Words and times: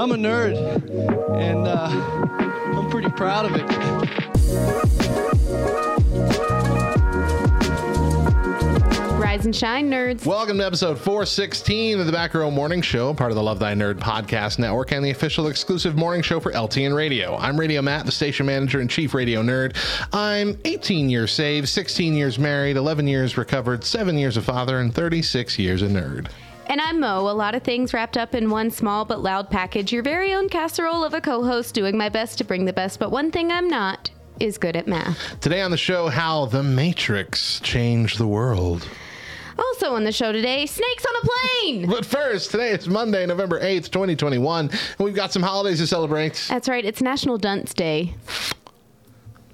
I'm 0.00 0.12
a 0.12 0.14
nerd, 0.14 0.56
and 1.38 1.68
uh, 1.68 1.90
I'm 2.74 2.88
pretty 2.88 3.10
proud 3.10 3.44
of 3.44 3.54
it. 3.54 3.66
Rise 9.20 9.44
and 9.44 9.54
shine, 9.54 9.90
nerds. 9.90 10.24
Welcome 10.24 10.56
to 10.56 10.64
episode 10.64 10.98
416 10.98 12.00
of 12.00 12.06
the 12.06 12.12
Back 12.12 12.32
Row 12.32 12.50
Morning 12.50 12.80
Show, 12.80 13.12
part 13.12 13.30
of 13.30 13.34
the 13.34 13.42
Love 13.42 13.58
Thy 13.58 13.74
Nerd 13.74 13.98
podcast 13.98 14.58
network 14.58 14.92
and 14.92 15.04
the 15.04 15.10
official 15.10 15.48
exclusive 15.48 15.96
morning 15.96 16.22
show 16.22 16.40
for 16.40 16.50
LTN 16.50 16.96
Radio. 16.96 17.36
I'm 17.36 17.60
Radio 17.60 17.82
Matt, 17.82 18.06
the 18.06 18.12
station 18.12 18.46
manager 18.46 18.80
and 18.80 18.88
chief 18.88 19.12
radio 19.12 19.42
nerd. 19.42 19.76
I'm 20.14 20.58
18 20.64 21.10
years 21.10 21.30
saved, 21.30 21.68
16 21.68 22.14
years 22.14 22.38
married, 22.38 22.78
11 22.78 23.06
years 23.06 23.36
recovered, 23.36 23.84
7 23.84 24.16
years 24.16 24.38
a 24.38 24.40
father, 24.40 24.78
and 24.78 24.94
36 24.94 25.58
years 25.58 25.82
a 25.82 25.88
nerd. 25.88 26.30
And 26.70 26.80
I'm 26.80 27.00
Mo. 27.00 27.28
A 27.28 27.34
lot 27.34 27.56
of 27.56 27.64
things 27.64 27.92
wrapped 27.92 28.16
up 28.16 28.32
in 28.32 28.48
one 28.48 28.70
small 28.70 29.04
but 29.04 29.20
loud 29.20 29.50
package. 29.50 29.90
Your 29.90 30.04
very 30.04 30.32
own 30.32 30.48
casserole 30.48 31.02
of 31.02 31.14
a 31.14 31.20
co 31.20 31.42
host, 31.42 31.74
doing 31.74 31.98
my 31.98 32.08
best 32.08 32.38
to 32.38 32.44
bring 32.44 32.64
the 32.64 32.72
best. 32.72 33.00
But 33.00 33.10
one 33.10 33.32
thing 33.32 33.50
I'm 33.50 33.68
not 33.68 34.08
is 34.38 34.56
good 34.56 34.76
at 34.76 34.86
math. 34.86 35.40
Today 35.40 35.62
on 35.62 35.72
the 35.72 35.76
show, 35.76 36.06
how 36.06 36.46
the 36.46 36.62
Matrix 36.62 37.58
changed 37.58 38.18
the 38.18 38.28
world. 38.28 38.88
Also 39.58 39.94
on 39.94 40.04
the 40.04 40.12
show 40.12 40.30
today, 40.30 40.64
snakes 40.64 41.04
on 41.04 41.14
a 41.16 41.26
plane. 41.26 41.86
But 41.88 42.06
first, 42.06 42.52
today 42.52 42.70
is 42.70 42.86
Monday, 42.88 43.26
November 43.26 43.58
8th, 43.58 43.90
2021, 43.90 44.70
and 44.70 44.80
we've 45.00 45.12
got 45.12 45.32
some 45.32 45.42
holidays 45.42 45.80
to 45.80 45.88
celebrate. 45.88 46.46
That's 46.48 46.68
right. 46.68 46.84
It's 46.84 47.02
National 47.02 47.36
Dunce 47.36 47.74
Day. 47.74 48.14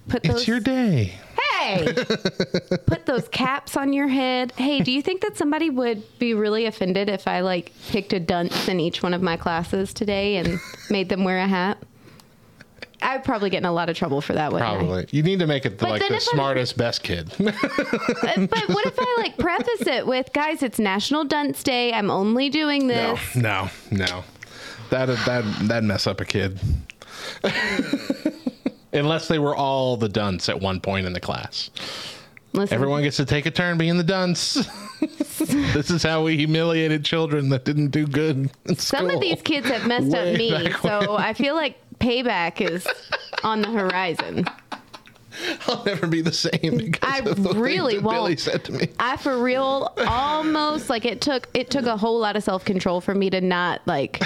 Put 0.08 0.22
those, 0.22 0.36
It's 0.36 0.48
your 0.48 0.60
day. 0.60 1.14
Hey! 1.60 1.92
Put 2.86 3.06
those 3.06 3.28
caps 3.28 3.76
on 3.76 3.92
your 3.92 4.08
head. 4.08 4.52
Hey, 4.56 4.80
do 4.80 4.92
you 4.92 5.02
think 5.02 5.20
that 5.22 5.36
somebody 5.36 5.70
would 5.70 6.02
be 6.18 6.34
really 6.34 6.66
offended 6.66 7.08
if 7.08 7.26
I 7.26 7.40
like 7.40 7.72
picked 7.88 8.12
a 8.12 8.20
dunce 8.20 8.68
in 8.68 8.78
each 8.78 9.02
one 9.02 9.14
of 9.14 9.22
my 9.22 9.36
classes 9.36 9.92
today 9.92 10.36
and 10.36 10.60
made 10.90 11.08
them 11.08 11.24
wear 11.24 11.38
a 11.38 11.46
hat? 11.48 11.78
I'd 13.02 13.24
probably 13.24 13.50
get 13.50 13.58
in 13.58 13.66
a 13.66 13.72
lot 13.72 13.90
of 13.90 13.96
trouble 13.96 14.20
for 14.20 14.32
that, 14.32 14.52
I? 14.54 14.58
Probably. 14.58 15.06
You 15.10 15.22
need 15.22 15.38
to 15.40 15.46
make 15.46 15.66
it 15.66 15.78
the, 15.78 15.86
like 15.86 16.06
the 16.08 16.18
smartest, 16.18 16.76
best 16.76 17.02
kid. 17.02 17.30
But 17.38 18.68
what 18.68 18.86
if 18.86 18.98
I 18.98 19.16
like 19.18 19.36
preface 19.38 19.86
it 19.86 20.06
with, 20.06 20.32
guys, 20.32 20.62
it's 20.62 20.78
National 20.78 21.24
Dunce 21.24 21.62
Day. 21.62 21.92
I'm 21.92 22.10
only 22.10 22.48
doing 22.48 22.86
this. 22.86 23.34
no, 23.36 23.68
no. 23.90 23.96
no. 24.06 24.24
That 24.90 25.06
that 25.06 25.44
that'd 25.68 25.84
mess 25.84 26.06
up 26.06 26.20
a 26.20 26.24
kid. 26.24 26.58
Unless 28.96 29.28
they 29.28 29.38
were 29.38 29.54
all 29.54 29.96
the 29.96 30.08
dunce 30.08 30.48
at 30.48 30.60
one 30.60 30.80
point 30.80 31.06
in 31.06 31.12
the 31.12 31.20
class. 31.20 31.70
Listen, 32.52 32.74
Everyone 32.74 33.02
gets 33.02 33.18
to 33.18 33.26
take 33.26 33.44
a 33.44 33.50
turn 33.50 33.76
being 33.76 33.98
the 33.98 34.04
dunce. 34.04 34.54
this 35.38 35.90
is 35.90 36.02
how 36.02 36.24
we 36.24 36.36
humiliated 36.36 37.04
children 37.04 37.50
that 37.50 37.64
didn't 37.64 37.88
do 37.88 38.06
good 38.06 38.50
in 38.64 38.76
some 38.76 39.10
of 39.10 39.20
these 39.20 39.42
kids 39.42 39.66
have 39.68 39.86
messed 39.86 40.08
Way 40.08 40.32
up 40.32 40.38
me, 40.38 40.52
when. 40.52 40.72
so 40.80 41.16
I 41.18 41.34
feel 41.34 41.54
like 41.54 41.76
payback 41.98 42.62
is 42.62 42.86
on 43.44 43.60
the 43.60 43.68
horizon. 43.68 44.46
I'll 45.66 45.84
never 45.84 46.06
be 46.06 46.22
the 46.22 46.32
same 46.32 46.78
because 46.78 47.00
I 47.02 47.20
really 47.54 48.00
Billy 48.00 48.36
said 48.36 48.64
to 48.64 48.72
me. 48.72 48.88
I 48.98 49.18
for 49.18 49.36
real 49.38 49.92
almost 50.06 50.88
like 50.88 51.04
it 51.04 51.20
took 51.20 51.48
it 51.52 51.68
took 51.70 51.84
a 51.84 51.96
whole 51.96 52.18
lot 52.18 52.36
of 52.36 52.42
self 52.42 52.64
control 52.64 53.02
for 53.02 53.14
me 53.14 53.28
to 53.28 53.42
not 53.42 53.82
like 53.86 54.22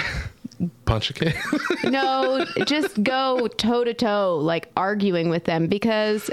Punch 0.85 1.09
a 1.09 1.13
kid. 1.13 1.35
no 1.85 2.45
just 2.65 3.01
go 3.03 3.47
toe 3.47 3.83
to 3.83 3.93
toe 3.93 4.37
like 4.37 4.69
arguing 4.75 5.29
with 5.29 5.45
them 5.45 5.67
because 5.67 6.29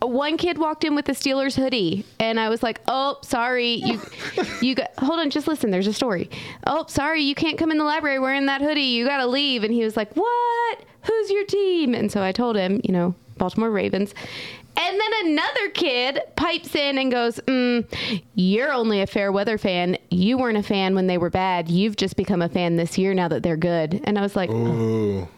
one 0.00 0.36
kid 0.36 0.58
walked 0.58 0.84
in 0.84 0.94
with 0.94 1.08
a 1.08 1.12
Steelers 1.12 1.54
hoodie 1.54 2.04
and 2.18 2.38
I 2.38 2.48
was 2.48 2.62
like, 2.62 2.80
"Oh, 2.88 3.18
sorry. 3.22 3.74
You 3.74 4.00
you 4.60 4.74
got 4.74 4.90
Hold 4.98 5.20
on, 5.20 5.30
just 5.30 5.46
listen. 5.46 5.70
There's 5.70 5.86
a 5.86 5.92
story. 5.92 6.30
Oh, 6.66 6.84
sorry. 6.88 7.22
You 7.22 7.34
can't 7.34 7.58
come 7.58 7.70
in 7.70 7.78
the 7.78 7.84
library 7.84 8.18
wearing 8.18 8.46
that 8.46 8.60
hoodie. 8.60 8.82
You 8.82 9.06
got 9.06 9.18
to 9.18 9.26
leave." 9.26 9.64
And 9.64 9.72
he 9.72 9.82
was 9.84 9.96
like, 9.96 10.12
"What? 10.14 10.84
Who's 11.02 11.30
your 11.30 11.44
team?" 11.44 11.94
And 11.94 12.10
so 12.10 12.22
I 12.22 12.32
told 12.32 12.56
him, 12.56 12.80
you 12.84 12.92
know, 12.92 13.14
Baltimore 13.38 13.70
Ravens. 13.70 14.14
And 14.76 15.00
then 15.00 15.12
another 15.26 15.68
kid 15.70 16.20
pipes 16.36 16.74
in 16.74 16.98
and 16.98 17.10
goes, 17.10 17.36
mm, 17.40 18.22
You're 18.34 18.72
only 18.72 19.00
a 19.02 19.06
fair 19.06 19.30
weather 19.30 19.58
fan. 19.58 19.96
You 20.10 20.38
weren't 20.38 20.58
a 20.58 20.62
fan 20.62 20.94
when 20.94 21.06
they 21.06 21.18
were 21.18 21.30
bad. 21.30 21.68
You've 21.70 21.96
just 21.96 22.16
become 22.16 22.42
a 22.42 22.48
fan 22.48 22.76
this 22.76 22.96
year 22.98 23.14
now 23.14 23.28
that 23.28 23.42
they're 23.42 23.56
good. 23.56 24.00
And 24.04 24.18
I 24.18 24.22
was 24.22 24.34
like, 24.34 24.50
Ooh, 24.50 25.28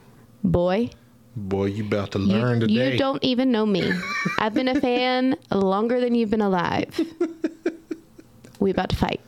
Boy, 0.43 0.91
boy, 1.37 1.67
you 1.67 1.84
about 1.84 2.12
to 2.12 2.19
you, 2.19 2.27
learn 2.27 2.61
today. 2.61 2.93
you 2.93 2.99
don't 2.99 3.22
even 3.25 3.50
know 3.50 3.67
me. 3.67 3.93
I've 4.39 4.55
been 4.55 4.69
a 4.69 4.81
fan 4.81 5.37
longer 5.51 6.01
than 6.01 6.15
you've 6.15 6.31
been 6.31 6.41
alive. 6.43 6.89
We 8.61 8.71
about 8.71 8.89
to 8.91 8.97
fight. 8.97 9.21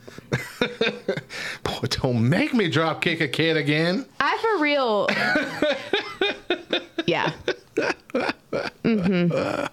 Boy, 1.63 1.87
don't 1.89 2.27
make 2.29 2.53
me 2.53 2.69
drop 2.69 3.01
kick 3.01 3.19
a 3.21 3.27
kid 3.27 3.57
again. 3.57 4.05
I 4.19 4.37
for 4.41 4.61
real. 4.63 5.07
yeah. 7.05 7.33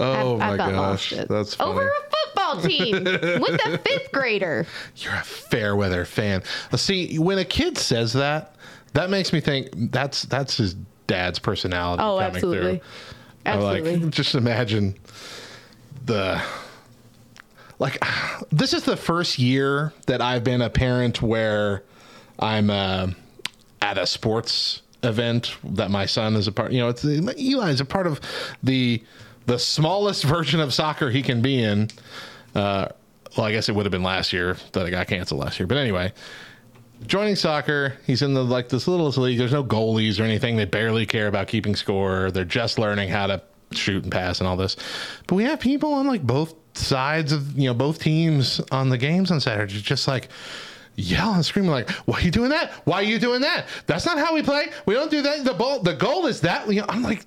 Oh 0.00 0.34
I've, 0.34 0.38
my 0.58 0.64
I've 0.64 0.72
gosh, 0.72 1.14
that's 1.28 1.54
funny. 1.54 1.70
over 1.70 1.88
a 1.88 2.10
football 2.10 2.62
team 2.62 3.04
with 3.04 3.60
a 3.66 3.78
fifth 3.86 4.10
grader. 4.12 4.66
You're 4.96 5.14
a 5.14 5.22
fair 5.24 5.76
weather 5.76 6.04
fan. 6.04 6.42
Uh, 6.72 6.76
See, 6.76 7.18
when 7.18 7.38
a 7.38 7.44
kid 7.44 7.76
says 7.78 8.12
that, 8.14 8.54
that 8.94 9.10
makes 9.10 9.32
me 9.32 9.40
think 9.40 9.68
that's 9.92 10.22
that's 10.22 10.56
his 10.56 10.74
dad's 11.06 11.38
personality 11.38 12.02
Oh, 12.02 12.18
coming 12.18 12.34
absolutely. 12.34 12.78
through. 12.78 12.86
Absolutely. 13.44 13.96
like, 13.96 14.10
just 14.14 14.34
imagine 14.34 14.94
the 16.06 16.40
like. 17.78 17.98
This 18.50 18.74
is 18.74 18.84
the 18.84 18.96
first 18.98 19.38
year 19.38 19.92
that 20.06 20.20
I've 20.20 20.44
been 20.44 20.60
a 20.62 20.68
parent 20.68 21.22
where 21.22 21.82
I'm 22.38 22.68
uh, 22.70 23.08
at 23.80 23.96
a 23.96 24.06
sports 24.06 24.82
event 25.02 25.56
that 25.64 25.90
my 25.90 26.04
son 26.06 26.36
is 26.36 26.46
a 26.46 26.52
part. 26.52 26.70
You 26.72 26.80
know, 26.80 26.88
it's 26.90 27.02
Eli 27.04 27.70
is 27.70 27.80
a 27.80 27.84
part 27.86 28.06
of 28.06 28.20
the 28.62 29.02
the 29.46 29.58
smallest 29.58 30.24
version 30.24 30.60
of 30.60 30.72
soccer 30.72 31.10
he 31.10 31.22
can 31.22 31.42
be 31.42 31.62
in. 31.62 31.90
Uh, 32.54 32.88
well, 33.36 33.46
I 33.46 33.52
guess 33.52 33.68
it 33.68 33.74
would 33.74 33.86
have 33.86 33.92
been 33.92 34.02
last 34.02 34.32
year 34.32 34.56
that 34.72 34.86
it 34.86 34.90
got 34.90 35.06
canceled 35.06 35.40
last 35.40 35.58
year. 35.58 35.66
But 35.66 35.78
anyway, 35.78 36.12
joining 37.06 37.36
soccer, 37.36 37.94
he's 38.06 38.22
in 38.22 38.34
the 38.34 38.44
like 38.44 38.68
this 38.68 38.86
littlest 38.86 39.18
league. 39.18 39.38
There's 39.38 39.52
no 39.52 39.64
goalies 39.64 40.20
or 40.20 40.24
anything. 40.24 40.56
They 40.56 40.64
barely 40.64 41.06
care 41.06 41.28
about 41.28 41.48
keeping 41.48 41.74
score. 41.74 42.30
They're 42.30 42.44
just 42.44 42.78
learning 42.78 43.08
how 43.08 43.26
to 43.28 43.42
shoot 43.72 44.02
and 44.02 44.12
pass 44.12 44.40
and 44.40 44.46
all 44.46 44.56
this. 44.56 44.76
But 45.26 45.36
we 45.36 45.44
have 45.44 45.60
people 45.60 45.94
on 45.94 46.06
like 46.06 46.22
both 46.22 46.54
sides 46.74 47.32
of 47.32 47.58
you 47.58 47.68
know 47.68 47.74
both 47.74 48.00
teams 48.00 48.60
on 48.70 48.88
the 48.88 48.98
games 48.98 49.30
on 49.30 49.40
Saturday, 49.40 49.80
just 49.80 50.06
like 50.06 50.28
yelling 50.96 51.36
and 51.36 51.44
screaming 51.44 51.70
like, 51.70 51.90
"Why 51.90 52.18
are 52.18 52.22
you 52.22 52.30
doing 52.30 52.50
that? 52.50 52.72
Why 52.84 52.96
are 52.96 53.02
you 53.02 53.18
doing 53.18 53.40
that? 53.42 53.66
That's 53.86 54.04
not 54.06 54.18
how 54.18 54.34
we 54.34 54.42
play. 54.42 54.66
We 54.86 54.94
don't 54.94 55.10
do 55.10 55.22
that. 55.22 55.44
The 55.44 55.54
ball, 55.54 55.80
the 55.80 55.94
goal 55.94 56.26
is 56.26 56.42
that." 56.42 56.68
You 56.68 56.80
know, 56.80 56.86
I'm 56.88 57.02
like, 57.02 57.26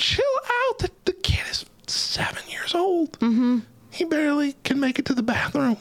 chill 0.00 0.24
out. 0.68 0.78
The, 0.78 0.90
the 1.04 1.12
kid 1.12 1.46
is 1.50 1.64
seven 1.86 2.42
years 2.48 2.74
old. 2.74 3.12
Mm-hmm. 3.20 3.58
He 3.90 4.04
barely 4.04 4.54
can 4.64 4.80
make 4.80 4.98
it 4.98 5.04
to 5.06 5.14
the 5.14 5.22
bathroom. 5.22 5.76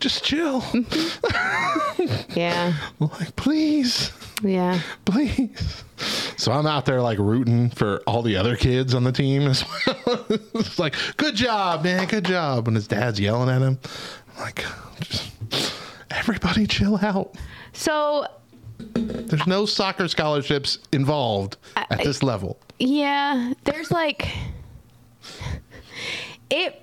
Just 0.00 0.24
chill. 0.24 0.62
Yeah. 2.34 2.74
like, 2.98 3.34
please, 3.36 4.12
Yeah. 4.42 4.80
please. 5.06 5.84
So 6.36 6.52
I'm 6.52 6.66
out 6.66 6.84
there 6.84 7.00
like 7.00 7.18
rooting 7.18 7.70
for 7.70 8.02
all 8.06 8.20
the 8.22 8.36
other 8.36 8.56
kids 8.56 8.94
on 8.94 9.04
the 9.04 9.12
team 9.12 9.42
as 9.48 9.64
well. 9.86 10.26
it's 10.54 10.78
like, 10.78 10.94
good 11.16 11.34
job, 11.34 11.82
man, 11.84 12.06
good 12.06 12.24
job. 12.24 12.66
When 12.66 12.74
his 12.74 12.86
dad's 12.86 13.18
yelling 13.18 13.48
at 13.48 13.62
him, 13.62 13.78
I'm 14.36 14.42
like, 14.42 14.64
just 15.00 15.32
everybody 16.10 16.66
chill 16.66 16.98
out. 17.02 17.34
So 17.72 18.26
There's 18.96 19.46
no 19.46 19.66
soccer 19.66 20.08
scholarships 20.08 20.78
involved 20.92 21.56
at 21.76 22.02
this 22.02 22.22
level. 22.22 22.58
Yeah, 22.78 23.52
there's 23.64 23.90
like 23.90 24.28
it 26.50 26.82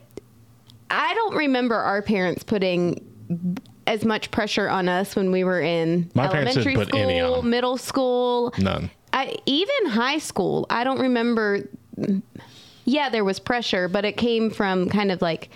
I 0.89 1.13
don't 1.15 1.36
remember 1.36 1.75
our 1.75 2.01
parents 2.01 2.44
putting 2.44 3.60
as 3.88 4.06
much 4.06 4.31
pressure 4.31 4.69
on 4.69 4.88
us 4.88 5.15
when 5.15 5.31
we 5.31 5.44
were 5.44 5.62
in 5.62 6.10
My 6.13 6.25
elementary 6.25 6.75
put 6.75 6.94
any 6.94 7.19
school, 7.19 7.36
on. 7.36 7.50
middle 7.50 7.77
school, 7.77 8.54
None. 8.59 8.89
I, 9.12 9.36
even 9.45 9.88
high 9.88 10.19
school. 10.19 10.66
I 10.69 10.83
don't 10.83 11.00
remember. 11.00 11.68
Yeah, 12.86 13.09
there 13.09 13.24
was 13.24 13.39
pressure, 13.39 13.88
but 13.88 14.06
it 14.06 14.18
came 14.18 14.50
from 14.50 14.89
kind 14.89 15.12
of 15.12 15.21
like 15.21 15.50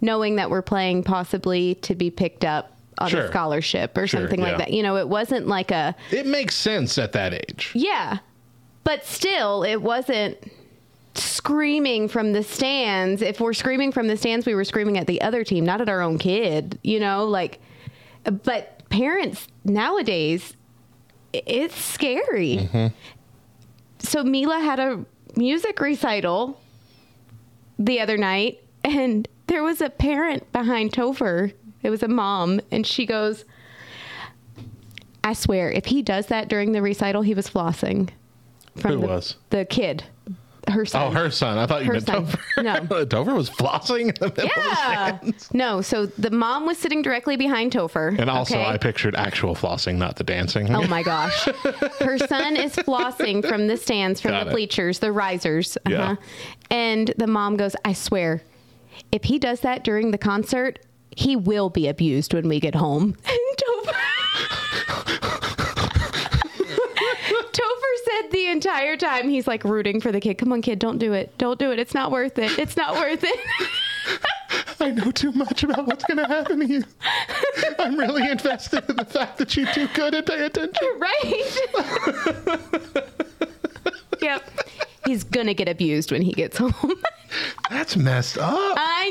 knowing 0.00 0.36
that 0.36 0.50
we're 0.50 0.62
playing 0.62 1.04
possibly 1.04 1.76
to 1.76 1.94
be 1.94 2.10
picked 2.10 2.44
up 2.44 2.71
on 2.98 3.08
Sure. 3.10 3.22
a 3.24 3.28
scholarship 3.28 3.96
or 3.96 4.06
Sure, 4.06 4.20
something 4.20 4.40
yeah. 4.40 4.46
like 4.48 4.58
that. 4.58 4.72
You 4.72 4.82
know, 4.82 4.96
it 4.96 5.08
wasn't 5.08 5.46
like 5.48 5.70
a 5.70 5.94
It 6.10 6.26
makes 6.26 6.54
sense 6.54 6.98
at 6.98 7.12
that 7.12 7.32
age. 7.34 7.70
yeah, 7.74 8.18
but 8.84 9.04
still, 9.06 9.62
it 9.64 9.80
wasn't 9.82 10.36
screaming 11.14 12.08
from 12.08 12.32
the 12.32 12.42
stands. 12.42 13.22
If 13.22 13.40
we're 13.40 13.52
screaming 13.52 13.92
from 13.92 14.08
the 14.08 14.16
stands, 14.16 14.46
we 14.46 14.54
were 14.54 14.64
screaming 14.64 14.98
at 14.98 15.06
the 15.06 15.20
other 15.22 15.44
team, 15.44 15.64
not 15.64 15.80
at 15.80 15.88
our 15.88 16.00
own 16.00 16.18
kid. 16.18 16.78
You 16.82 17.00
know, 17.00 17.24
like, 17.26 17.60
but 18.24 18.88
parents 18.88 19.46
nowadays, 19.64 20.56
it's 21.32 21.74
scary. 21.76 22.58
Mm-hmm. 22.72 22.86
So 23.98 24.22
Mila 24.24 24.58
had 24.58 24.80
a 24.80 25.04
music 25.36 25.80
recital 25.80 26.60
the 27.78 28.00
other 28.00 28.16
night, 28.16 28.60
and 28.84 29.28
there 29.46 29.62
was 29.62 29.80
a 29.80 29.90
parent 29.90 30.50
behind 30.52 30.92
Topher. 30.92 31.52
It 31.82 31.90
was 31.90 32.02
a 32.02 32.08
mom, 32.08 32.60
and 32.70 32.86
she 32.86 33.06
goes, 33.06 33.44
I 35.24 35.34
swear, 35.34 35.70
if 35.70 35.86
he 35.86 36.02
does 36.02 36.26
that 36.26 36.48
during 36.48 36.72
the 36.72 36.82
recital, 36.82 37.22
he 37.22 37.34
was 37.34 37.48
flossing. 37.48 38.10
Who 38.82 38.92
the, 38.92 38.98
was? 38.98 39.36
The 39.50 39.64
kid. 39.64 40.04
Her 40.68 40.86
son. 40.86 41.08
Oh, 41.08 41.10
her 41.10 41.30
son. 41.30 41.58
I 41.58 41.66
thought 41.66 41.80
you 41.82 41.88
Her 41.88 41.94
meant 41.94 42.06
son. 42.06 42.26
Topher. 42.26 42.62
No. 42.62 43.04
Topher 43.04 43.34
was 43.34 43.50
flossing 43.50 44.00
in 44.02 44.14
the 44.20 44.28
middle 44.28 44.44
of 44.44 44.56
Yeah. 44.56 45.18
No, 45.52 45.80
so 45.80 46.06
the 46.06 46.30
mom 46.30 46.66
was 46.66 46.78
sitting 46.78 47.02
directly 47.02 47.36
behind 47.36 47.72
Topher. 47.72 48.16
And 48.16 48.30
also, 48.30 48.54
okay? 48.58 48.64
I 48.64 48.78
pictured 48.78 49.16
actual 49.16 49.56
flossing, 49.56 49.96
not 49.96 50.16
the 50.16 50.24
dancing. 50.24 50.72
Oh 50.74 50.86
my 50.86 51.02
gosh. 51.02 51.44
Her 51.98 52.16
son 52.16 52.56
is 52.56 52.76
flossing 52.76 53.46
from 53.46 53.66
the 53.66 53.76
stands, 53.76 54.20
from 54.20 54.30
Got 54.30 54.44
the 54.44 54.50
it. 54.50 54.52
bleachers, 54.52 55.00
the 55.00 55.10
risers. 55.10 55.76
Uh-huh. 55.78 55.90
Yeah. 55.90 56.16
And 56.70 57.12
the 57.18 57.26
mom 57.26 57.56
goes, 57.56 57.74
I 57.84 57.92
swear, 57.92 58.40
if 59.10 59.24
he 59.24 59.40
does 59.40 59.60
that 59.60 59.82
during 59.82 60.12
the 60.12 60.18
concert, 60.18 60.78
he 61.16 61.36
will 61.36 61.70
be 61.70 61.88
abused 61.88 62.34
when 62.34 62.48
we 62.48 62.60
get 62.60 62.74
home. 62.74 63.16
And 63.26 63.38
Topher. 63.58 63.92
Topher 67.52 67.94
said 68.04 68.30
the 68.30 68.46
entire 68.48 68.96
time 68.96 69.28
he's 69.28 69.46
like 69.46 69.64
rooting 69.64 70.00
for 70.00 70.10
the 70.12 70.20
kid. 70.20 70.38
Come 70.38 70.52
on, 70.52 70.62
kid, 70.62 70.78
don't 70.78 70.98
do 70.98 71.12
it. 71.12 71.36
Don't 71.38 71.58
do 71.58 71.70
it. 71.72 71.78
It's 71.78 71.94
not 71.94 72.10
worth 72.10 72.38
it. 72.38 72.58
It's 72.58 72.76
not 72.76 72.94
worth 72.94 73.24
it. 73.24 73.40
I 74.80 74.90
know 74.90 75.10
too 75.12 75.32
much 75.32 75.62
about 75.62 75.86
what's 75.86 76.04
going 76.04 76.18
to 76.18 76.26
happen 76.26 76.58
to 76.60 76.66
you. 76.66 76.82
I'm 77.78 77.96
really 77.96 78.28
invested 78.28 78.84
in 78.88 78.96
the 78.96 79.04
fact 79.04 79.38
that 79.38 79.56
you 79.56 79.66
do 79.72 79.86
good 79.88 80.14
and 80.14 80.26
pay 80.26 80.44
attention. 80.44 80.88
right? 80.98 81.58
yep. 84.20 84.42
He's 85.06 85.24
gonna 85.24 85.54
get 85.54 85.68
abused 85.68 86.12
when 86.12 86.22
he 86.22 86.32
gets 86.32 86.58
home. 86.58 86.74
That's 87.70 87.96
messed 87.96 88.36
up. 88.38 88.52
I 88.78 89.08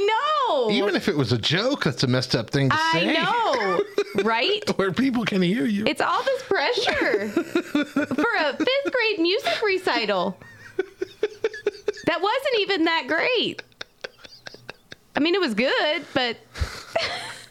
know. 0.47 0.71
Even 0.71 0.95
if 0.95 1.07
it 1.07 1.17
was 1.17 1.31
a 1.31 1.37
joke, 1.37 1.85
that's 1.85 2.03
a 2.03 2.07
messed 2.07 2.35
up 2.35 2.49
thing 2.51 2.69
to 2.69 2.77
say. 2.91 3.09
I 3.09 3.13
know. 3.13 3.81
Right? 4.23 4.61
Where 4.77 4.91
people 4.91 5.23
can 5.23 5.41
hear 5.41 5.65
you. 5.65 5.85
It's 5.87 6.01
all 6.01 6.21
this 6.23 6.43
pressure 6.43 7.29
for 7.29 8.27
a 8.39 8.53
fifth 8.57 8.91
grade 8.93 9.19
music 9.19 9.61
recital. 9.63 10.37
That 12.05 12.21
wasn't 12.21 12.59
even 12.59 12.83
that 12.83 13.05
great. 13.07 13.63
I 15.15 15.19
mean, 15.21 15.33
it 15.33 15.39
was 15.39 15.53
good, 15.53 16.05
but 16.13 16.35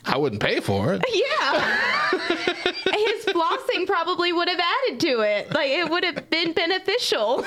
I 0.05 0.19
wouldn't 0.19 0.43
pay 0.43 0.61
for 0.61 0.93
it. 0.95 1.03
yeah. 1.13 2.11
His 2.11 3.25
flossing 3.25 3.87
probably 3.87 4.33
would 4.35 4.49
have 4.49 4.61
added 4.61 5.01
to 5.01 5.21
it. 5.21 5.53
Like, 5.55 5.71
it 5.71 5.89
would 5.89 6.05
have 6.05 6.29
been 6.29 6.53
beneficial. 6.53 7.45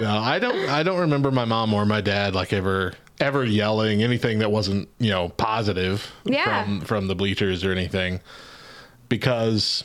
No, 0.00 0.16
I 0.18 0.38
don't. 0.38 0.68
I 0.68 0.82
don't 0.82 1.00
remember 1.00 1.30
my 1.30 1.44
mom 1.44 1.72
or 1.74 1.84
my 1.86 2.00
dad 2.00 2.34
like 2.34 2.52
ever 2.52 2.92
ever 3.20 3.44
yelling 3.44 4.02
anything 4.02 4.40
that 4.40 4.50
wasn't 4.50 4.88
you 4.98 5.10
know 5.10 5.28
positive 5.30 6.10
Yeah. 6.24 6.64
from 6.64 6.80
from 6.80 7.06
the 7.08 7.14
bleachers 7.14 7.64
or 7.64 7.70
anything 7.72 8.20
because 9.08 9.84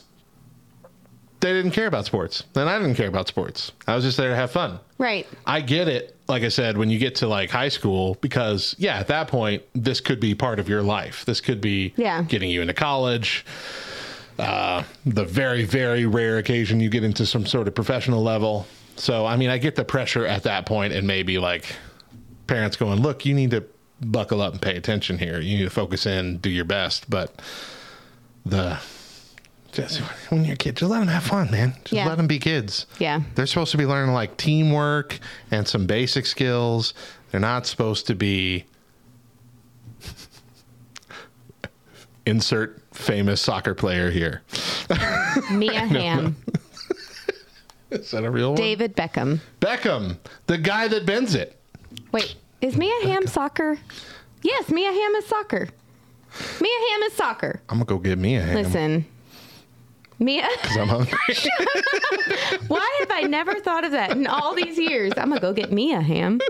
they 1.40 1.52
didn't 1.52 1.70
care 1.70 1.86
about 1.86 2.04
sports 2.04 2.42
and 2.56 2.68
I 2.68 2.78
didn't 2.78 2.96
care 2.96 3.06
about 3.08 3.28
sports. 3.28 3.70
I 3.86 3.94
was 3.94 4.04
just 4.04 4.16
there 4.16 4.30
to 4.30 4.36
have 4.36 4.50
fun. 4.50 4.80
Right. 4.98 5.26
I 5.46 5.60
get 5.60 5.86
it. 5.86 6.16
Like 6.26 6.42
I 6.42 6.48
said, 6.48 6.76
when 6.76 6.90
you 6.90 6.98
get 6.98 7.14
to 7.16 7.28
like 7.28 7.48
high 7.50 7.68
school, 7.68 8.16
because 8.20 8.74
yeah, 8.78 8.98
at 8.98 9.06
that 9.08 9.28
point, 9.28 9.62
this 9.74 10.00
could 10.00 10.18
be 10.20 10.34
part 10.34 10.58
of 10.58 10.68
your 10.68 10.82
life. 10.82 11.24
This 11.24 11.40
could 11.40 11.60
be 11.60 11.94
Yeah. 11.96 12.22
getting 12.22 12.50
you 12.50 12.60
into 12.60 12.74
college. 12.74 13.44
Uh, 14.38 14.82
the 15.06 15.24
very, 15.24 15.64
very 15.64 16.06
rare 16.06 16.38
occasion 16.38 16.80
you 16.80 16.88
get 16.88 17.02
into 17.04 17.24
some 17.26 17.46
sort 17.46 17.66
of 17.68 17.74
professional 17.74 18.22
level. 18.22 18.66
So, 18.98 19.26
I 19.26 19.36
mean, 19.36 19.50
I 19.50 19.58
get 19.58 19.76
the 19.76 19.84
pressure 19.84 20.26
at 20.26 20.42
that 20.42 20.66
point, 20.66 20.92
and 20.92 21.06
maybe 21.06 21.38
like 21.38 21.76
parents 22.46 22.76
going, 22.76 23.00
"Look, 23.00 23.24
you 23.24 23.34
need 23.34 23.50
to 23.52 23.64
buckle 24.00 24.40
up 24.42 24.52
and 24.52 24.62
pay 24.62 24.76
attention 24.76 25.18
here. 25.18 25.40
You 25.40 25.58
need 25.58 25.64
to 25.64 25.70
focus 25.70 26.06
in, 26.06 26.38
do 26.38 26.50
your 26.50 26.64
best." 26.64 27.08
But 27.08 27.40
the 28.44 28.78
just 29.72 30.00
when 30.30 30.44
you're 30.44 30.54
a 30.54 30.56
kid, 30.56 30.76
just 30.76 30.90
let 30.90 30.98
them 31.00 31.08
have 31.08 31.24
fun, 31.24 31.50
man. 31.50 31.74
Just 31.84 31.92
Yeah. 31.92 32.06
let 32.08 32.16
them 32.16 32.26
be 32.26 32.38
kids. 32.38 32.86
Yeah. 32.98 33.20
They're 33.34 33.46
supposed 33.46 33.70
to 33.72 33.76
be 33.78 33.86
learning 33.86 34.14
like 34.14 34.36
teamwork 34.36 35.18
and 35.50 35.68
some 35.68 35.86
basic 35.86 36.26
skills. 36.26 36.94
They're 37.30 37.40
not 37.40 37.66
supposed 37.66 38.06
to 38.08 38.14
be 38.14 38.64
insert 42.26 42.82
famous 42.92 43.40
soccer 43.40 43.74
player 43.74 44.10
here. 44.10 44.42
Mia 45.52 45.86
Hamm. 45.86 46.36
Is 47.90 48.10
that 48.10 48.24
a 48.24 48.30
real 48.30 48.50
one? 48.50 48.56
David 48.56 48.96
Beckham. 48.96 49.40
Beckham, 49.60 50.18
the 50.46 50.58
guy 50.58 50.88
that 50.88 51.06
bends 51.06 51.34
it. 51.34 51.56
Wait, 52.12 52.34
is 52.60 52.76
Mia 52.76 52.94
Hamm 53.04 53.26
soccer? 53.26 53.78
Yes, 54.42 54.68
Mia 54.70 54.90
Hamm 54.92 55.14
is 55.16 55.26
soccer. 55.26 55.68
Mia 56.60 56.78
Hamm 56.90 57.02
is 57.04 57.12
soccer. 57.14 57.60
I'm 57.68 57.76
gonna 57.78 57.86
go 57.86 57.98
get 57.98 58.18
me 58.18 58.36
a 58.36 58.42
ham. 58.42 58.54
Listen, 58.56 59.06
Mia, 60.18 60.46
'cause 60.62 60.76
I'm 60.76 60.88
hungry. 60.88 61.16
why 62.68 62.96
have 63.00 63.10
I 63.10 63.22
never 63.22 63.54
thought 63.60 63.84
of 63.84 63.92
that 63.92 64.10
in 64.12 64.26
all 64.26 64.54
these 64.54 64.78
years? 64.78 65.12
I'm 65.16 65.28
gonna 65.30 65.40
go 65.40 65.52
get 65.52 65.72
Mia 65.72 66.00
Hamm. 66.00 66.40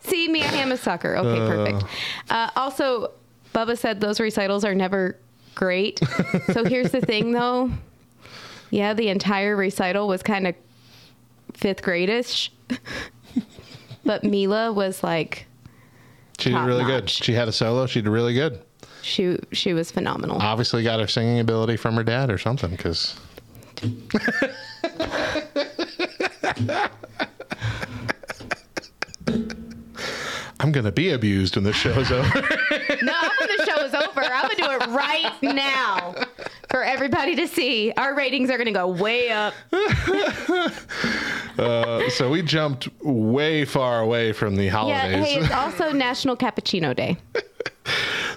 See, 0.00 0.28
Mia 0.28 0.44
Hamm 0.44 0.70
is 0.72 0.80
soccer. 0.80 1.16
Okay, 1.16 1.38
perfect. 1.38 1.84
Uh, 2.30 2.50
also, 2.54 3.10
Bubba 3.54 3.76
said 3.76 4.00
those 4.00 4.20
recitals 4.20 4.64
are 4.64 4.74
never 4.74 5.16
great. 5.56 6.00
So 6.52 6.64
here's 6.64 6.92
the 6.92 7.00
thing, 7.00 7.32
though. 7.32 7.70
Yeah, 8.70 8.94
the 8.94 9.08
entire 9.08 9.56
recital 9.56 10.08
was 10.08 10.22
kind 10.22 10.46
of 10.46 10.54
fifth 11.54 11.82
gradish, 11.82 12.50
but 14.04 14.24
Mila 14.24 14.72
was 14.72 15.02
like 15.02 15.46
she 16.38 16.50
did 16.50 16.58
really 16.64 16.84
good. 16.84 17.08
She 17.08 17.32
had 17.32 17.48
a 17.48 17.52
solo. 17.52 17.86
She 17.86 18.02
did 18.02 18.10
really 18.10 18.34
good. 18.34 18.60
she 19.02 19.38
she 19.52 19.72
was 19.72 19.90
phenomenal. 19.90 20.38
Obviously, 20.40 20.82
got 20.82 21.00
her 21.00 21.06
singing 21.06 21.40
ability 21.40 21.76
from 21.76 21.94
her 21.96 22.04
dad 22.04 22.30
or 22.30 22.38
something. 22.38 22.70
Because 22.70 23.18
I'm 30.58 30.72
gonna 30.72 30.92
be 30.92 31.10
abused 31.10 31.56
when 31.56 31.64
this 31.64 31.76
show's 31.76 32.10
over. 32.10 32.40
No, 33.02 33.14
when 33.40 33.56
the 33.56 33.64
show 33.66 33.84
is 33.84 33.94
over, 33.94 34.20
I'm 34.22 34.48
gonna 34.48 34.56
do 34.56 34.70
it 34.70 34.86
right 34.88 35.32
now 35.42 36.14
for 36.76 36.84
everybody 36.84 37.34
to 37.36 37.48
see. 37.48 37.90
Our 37.96 38.14
ratings 38.14 38.50
are 38.50 38.58
gonna 38.58 38.72
go 38.72 38.88
way 38.88 39.30
up. 39.30 39.54
Uh, 41.58 42.10
so 42.10 42.28
we 42.28 42.42
jumped 42.42 42.86
way 43.02 43.64
far 43.64 44.00
away 44.00 44.30
from 44.30 44.56
the 44.56 44.64
Yeah. 44.64 44.70
holidays. 44.72 45.24
Hey, 45.26 45.40
it's 45.40 45.50
also 45.54 45.90
National 45.90 46.36
Cappuccino 46.36 46.94
Day. 46.94 47.16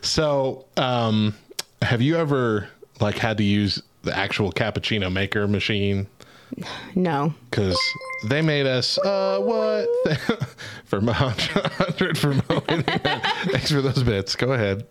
So, 0.02 0.64
um, 0.78 1.36
have 1.82 2.02
you 2.02 2.16
ever 2.16 2.70
like 3.02 3.18
had 3.18 3.36
to 3.40 3.44
use 3.44 3.84
the 4.04 4.16
actual 4.18 4.54
cappuccino 4.54 5.12
maker 5.12 5.50
machine? 5.50 6.08
No. 6.96 7.34
Because 7.50 7.78
they 8.30 8.42
made 8.42 8.66
us 8.66 8.98
uh 9.00 9.40
what 9.42 9.90
for 10.86 11.02
hundred 11.02 12.18
for 12.18 12.30
mowing. 12.50 12.84
Thanks 12.84 13.70
for 13.70 13.82
those 13.82 14.02
bits. 14.02 14.38
Go 14.38 14.54
ahead. 14.54 14.88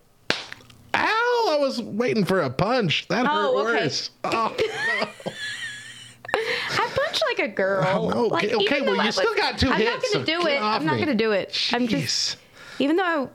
Was 1.58 1.82
waiting 1.82 2.24
for 2.24 2.40
a 2.40 2.50
punch. 2.50 3.06
That 3.08 3.26
oh, 3.28 3.28
hurt 3.28 3.38
Oh, 3.44 3.58
okay. 3.58 3.84
worse. 3.84 4.10
Oh, 4.24 4.56
I 6.34 6.88
punch 6.94 7.20
like 7.28 7.48
a 7.50 7.52
girl. 7.52 7.84
Oh, 8.14 8.26
Like, 8.28 8.44
okay, 8.44 8.54
okay, 8.54 8.80
well, 8.82 9.04
you 9.04 9.12
still 9.12 9.34
got 9.34 9.58
two 9.58 9.70
I'm 9.70 9.78
hits, 9.78 9.90
not 9.90 10.02
so 10.02 10.12
gonna 10.24 10.40
do 10.42 10.46
it. 10.48 10.62
I'm 10.62 10.86
not 10.86 10.98
gonna 10.98 11.14
do 11.14 11.32
it. 11.32 11.70
I'm 11.72 11.88
just 11.88 12.36
even 12.78 12.96
though 12.96 13.04
I 13.04 13.28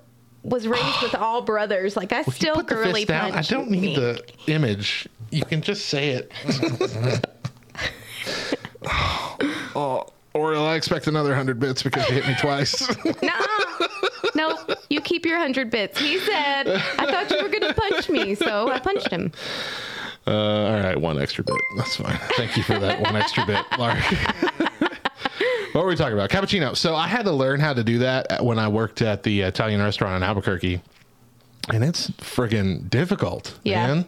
was 0.43 0.67
raised 0.67 1.01
with 1.01 1.15
all 1.19 1.41
brothers, 1.41 1.97
like 1.97 2.13
I 2.13 2.19
you 2.19 2.31
still 2.31 2.61
girly 2.63 3.01
fist 3.01 3.07
down. 3.07 3.31
punch. 3.33 3.51
I 3.51 3.55
don't 3.55 3.69
need 3.69 3.95
the 3.97 4.23
image. 4.47 5.07
You 5.31 5.43
can 5.43 5.61
just 5.61 5.87
say 5.87 6.09
it. 6.11 6.31
oh, 9.75 10.05
or 10.33 10.55
I 10.55 10.75
expect 10.75 11.07
another 11.07 11.35
hundred 11.35 11.59
bits 11.59 11.83
because 11.83 12.07
you 12.09 12.15
hit 12.15 12.27
me 12.27 12.35
twice. 12.39 12.87
Nuh-uh. 13.21 14.27
no, 14.35 14.57
keep 15.03 15.25
your 15.25 15.37
hundred 15.37 15.69
bits. 15.69 15.99
He 15.99 16.19
said, 16.19 16.67
I 16.67 17.05
thought 17.11 17.29
you 17.31 17.41
were 17.43 17.49
gonna 17.49 17.73
punch 17.73 18.09
me, 18.09 18.35
so 18.35 18.69
I 18.69 18.79
punched 18.79 19.09
him. 19.09 19.31
Uh, 20.25 20.31
all 20.31 20.79
right, 20.79 20.99
one 20.99 21.21
extra 21.21 21.43
bit. 21.43 21.55
That's 21.77 21.95
fine. 21.97 22.17
Thank 22.37 22.55
you 22.57 22.63
for 22.63 22.79
that 22.79 23.01
one 23.01 23.15
extra 23.15 23.45
bit, 23.45 23.65
Lark. 23.77 23.99
what 25.73 25.83
were 25.83 25.87
we 25.87 25.95
talking 25.95 26.13
about? 26.13 26.29
Cappuccino. 26.29 26.75
So 26.77 26.95
I 26.95 27.07
had 27.07 27.25
to 27.25 27.31
learn 27.31 27.59
how 27.59 27.73
to 27.73 27.83
do 27.83 27.99
that 27.99 28.43
when 28.43 28.57
I 28.59 28.67
worked 28.67 29.01
at 29.01 29.23
the 29.23 29.41
Italian 29.41 29.81
restaurant 29.81 30.15
in 30.17 30.23
Albuquerque. 30.23 30.81
and 31.73 31.81
it's 31.83 32.09
friggin' 32.11 32.89
difficult, 32.89 33.57
Yeah. 33.63 33.87
man. 33.87 34.05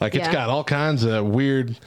Like 0.00 0.14
it's 0.16 0.26
Yeah. 0.26 0.32
got 0.32 0.50
all 0.50 0.64
kinds 0.64 1.04
of 1.04 1.24
weird 1.26 1.78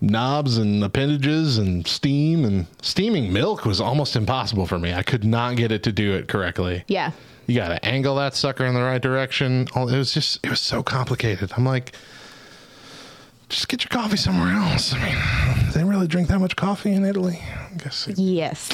knobs 0.00 0.56
and 0.56 0.82
appendages 0.82 1.58
and 1.58 1.86
steam 1.86 2.44
and 2.46 2.66
steaming 2.80 3.30
milk 3.34 3.66
was 3.66 3.82
almost 3.82 4.16
impossible 4.16 4.66
for 4.66 4.78
me. 4.78 4.94
I 4.94 5.02
could 5.02 5.24
not 5.24 5.56
get 5.56 5.70
it 5.72 5.82
to 5.82 5.92
do 5.92 6.14
it 6.14 6.26
correctly. 6.26 6.84
Yeah. 6.88 7.10
You 7.50 7.56
got 7.56 7.70
to 7.70 7.84
angle 7.84 8.14
that 8.14 8.36
sucker 8.36 8.64
in 8.64 8.74
the 8.74 8.80
right 8.82 9.02
direction. 9.02 9.66
It 9.74 9.84
was 9.84 10.14
just 10.14 10.38
it 10.44 10.50
was 10.50 10.60
so 10.60 10.84
complicated. 10.84 11.50
I'm 11.56 11.64
like 11.64 11.92
just 13.48 13.66
get 13.66 13.82
your 13.82 13.88
coffee 13.88 14.16
somewhere 14.16 14.54
else. 14.54 14.94
I 14.94 15.04
mean, 15.04 15.72
they 15.74 15.82
really 15.82 16.06
drink 16.06 16.28
that 16.28 16.38
much 16.38 16.54
coffee 16.54 16.92
in 16.92 17.04
Italy. 17.04 17.40
I 17.42 17.74
guess. 17.76 18.06
it- 18.06 18.18
Yes. 18.18 18.68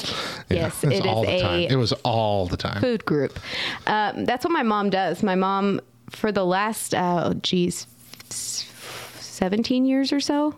yeah, 0.49 0.57
yes. 0.57 0.83
It 0.83 1.07
all 1.07 1.23
is 1.23 1.29
the 1.29 1.39
time. 1.47 1.59
It 1.61 1.75
was 1.75 1.91
all 2.03 2.45
the 2.45 2.57
time. 2.57 2.79
food 2.79 3.03
group. 3.03 3.39
Um, 3.87 4.25
that's 4.25 4.45
what 4.45 4.51
my 4.51 4.61
mom 4.61 4.91
does. 4.91 5.23
My 5.23 5.33
mom, 5.33 5.81
for 6.11 6.31
the 6.31 6.45
last, 6.45 6.93
oh, 6.95 7.33
geez, 7.41 7.87
17 8.29 9.85
years 9.87 10.13
or 10.13 10.19
so, 10.19 10.53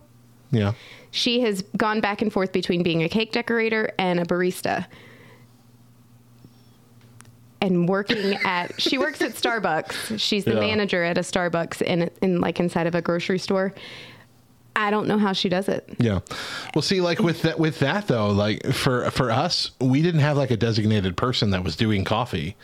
Yeah. 0.52 0.74
she 1.12 1.40
has 1.40 1.62
gone 1.78 2.02
back 2.02 2.22
and 2.22 2.34
forth 2.34 2.52
between 2.52 2.84
being 2.84 3.02
a 3.04 3.08
cake 3.08 3.32
decorator 3.32 3.92
and 3.98 4.20
a 4.20 4.26
barista. 4.26 4.86
And 7.62 7.89
working 7.89 8.36
at, 8.46 8.80
she 8.82 8.98
works 8.98 9.22
at 9.22 9.32
Starbucks. 9.34 10.20
She's 10.20 10.46
the 10.46 10.54
Yeah. 10.54 10.60
manager 10.62 11.04
at 11.04 11.18
a 11.18 11.22
Starbucks 11.22 11.82
in, 11.82 12.10
in 12.22 12.39
like 12.39 12.60
inside 12.60 12.88
of 12.88 12.96
a 12.96 13.01
grocery 13.01 13.39
store. 13.39 13.74
I 14.75 14.92
don't 14.92 15.08
know 15.08 15.18
how 15.18 15.34
she 15.34 15.50
does 15.50 15.68
it. 15.68 15.88
Yeah. 16.00 16.20
Well, 16.74 16.82
see, 16.82 17.01
like 17.01 17.20
with 17.20 17.42
that, 17.42 17.60
with 17.60 17.80
that 17.80 18.08
though, 18.08 18.30
like 18.30 18.66
for 18.68 19.12
for 19.12 19.30
us, 19.30 19.72
we 19.82 20.01
didn't 20.01 20.22
have 20.22 20.38
like 20.38 20.51
a 20.51 20.58
designated 20.58 21.18
person 21.18 21.50
that 21.50 21.63
was 21.66 21.75
doing 21.75 22.06
coffee. 22.06 22.56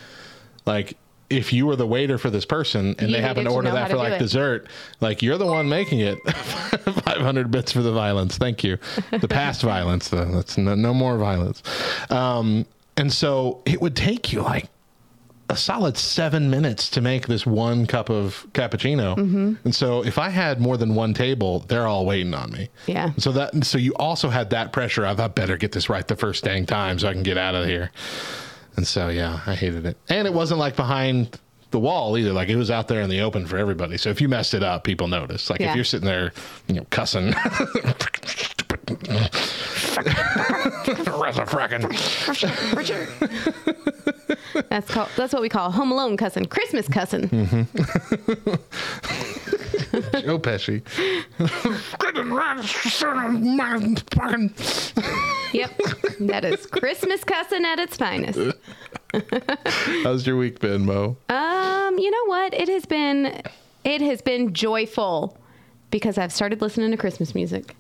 Like, 0.66 0.96
if 1.30 1.52
you 1.52 1.66
were 1.66 1.76
the 1.76 1.88
waiter 1.88 2.18
for 2.18 2.30
this 2.30 2.46
person 2.46 2.96
and 3.00 3.10
You 3.10 3.16
they 3.18 3.22
happen 3.22 3.44
to 3.46 3.52
order 3.52 3.72
that 3.72 3.90
for 3.92 3.98
like 3.98 4.18
dessert, 4.20 4.68
like 5.02 5.22
you're 5.22 5.38
the 5.38 5.46
one 5.48 5.68
making 5.68 6.00
it. 6.00 6.18
Five 6.30 7.18
hundred 7.18 7.52
bits 7.52 7.72
for 7.74 7.82
the 7.82 7.92
violence. 7.92 8.38
Thank 8.38 8.64
you. 8.64 8.78
The 9.12 9.28
past 9.28 9.62
violence, 9.64 10.08
though. 10.08 10.24
That's 10.26 10.58
no, 10.58 10.74
no 10.76 10.94
more 10.94 11.18
violence. 11.18 11.64
Um, 12.12 12.66
and 12.96 13.12
so 13.12 13.62
it 13.66 13.82
would 13.82 13.96
take 13.96 14.32
you 14.32 14.42
like 14.42 14.70
a 15.50 15.56
solid 15.56 15.96
seven 15.98 16.50
minutes 16.50 16.90
to 16.90 17.02
make 17.02 17.28
this 17.28 17.46
one 17.46 17.86
cup 17.86 18.10
of 18.10 18.48
cappuccino. 18.54 19.16
Mm-hmm. 19.16 19.54
And 19.64 19.76
so 19.76 20.04
if 20.04 20.18
I 20.18 20.30
had 20.30 20.60
more 20.60 20.76
than 20.76 20.96
one 20.96 21.14
table, 21.14 21.60
they're 21.68 21.86
all 21.88 22.06
waiting 22.06 22.34
on 22.34 22.52
me. 22.52 22.70
Yeah. 22.88 23.12
So 23.18 23.32
that 23.34 23.64
so 23.64 23.78
you 23.78 23.94
also 23.96 24.30
had 24.30 24.50
that 24.50 24.74
pressure 24.74 25.06
of 25.06 25.20
I 25.20 25.28
better 25.28 25.56
get 25.58 25.72
this 25.72 25.88
right 25.90 26.08
the 26.08 26.16
first 26.16 26.44
dang 26.44 26.66
time 26.66 26.98
so 26.98 27.08
I 27.08 27.14
can 27.14 27.24
get 27.24 27.38
out 27.38 27.54
of 27.56 27.68
here. 27.68 27.92
And 28.76 28.88
so 28.88 29.10
yeah, 29.10 29.40
I 29.46 29.54
hated 29.56 29.86
it. 29.86 29.98
And 30.10 30.28
it 30.28 30.34
wasn't 30.34 30.60
like 30.60 30.76
behind 30.76 31.40
the 31.72 31.80
wall 31.80 32.18
either. 32.18 32.34
Like 32.34 32.50
it 32.50 32.56
was 32.56 32.72
out 32.72 32.88
there 32.88 33.02
in 33.02 33.10
the 33.10 33.22
open 33.22 33.46
for 33.46 33.58
everybody. 33.58 33.98
So 33.98 34.10
if 34.10 34.20
you 34.22 34.28
messed 34.28 34.54
it 34.56 34.64
up, 34.64 34.84
people 34.84 35.08
noticed. 35.08 35.50
Like 35.50 35.60
Yeah. 35.60 35.70
if 35.70 35.76
you're 35.76 35.86
sitting 35.86 36.08
there, 36.08 36.34
you 36.68 36.76
know, 36.76 36.86
cussing. 36.90 37.34
That's 44.70 44.90
called, 44.90 45.10
that's 45.18 45.34
what 45.34 45.42
we 45.42 45.50
call 45.50 45.72
Home 45.72 45.92
Alone 45.92 46.16
cussing, 46.18 46.46
Christmas 46.46 46.88
cussing. 46.88 47.28
Joe 50.22 50.40
Pesci. 50.40 50.82
Yep. 55.54 55.78
that 56.22 56.46
is 56.46 56.66
Christmas 56.68 57.24
cussing 57.24 57.66
at 57.66 57.80
its 57.80 57.98
finest. 57.98 58.40
How's 60.04 60.26
your 60.28 60.38
week 60.38 60.60
been, 60.60 60.86
Mo? 60.86 61.18
Um, 61.30 61.98
you 61.98 62.12
know 62.12 62.26
what? 62.26 62.54
It 62.54 62.68
has 62.70 62.86
been 62.86 63.42
it 63.84 64.02
has 64.02 64.22
been 64.22 64.54
joyful 64.54 65.38
because 65.92 66.18
I've 66.18 66.34
started 66.34 66.62
listening 66.62 66.92
to 66.92 66.98
Christmas 66.98 67.36
music. 67.36 67.76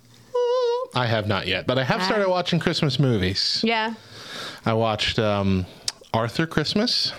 I 0.95 1.07
have 1.07 1.27
not 1.27 1.45
yet, 1.47 1.67
but 1.67 1.77
I 1.77 1.83
have 1.83 2.01
started 2.03 2.29
watching 2.29 2.59
Christmas 2.59 2.99
movies. 2.99 3.61
Yeah. 3.63 3.93
I 4.65 4.73
watched 4.73 5.19
um, 5.19 5.65
Arthur 6.13 6.47
Christmas 6.47 7.11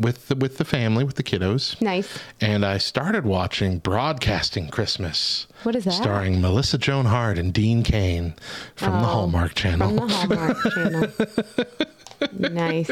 with 0.00 0.28
the, 0.28 0.34
with 0.36 0.58
the 0.58 0.64
family, 0.64 1.04
with 1.04 1.16
the 1.16 1.22
kiddos. 1.22 1.80
Nice. 1.80 2.18
And 2.40 2.64
I 2.64 2.78
started 2.78 3.24
watching 3.24 3.78
Broadcasting 3.78 4.68
Christmas. 4.68 5.46
What 5.62 5.74
is 5.76 5.84
that? 5.84 5.92
Starring 5.92 6.40
Melissa 6.40 6.78
Joan 6.78 7.06
Hart 7.06 7.38
and 7.38 7.52
Dean 7.52 7.82
Cain 7.82 8.34
from 8.74 8.92
the 8.92 9.06
Hallmark 9.06 9.54
Channel. 9.54 10.00
Oh, 10.02 10.08
From 10.08 10.28
the 10.28 10.36
Hallmark 10.36 10.62
channel. 10.74 12.50
nice. 12.54 12.90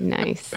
Nice. 0.00 0.54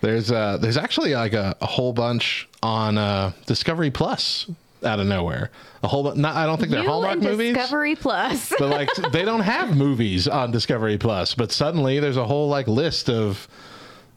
There's 0.00 0.30
uh, 0.30 0.56
there's 0.58 0.76
actually 0.76 1.14
like 1.14 1.32
a, 1.32 1.56
a 1.60 1.66
whole 1.66 1.92
bunch 1.92 2.48
on 2.62 2.98
uh, 2.98 3.32
Discovery 3.46 3.90
Plus 3.90 4.48
out 4.84 5.00
of 5.00 5.06
nowhere. 5.06 5.50
A 5.82 5.88
whole, 5.88 6.14
not 6.14 6.36
I 6.36 6.46
don't 6.46 6.58
think 6.58 6.70
they're 6.70 6.82
you 6.82 6.88
Hallmark 6.88 7.20
movies. 7.20 7.54
Discovery 7.54 7.96
Plus. 7.96 8.52
but 8.58 8.68
like 8.68 8.88
they 9.12 9.24
don't 9.24 9.40
have 9.40 9.76
movies 9.76 10.28
on 10.28 10.50
Discovery 10.50 10.98
Plus, 10.98 11.34
but 11.34 11.52
suddenly 11.52 12.00
there's 12.00 12.16
a 12.16 12.26
whole 12.26 12.48
like 12.48 12.66
list 12.68 13.08
of 13.08 13.48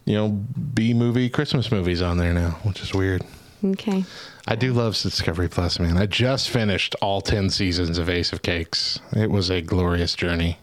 you 0.05 0.15
know 0.15 0.29
B 0.29 0.93
movie 0.93 1.29
Christmas 1.29 1.71
movies 1.71 2.01
on 2.01 2.17
there 2.17 2.33
now, 2.33 2.51
which 2.63 2.81
is 2.81 2.93
weird. 2.93 3.23
okay. 3.63 4.05
I 4.47 4.55
do 4.55 4.73
love 4.73 4.99
Discovery 4.99 5.49
Plus, 5.49 5.79
man. 5.79 5.97
I 5.97 6.07
just 6.07 6.49
finished 6.49 6.95
all 6.99 7.21
10 7.21 7.51
seasons 7.51 7.99
of 7.99 8.09
Ace 8.09 8.33
of 8.33 8.41
Cakes. 8.41 8.99
It 9.15 9.29
was 9.29 9.51
a 9.51 9.61
glorious 9.61 10.15
journey. 10.15 10.57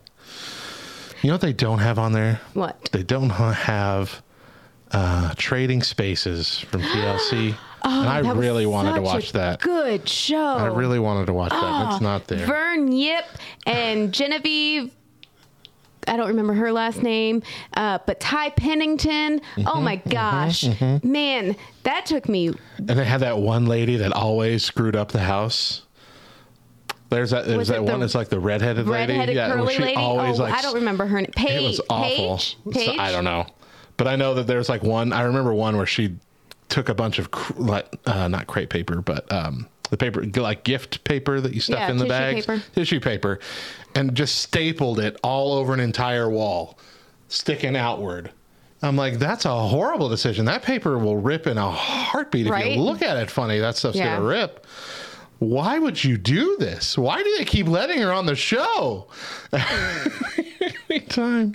You 1.23 1.29
know 1.29 1.35
what 1.35 1.41
they 1.41 1.53
don't 1.53 1.79
have 1.79 1.99
on 1.99 2.13
there? 2.13 2.41
What? 2.55 2.89
They 2.93 3.05
don't 3.05 3.31
have 3.31 4.21
uh, 4.91 5.33
Trading 5.37 5.85
Spaces 5.85 6.59
from 6.59 6.83
TLC. 6.83 7.57
and 7.85 8.09
I 8.09 8.21
Oh, 8.21 8.23
That 8.23 8.37
was 8.37 8.45
really 8.45 8.67
wanted 8.67 8.95
to 8.95 9.03
watch 9.03 9.31
a 9.31 9.33
that. 9.35 9.61
Good 9.61 10.09
show. 10.09 10.37
I 10.37 10.67
really 10.67 10.99
wanted 10.99 11.27
to 11.27 11.33
watch 11.33 11.51
that. 11.51 11.93
It's 11.93 12.01
not 12.01 12.27
there. 12.27 12.47
Vern 12.47 12.93
Yip 12.93 13.25
and 13.67 14.13
Genevieve. 14.13 14.93
I 16.07 16.17
don't 16.17 16.29
remember 16.29 16.55
her 16.55 16.73
last 16.73 17.03
name, 17.03 17.43
uh, 17.75 17.99
but 18.07 18.19
Ty 18.19 18.51
Pennington. 18.51 19.41
Mm-hmm, 19.41 19.63
oh 19.67 19.81
my 19.81 19.97
gosh, 19.97 20.65
man, 21.03 21.55
that 21.83 22.07
took 22.07 22.29
me. 22.31 22.49
And 22.79 22.89
they 22.89 23.05
had 23.05 23.21
that 23.21 23.37
one 23.39 23.67
lady 23.67 23.97
that 23.97 24.13
always 24.13 24.65
screwed 24.65 24.97
up 24.97 25.13
the 25.13 25.19
house. 25.21 25.83
There's 27.11 27.31
that. 27.31 27.47
There's 27.47 27.59
Was 27.59 27.69
that 27.69 27.85
the 27.85 27.93
one. 27.93 28.03
It's 28.03 28.15
like 28.15 28.29
the 28.29 28.41
redheaded 28.41 28.87
lady. 28.87 29.15
Yeah, 29.35 29.53
curly 29.53 29.75
she 29.75 29.83
lady. 29.83 29.97
always 29.97 30.41
oh, 30.41 30.45
like 30.45 30.55
I 30.55 30.63
don't 30.63 30.77
remember 30.77 31.07
her 31.07 31.21
name. 31.21 31.31
Paige. 31.35 31.63
It 31.63 31.67
was 31.67 31.81
awful. 31.91 32.73
Paige. 32.73 32.97
So-? 32.97 33.03
I 33.03 33.13
don't 33.13 33.25
know, 33.25 33.47
but 33.99 34.07
I 34.09 34.17
know 34.17 34.35
that 34.35 34.47
there's 34.47 34.69
like 34.69 34.83
one. 34.83 35.13
I 35.13 35.23
remember 35.23 35.53
one 35.53 35.77
where 35.77 35.87
she 35.87 36.17
took 36.69 36.89
a 36.89 36.95
bunch 36.95 37.19
of 37.19 37.31
cr- 37.31 37.53
like 37.57 37.87
uh, 38.07 38.29
not 38.29 38.47
crepe 38.47 38.71
paper, 38.71 39.01
but 39.01 39.31
um, 39.33 39.67
the 39.91 39.97
paper 39.97 40.25
like 40.37 40.65
gift 40.65 41.03
paper 41.05 41.41
that 41.41 41.55
you 41.55 41.61
stuff 41.61 41.79
Yeah, 41.79 41.91
in 41.91 41.97
the 41.99 42.07
bags, 42.07 42.47
paper. 42.47 42.63
tissue 42.75 43.01
paper, 43.01 43.39
and 43.95 44.15
just 44.15 44.37
stapled 44.37 45.01
it 45.01 45.19
all 45.23 45.53
over 45.55 45.73
an 45.73 45.81
entire 45.81 46.29
wall, 46.29 46.79
sticking 47.29 47.77
outward. 47.77 48.31
I'm 48.81 48.97
like, 48.97 49.19
that's 49.19 49.45
a 49.45 49.51
horrible 49.69 50.09
decision. 50.09 50.45
That 50.45 50.63
paper 50.63 50.99
will 50.99 51.17
rip 51.17 51.49
in 51.49 51.59
a 51.59 51.69
heartbeat 51.71 52.47
if 52.47 52.53
Right? 52.53 52.73
you 52.77 52.81
look 52.83 53.03
at 53.03 53.17
it 53.17 53.29
funny. 53.31 53.59
That 53.59 53.77
stuff's 53.77 53.97
Yeah. 53.97 54.15
gonna 54.17 54.29
rip. 54.29 54.65
Why 55.39 55.79
would 55.79 56.03
you 56.03 56.17
do 56.19 56.57
this? 56.59 56.99
Why 56.99 57.23
do 57.23 57.37
they 57.39 57.45
keep 57.45 57.69
letting 57.69 58.01
her 58.03 58.13
on 58.13 58.27
the 58.27 58.35
show? 58.35 59.07
Every 59.53 61.01
time. 61.09 61.55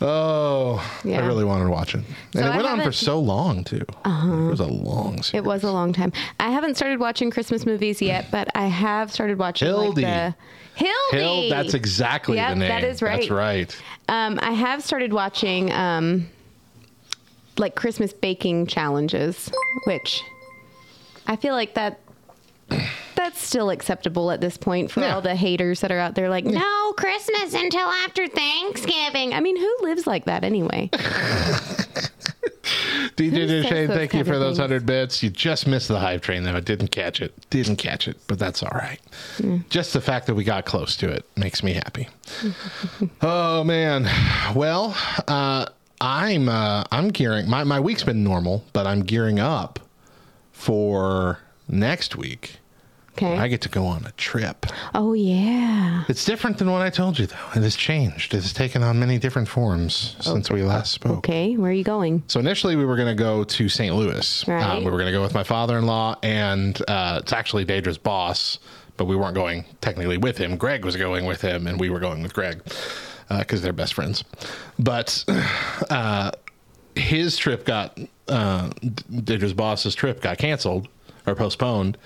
Oh, 0.00 0.80
Yeah. 1.04 1.22
I 1.22 1.26
really 1.26 1.44
wanted 1.44 1.64
to 1.64 1.70
watch 1.70 1.94
it. 1.94 1.98
And 1.98 2.06
So 2.34 2.46
it 2.46 2.56
went 2.56 2.66
on 2.66 2.80
for 2.82 2.92
so 2.92 3.18
long, 3.20 3.64
too. 3.64 3.84
It 4.04 4.50
was 4.50 4.60
a 4.60 4.66
long 4.66 5.22
series. 5.22 5.34
It 5.34 5.44
was 5.44 5.64
a 5.64 5.72
long 5.72 5.92
time. 5.92 6.12
I 6.40 6.50
haven't 6.50 6.76
started 6.76 7.00
watching 7.00 7.30
Christmas 7.30 7.66
movies 7.66 8.00
yet, 8.02 8.26
but 8.30 8.48
I 8.56 8.66
have 8.66 9.12
started 9.12 9.38
watching 9.38 9.68
Hildi. 9.68 9.86
like 9.86 9.94
the 10.76 10.84
Hildi. 10.84 11.10
Hill, 11.12 11.48
that's 11.50 11.74
exactly 11.74 12.36
Yep, 12.36 12.48
the 12.50 12.54
name. 12.56 12.68
that 12.68 12.84
is 12.84 13.02
right. 13.02 13.18
That's 13.20 13.30
right. 13.30 13.82
Um, 14.08 14.38
I 14.42 14.52
have 14.52 14.82
started 14.82 15.12
watching 15.12 15.70
um, 15.72 16.28
like 17.58 17.74
Christmas 17.74 18.12
baking 18.12 18.66
challenges, 18.66 19.50
which 19.84 20.22
I 21.26 21.36
feel 21.36 21.54
like 21.54 21.74
that 21.74 22.00
that's 23.16 23.40
still 23.40 23.70
acceptable 23.70 24.30
at 24.30 24.40
this 24.40 24.56
point 24.56 24.90
for 24.90 25.00
Yeah. 25.00 25.14
all 25.14 25.20
the 25.22 25.34
haters 25.36 25.80
that 25.80 25.92
are 25.92 25.98
out 25.98 26.14
there 26.14 26.28
like 26.28 26.44
no 26.44 26.92
Christmas 26.96 27.54
until 27.54 27.86
after 27.88 28.26
Thanksgiving. 28.28 29.32
I 29.34 29.40
mean, 29.40 29.56
who 29.56 29.76
lives 29.82 30.06
like 30.06 30.24
that 30.26 30.44
anyway? 30.44 30.90
DJ 33.16 33.62
Shane, 33.68 33.88
thank 33.88 34.14
you 34.14 34.24
for 34.24 34.38
those? 34.38 34.58
100 34.58 34.86
bits. 34.86 35.22
You 35.22 35.30
just 35.30 35.66
missed 35.66 35.88
the 35.88 35.98
hype 35.98 36.22
train, 36.22 36.44
though. 36.44 36.54
I 36.54 36.60
didn't 36.60 36.88
catch 36.88 37.20
it. 37.20 37.34
Didn't 37.50 37.76
catch 37.76 38.08
it, 38.08 38.16
but 38.26 38.38
that's 38.38 38.62
all 38.62 38.70
right. 38.72 39.00
Just 39.68 39.92
the 39.92 40.00
fact 40.00 40.26
that 40.26 40.34
we 40.34 40.44
got 40.44 40.64
close 40.64 40.96
to 40.98 41.08
it 41.10 41.24
makes 41.36 41.62
me 41.62 41.74
happy. 41.74 42.08
oh, 43.22 43.64
man. 43.64 44.08
Well, 44.54 44.96
uh, 45.28 45.66
I'm 46.00 46.48
uh, 46.48 46.84
I'm 46.90 47.08
gearing 47.08 47.48
my, 47.48 47.64
my 47.64 47.78
week's 47.80 48.02
been 48.02 48.24
normal, 48.24 48.64
but 48.72 48.86
I'm 48.86 49.00
gearing 49.02 49.38
up 49.38 49.78
for 50.52 51.38
next 51.68 52.16
week 52.16 52.56
Okay. 53.16 53.36
I 53.36 53.48
get 53.48 53.60
to 53.62 53.68
go 53.68 53.84
on 53.84 54.06
a 54.06 54.12
trip. 54.12 54.66
oh 54.94 55.12
yeah. 55.12 56.04
It's 56.08 56.24
different 56.24 56.58
than 56.58 56.70
what 56.70 56.80
I 56.82 56.88
told 56.90 57.18
you, 57.18 57.26
though. 57.26 57.36
It 57.54 57.62
has 57.62 57.76
changed. 57.76 58.32
It 58.34 58.42
has 58.42 58.52
taken 58.52 58.82
on 58.82 58.98
many 58.98 59.18
different 59.18 59.48
forms 59.48 60.16
since 60.20 60.50
we 60.50 60.62
last 60.62 60.92
spoke. 60.92 61.18
Okay, 61.18 61.56
where 61.56 61.70
are 61.70 61.74
you 61.74 61.84
going? 61.84 62.22
So 62.26 62.40
initially, 62.40 62.74
we 62.74 62.84
were 62.86 62.96
going 62.96 63.14
to 63.14 63.20
go 63.22 63.44
to 63.44 63.68
St. 63.68 63.94
Louis. 63.94 64.48
Right. 64.48 64.62
Um, 64.62 64.84
we 64.84 64.90
were 64.90 64.96
going 64.98 65.06
to 65.06 65.12
go 65.12 65.22
with 65.22 65.34
my 65.34 65.44
father-in-law, 65.44 66.16
and 66.22 66.80
uh, 66.88 67.20
it's 67.22 67.32
actually 67.32 67.64
Daedra's 67.66 67.98
boss, 67.98 68.58
but 68.96 69.04
we 69.04 69.14
weren't 69.16 69.34
going 69.34 69.64
technically 69.82 70.16
with 70.18 70.38
him. 70.38 70.56
Greg 70.56 70.84
was 70.84 70.96
going 70.96 71.26
with 71.26 71.42
him, 71.42 71.66
and 71.66 71.78
we 71.78 71.90
were 71.90 72.00
going 72.00 72.22
with 72.22 72.32
Greg 72.32 72.62
because 73.28 73.60
they're 73.62 73.72
best 73.72 73.94
friends. 73.94 74.24
But 74.78 75.24
uh, 75.90 76.32
his 76.94 77.36
trip 77.36 77.64
got 77.66 77.98
uh, 78.28 78.70
Daedra's 78.70 79.52
boss's 79.52 79.94
trip 79.94 80.20
got 80.22 80.38
canceled 80.38 80.88
or 81.26 81.34
postponed. 81.34 81.98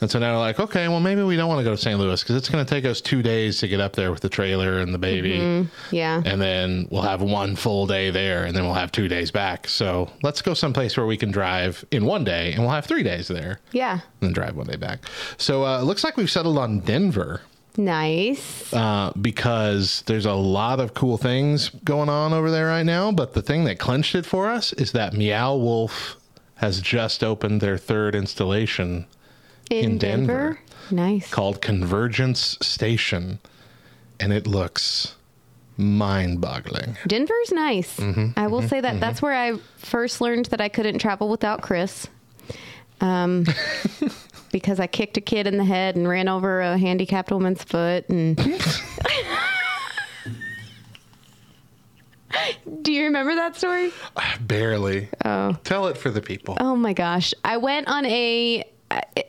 And 0.00 0.10
so 0.10 0.18
now 0.18 0.34
we're 0.34 0.40
like, 0.40 0.60
okay, 0.60 0.88
well, 0.88 1.00
maybe 1.00 1.22
we 1.22 1.36
don't 1.36 1.48
want 1.48 1.60
to 1.60 1.64
go 1.64 1.70
to 1.70 1.80
St. 1.80 1.98
Louis 1.98 2.22
because 2.22 2.36
it's 2.36 2.50
going 2.50 2.62
to 2.62 2.68
take 2.68 2.84
us 2.84 3.00
two 3.00 3.22
days 3.22 3.60
to 3.60 3.68
get 3.68 3.80
up 3.80 3.94
there 3.94 4.10
with 4.10 4.20
the 4.20 4.28
trailer 4.28 4.78
and 4.80 4.92
the 4.92 4.98
baby 4.98 5.66
Yeah. 5.90 6.22
and 6.24 6.38
then 6.40 6.86
we'll 6.90 7.00
have 7.02 7.22
one 7.22 7.56
full 7.56 7.86
day 7.86 8.10
there 8.10 8.44
and 8.44 8.54
then 8.54 8.64
we'll 8.64 8.74
have 8.74 8.92
two 8.92 9.08
days 9.08 9.30
back 9.30 9.66
so 9.68 10.10
let's 10.22 10.42
go 10.42 10.52
someplace 10.52 10.98
where 10.98 11.06
we 11.06 11.16
can 11.16 11.30
drive 11.30 11.82
in 11.90 12.04
one 12.04 12.24
day 12.24 12.52
and 12.52 12.60
we'll 12.62 12.72
have 12.72 12.84
three 12.84 13.02
days 13.02 13.28
there 13.28 13.58
yeah. 13.72 13.92
and 13.92 14.02
then 14.20 14.32
drive 14.34 14.54
one 14.54 14.66
day 14.66 14.76
back 14.76 15.00
so 15.38 15.64
uh, 15.64 15.80
it 15.80 15.84
looks 15.84 16.04
like 16.04 16.18
we've 16.18 16.30
settled 16.30 16.58
on 16.58 16.80
denver 16.80 17.40
Nice. 17.78 18.72
uh, 18.74 19.12
because 19.20 20.02
there's 20.06 20.26
a 20.26 20.32
lot 20.34 20.78
of 20.80 20.92
cool 20.94 21.16
things 21.16 21.70
going 21.84 22.08
on 22.08 22.32
over 22.34 22.50
there 22.50 22.66
right 22.66 22.84
now 22.86 23.12
but 23.12 23.32
the 23.32 23.42
thing 23.42 23.64
that 23.64 23.78
clinched 23.78 24.14
it 24.14 24.26
for 24.26 24.48
us 24.50 24.72
is 24.74 24.92
that 24.92 25.14
meow 25.14 25.54
wolf 25.54 26.16
has 26.56 26.80
just 26.82 27.22
opened 27.24 27.60
their 27.60 27.78
third 27.78 28.14
installation 28.14 29.06
In, 29.70 29.84
in 29.84 29.98
Denver? 29.98 30.26
Denver. 30.26 30.60
Nice. 30.88 31.30
called 31.30 31.60
convergence 31.60 32.56
station 32.62 33.40
and 34.20 34.32
it 34.32 34.46
looks 34.46 35.16
mind-boggling 35.76 36.96
Denver's 37.08 37.52
nice. 37.52 37.96
Mm-hmm, 37.96 38.38
I 38.38 38.46
will 38.46 38.62
say 38.62 38.80
that 38.80 39.00
that's 39.00 39.20
where 39.20 39.34
I 39.34 39.58
first 39.78 40.20
learned 40.20 40.46
that 40.46 40.60
I 40.60 40.68
couldn't 40.68 40.98
travel 41.00 41.28
without 41.28 41.60
Chris. 41.60 42.06
Um, 43.00 43.44
because 44.52 44.80
I 44.80 44.86
kicked 44.86 45.18
a 45.18 45.20
kid 45.20 45.46
in 45.46 45.58
the 45.58 45.64
head 45.64 45.96
and 45.96 46.08
ran 46.08 46.28
over 46.28 46.60
a 46.60 46.78
handicapped 46.78 47.30
woman's 47.30 47.62
foot. 47.62 48.08
And 48.08 48.36
do 52.82 52.92
you 52.92 53.04
remember 53.04 53.34
that 53.34 53.56
story? 53.56 53.92
Barely. 54.40 55.08
Oh. 55.24 55.58
Tell 55.64 55.88
it 55.88 55.98
for 55.98 56.10
the 56.10 56.22
people. 56.22 56.56
Oh 56.60 56.74
my 56.76 56.92
gosh. 56.92 57.34
I 57.44 57.58
went 57.58 57.88
on 57.88 58.06
a 58.06 58.64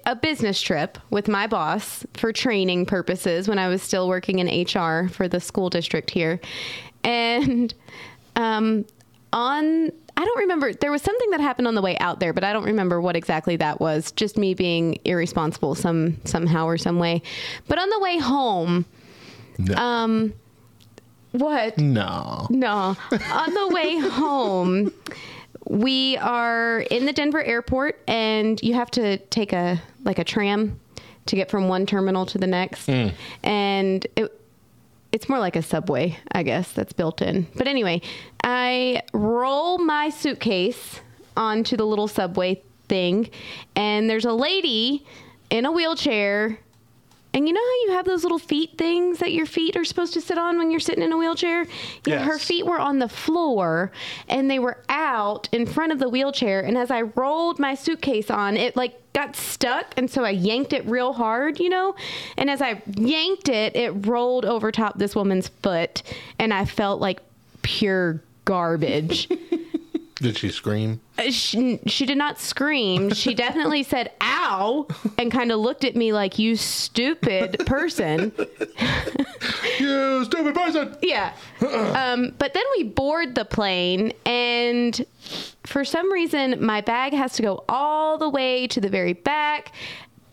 a 0.06 0.16
business 0.16 0.62
trip 0.62 0.98
with 1.10 1.28
my 1.28 1.48
boss 1.48 2.06
for 2.14 2.32
training 2.32 2.86
purposes 2.86 3.48
when 3.48 3.60
I 3.60 3.68
was 3.68 3.82
still 3.82 4.08
working 4.08 4.40
in 4.40 4.48
HR 4.48 5.10
for 5.10 5.28
the 5.28 5.40
school 5.40 5.70
district 5.70 6.10
here. 6.12 6.40
And 7.04 7.74
um 8.36 8.86
on 9.34 9.92
I 10.20 10.26
don't 10.26 10.38
remember 10.40 10.74
there 10.74 10.92
was 10.92 11.02
something 11.02 11.30
that 11.32 11.42
happened 11.42 11.68
on 11.68 11.76
the 11.76 11.82
way 11.82 11.98
out 12.00 12.20
there, 12.20 12.34
but 12.34 12.44
I 12.44 12.54
don't 12.54 12.64
remember 12.66 13.02
what 13.02 13.16
exactly 13.16 13.56
that 13.58 13.80
was. 13.80 14.12
Just 14.14 14.38
me 14.38 14.54
being 14.54 14.98
irresponsible 15.06 15.76
some 15.76 16.18
somehow 16.24 16.66
or 16.66 16.78
some 16.78 17.00
way. 17.00 17.22
But 17.68 17.78
on 17.80 17.90
the 17.90 18.00
way 18.00 18.18
home, 18.20 18.86
No. 19.58 19.76
um 19.76 20.34
what? 21.34 21.78
no. 21.78 22.48
No. 22.50 22.96
On 23.32 23.54
the 23.54 23.68
way 23.74 23.98
home, 24.10 24.92
we 25.70 26.18
are 26.18 26.80
in 26.80 27.06
the 27.06 27.14
Denver 27.14 27.44
airport 27.44 28.00
and 28.08 28.62
you 28.62 28.74
have 28.74 28.90
to 28.92 29.18
take 29.18 29.54
a 29.54 29.82
like 30.04 30.20
a 30.20 30.24
tram 30.24 30.80
to 31.26 31.36
get 31.36 31.52
from 31.52 31.68
one 31.68 31.86
terminal 31.86 32.26
to 32.28 32.38
the 32.38 32.48
next. 32.48 32.86
Hmm. 32.86 33.10
And 33.44 34.06
it 34.16 34.34
it's 35.12 35.30
more 35.30 35.40
like 35.40 35.56
a 35.56 35.62
subway, 35.62 36.18
I 36.32 36.44
guess, 36.44 36.72
that's 36.74 36.94
built 36.94 37.22
in. 37.22 37.48
But 37.56 37.68
anyway, 37.68 38.02
I 38.44 39.04
roll 39.14 39.78
my 39.78 40.10
suitcase 40.10 41.02
onto 41.36 41.78
the 41.78 41.86
little 41.86 42.08
subway 42.08 42.62
thing 42.88 43.30
and 43.76 44.10
there's 44.10 44.26
a 44.26 44.34
lady 44.34 45.06
in 45.50 45.66
a 45.66 45.72
wheelchair 45.72 46.60
and 47.34 47.48
you 47.48 47.54
know 47.54 47.62
how 47.62 47.86
you 47.86 47.92
have 47.92 48.06
those 48.06 48.24
little 48.24 48.40
feet 48.40 48.78
things 48.78 49.20
that 49.20 49.32
your 49.32 49.46
feet 49.46 49.76
are 49.76 49.86
supposed 49.86 50.14
to 50.14 50.22
sit 50.22 50.38
on 50.38 50.58
when 50.58 50.72
you're 50.72 50.80
sitting 50.80 51.04
in 51.04 51.12
a 51.12 51.18
wheelchair? 51.18 51.66
Yeah, 52.06 52.24
her 52.24 52.40
feet 52.40 52.66
were 52.66 52.80
on 52.80 53.00
the 53.00 53.10
floor 53.10 53.92
and 54.28 54.50
they 54.50 54.60
were 54.60 54.84
out 54.90 55.50
in 55.52 55.66
front 55.66 55.92
of 55.92 56.00
the 56.00 56.10
wheelchair. 56.10 56.62
And 56.62 56.78
as 56.78 56.90
I 56.92 57.02
rolled 57.02 57.60
my 57.60 57.76
suitcase 57.76 58.32
on, 58.32 58.58
it 58.58 58.76
like 58.76 59.00
got 59.13 59.36
stuck. 59.36 59.94
And 59.98 60.10
so 60.10 60.24
I 60.24 60.30
yanked 60.30 60.74
it 60.74 60.86
real 60.86 61.13
hard, 61.13 61.60
you 61.60 61.70
know? 61.70 61.96
And 62.38 62.50
as 62.50 62.62
I 62.62 62.82
yanked 62.96 63.50
it, 63.50 63.76
it 63.76 63.92
rolled 64.08 64.46
over 64.46 64.72
top 64.72 64.98
this 64.98 65.16
woman's 65.16 65.48
foot. 65.48 66.04
And 66.40 66.54
I 66.54 66.66
felt 66.66 67.02
like 67.02 67.20
pure 67.62 68.22
garbage. 68.46 69.28
Did 70.19 70.38
she 70.38 70.49
scream? 70.49 70.99
Uh, 71.17 71.30
she, 71.30 71.80
she 71.86 72.06
did 72.06 72.17
not 72.17 72.39
scream. 72.39 73.12
She 73.12 73.34
definitely 73.36 73.84
said 73.84 74.12
"ow" 74.21 74.88
and 75.17 75.32
kind 75.32 75.51
of 75.51 75.60
looked 75.60 75.84
at 75.84 75.95
me 75.95 76.12
like 76.13 76.39
"you 76.39 76.56
stupid 76.56 77.65
person." 77.65 78.32
You 79.80 80.25
stupid 80.25 80.56
person. 80.56 80.97
Yeah. 81.01 81.34
Um, 81.97 82.34
but 82.38 82.53
then 82.53 82.63
we 82.77 82.84
board 82.84 83.36
the 83.36 83.45
plane, 83.45 84.13
and 84.25 85.06
for 85.63 85.84
some 85.84 86.12
reason, 86.12 86.63
my 86.63 86.82
bag 86.82 87.13
has 87.13 87.34
to 87.34 87.41
go 87.41 87.63
all 87.67 88.17
the 88.17 88.30
way 88.30 88.67
to 88.67 88.80
the 88.80 88.89
very 88.89 89.13
back. 89.13 89.71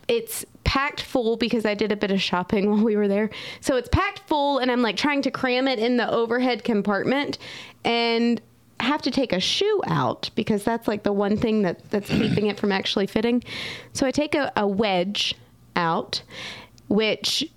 It's 0.09 0.45
packed 0.65 1.01
full 1.01 1.37
because 1.37 1.65
I 1.65 1.75
did 1.75 1.91
a 1.91 1.97
bit 1.97 2.11
of 2.11 2.21
shopping 2.21 2.71
while 2.71 2.85
we 2.85 2.97
were 2.97 3.09
there. 3.09 3.31
So 3.61 3.77
it's 3.77 3.89
packed 3.89 4.21
full, 4.21 4.59
and 4.59 4.71
I'm 4.71 4.83
like 4.83 4.97
trying 4.97 5.23
to 5.23 5.31
cram 5.31 5.69
it 5.69 5.79
in 5.79 5.97
the 5.97 6.11
overhead 6.11 6.65
compartment 6.65 7.39
and 7.85 8.41
have 8.81 9.03
to 9.03 9.11
take 9.11 9.33
a 9.33 9.41
shoe 9.41 9.81
out 9.87 10.31
because 10.35 10.65
that's 10.65 10.89
like 10.89 11.03
the 11.03 11.13
one 11.13 11.37
thing 11.37 11.63
that, 11.63 11.89
that's 11.91 12.09
keeping 12.09 12.47
it 12.47 12.59
from 12.59 12.73
actually 12.73 13.07
fitting. 13.07 13.43
So 13.93 14.07
I 14.07 14.11
take 14.11 14.35
a, 14.35 14.53
a 14.57 14.67
wedge 14.67 15.35
out, 15.77 16.23
which 16.89 17.49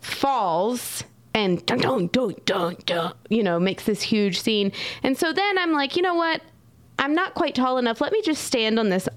falls 0.00 1.04
and 1.34 1.64
dun 1.66 1.78
dun 1.78 2.06
dun 2.08 2.34
dun 2.44 2.76
dun, 2.86 3.12
you 3.28 3.42
know, 3.42 3.58
makes 3.60 3.84
this 3.84 4.02
huge 4.02 4.40
scene. 4.40 4.72
And 5.02 5.18
so 5.18 5.32
then 5.32 5.58
I'm 5.58 5.72
like, 5.72 5.96
you 5.96 6.02
know 6.02 6.14
what? 6.14 6.40
I'm 6.98 7.14
not 7.14 7.34
quite 7.34 7.54
tall 7.54 7.78
enough. 7.78 8.00
Let 8.00 8.12
me 8.12 8.22
just 8.22 8.44
stand 8.44 8.78
on 8.78 8.88
this 8.88 9.08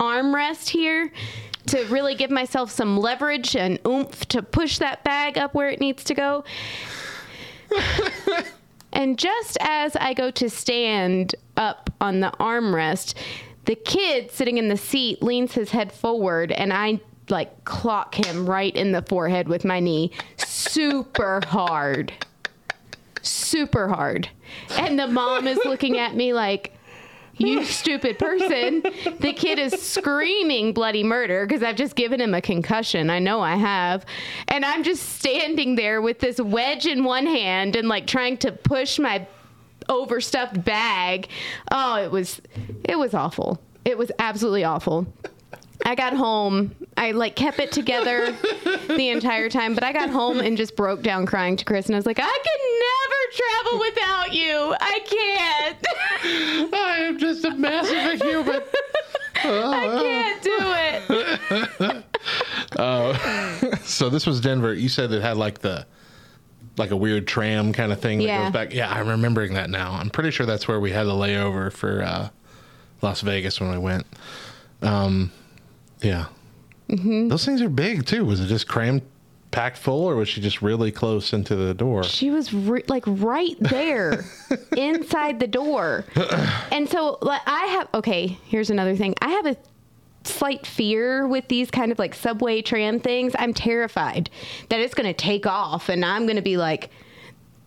armrest 0.00 0.70
here 0.70 1.12
to 1.66 1.84
really 1.86 2.14
give 2.14 2.30
myself 2.30 2.70
some 2.70 2.96
leverage 2.98 3.56
and 3.56 3.78
oomph 3.86 4.26
to 4.28 4.42
push 4.42 4.78
that 4.78 5.04
bag 5.04 5.38
up 5.38 5.54
where 5.54 5.68
it 5.68 5.80
needs 5.80 6.04
to 6.04 6.14
go. 6.14 6.44
and 8.94 9.18
just 9.18 9.58
as 9.60 9.96
I 9.96 10.14
go 10.14 10.30
to 10.32 10.48
stand 10.48 11.34
up 11.56 11.90
on 12.00 12.20
the 12.20 12.32
armrest, 12.40 13.14
the 13.66 13.74
kid 13.74 14.30
sitting 14.30 14.58
in 14.58 14.68
the 14.68 14.76
seat 14.76 15.22
leans 15.22 15.52
his 15.52 15.70
head 15.70 15.92
forward 15.92 16.52
and 16.52 16.72
I 16.72 17.00
like 17.28 17.64
clock 17.64 18.14
him 18.14 18.48
right 18.48 18.74
in 18.74 18.92
the 18.92 19.02
forehead 19.02 19.48
with 19.48 19.64
my 19.64 19.80
knee 19.80 20.12
super 20.36 21.40
hard. 21.46 22.12
Super 23.22 23.88
hard. 23.88 24.28
And 24.78 24.98
the 24.98 25.06
mom 25.06 25.46
is 25.46 25.58
looking 25.64 25.98
at 25.98 26.14
me 26.14 26.32
like, 26.32 26.74
you 27.38 27.64
stupid 27.64 28.18
person. 28.18 28.82
The 29.18 29.32
kid 29.32 29.58
is 29.58 29.80
screaming 29.80 30.72
bloody 30.72 31.02
murder 31.02 31.46
because 31.46 31.62
I've 31.62 31.76
just 31.76 31.96
given 31.96 32.20
him 32.20 32.34
a 32.34 32.40
concussion. 32.40 33.10
I 33.10 33.18
know 33.18 33.40
I 33.40 33.56
have. 33.56 34.04
And 34.48 34.64
I'm 34.64 34.82
just 34.82 35.20
standing 35.20 35.74
there 35.74 36.00
with 36.00 36.20
this 36.20 36.40
wedge 36.40 36.86
in 36.86 37.04
one 37.04 37.26
hand 37.26 37.76
and 37.76 37.88
like 37.88 38.06
trying 38.06 38.38
to 38.38 38.52
push 38.52 38.98
my 38.98 39.26
overstuffed 39.88 40.64
bag. 40.64 41.28
Oh, 41.70 41.96
it 41.96 42.10
was 42.10 42.40
it 42.84 42.98
was 42.98 43.14
awful. 43.14 43.60
It 43.84 43.98
was 43.98 44.10
absolutely 44.18 44.64
awful. 44.64 45.06
I 45.84 45.94
got 45.94 46.14
home. 46.14 46.74
I 46.96 47.10
like 47.10 47.36
kept 47.36 47.58
it 47.58 47.70
together 47.72 48.32
the 48.88 49.08
entire 49.10 49.48
time, 49.50 49.74
but 49.74 49.84
I 49.84 49.92
got 49.92 50.08
home 50.10 50.40
and 50.40 50.56
just 50.56 50.76
broke 50.76 51.02
down 51.02 51.26
crying 51.26 51.56
to 51.56 51.64
Chris 51.64 51.86
and 51.86 51.94
I 51.94 51.98
was 51.98 52.06
like, 52.06 52.18
I 52.18 52.22
can 52.22 52.60
never 52.80 53.20
travel 53.34 53.78
without 53.80 54.32
you. 54.32 54.74
I 54.80 54.98
can't. 55.04 55.86
I 56.74 56.96
am 57.00 57.18
just 57.18 57.44
a 57.44 57.50
massive 57.54 58.20
human. 58.22 58.62
I 59.36 60.00
can't 60.02 60.42
do 60.42 60.56
it. 62.76 63.80
so 63.84 64.08
this 64.08 64.26
was 64.26 64.40
Denver. 64.40 64.72
You 64.74 64.88
said 64.88 65.12
it 65.12 65.22
had 65.22 65.36
like 65.36 65.58
the 65.60 65.86
like 66.76 66.90
a 66.90 66.96
weird 66.96 67.26
tram 67.28 67.72
kind 67.72 67.92
of 67.92 68.00
thing 68.00 68.18
that 68.18 68.24
Yeah. 68.24 68.42
goes 68.44 68.52
back. 68.52 68.72
Yeah, 68.74 68.90
I'm 68.90 69.06
remembering 69.08 69.54
that 69.54 69.70
now. 69.70 69.92
I'm 69.92 70.10
pretty 70.10 70.30
sure 70.30 70.44
that's 70.46 70.66
where 70.66 70.80
we 70.80 70.90
had 70.90 71.06
a 71.06 71.10
layover 71.10 71.70
for 71.72 72.02
uh, 72.02 72.28
Las 73.02 73.20
Vegas 73.20 73.60
when 73.60 73.70
we 73.70 73.78
went. 73.78 74.06
Um, 74.82 75.30
yeah, 76.04 76.26
Mm-hmm. 76.88 77.28
those 77.28 77.44
things 77.46 77.62
are 77.62 77.68
big 77.70 78.04
too. 78.04 78.24
Was 78.26 78.40
it 78.40 78.46
just 78.46 78.68
crammed, 78.68 79.00
packed 79.50 79.78
full, 79.78 80.04
or 80.04 80.16
was 80.16 80.28
she 80.28 80.40
just 80.42 80.60
really 80.60 80.92
close 80.92 81.32
into 81.32 81.56
the 81.56 81.72
door? 81.72 82.02
She 82.04 82.30
was 82.30 82.52
re- 82.52 82.84
like 82.88 83.04
right 83.06 83.56
there 83.58 84.24
inside 84.76 85.40
the 85.40 85.46
door. 85.46 86.04
And 86.70 86.86
so 86.88 87.16
like, 87.22 87.40
I 87.46 87.64
have, 87.66 87.88
okay, 87.94 88.38
here's 88.46 88.68
another 88.68 88.96
thing. 88.96 89.14
I 89.22 89.28
have 89.28 89.46
a 89.46 89.56
slight 90.24 90.66
fear 90.66 91.26
with 91.26 91.48
these 91.48 91.70
kind 91.70 91.90
of 91.90 91.98
like 91.98 92.14
subway 92.14 92.60
tram 92.62 93.00
things. 93.00 93.32
I'm 93.38 93.54
terrified 93.54 94.28
that 94.68 94.80
it's 94.80 94.94
going 94.94 95.06
to 95.06 95.14
take 95.14 95.46
off 95.46 95.88
and 95.88 96.04
I'm 96.04 96.24
going 96.26 96.36
to 96.36 96.42
be 96.42 96.56
like 96.58 96.90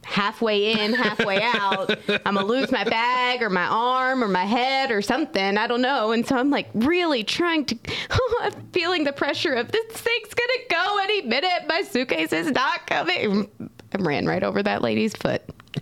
halfway 0.08 0.72
in, 0.72 0.94
halfway 0.94 1.42
out. 1.42 1.92
I'm 2.26 2.36
going 2.36 2.48
to 2.48 2.54
lose 2.54 2.72
my 2.72 2.84
bag 2.86 3.42
or 3.42 3.50
my 3.50 3.66
arm 3.66 4.24
or 4.24 4.28
my 4.28 4.46
head 4.46 4.90
or 4.90 5.02
something. 5.02 5.58
I 5.58 5.68
don't 5.68 5.82
know. 5.82 6.12
And 6.12 6.26
so 6.26 6.38
I'm 6.38 6.50
like 6.50 6.70
really 6.74 7.24
trying 7.24 7.66
to, 7.66 7.78
I'm 8.42 8.54
feeling 8.72 9.04
the 9.04 9.12
pressure 9.12 9.54
of 9.54 9.72
this 9.72 9.86
thing's 9.94 10.34
going 10.34 10.50
to 10.50 10.66
go 10.70 11.00
any 11.04 11.22
minute. 11.24 11.68
My 11.68 11.82
suitcase 11.82 12.32
is 12.32 12.50
not 12.52 12.88
coming. 12.88 13.50
I 13.94 14.02
ran 14.02 14.26
right 14.26 14.44
over 14.44 14.64
that 14.64 14.82
lady's 14.82 15.16
foot. 15.16 15.44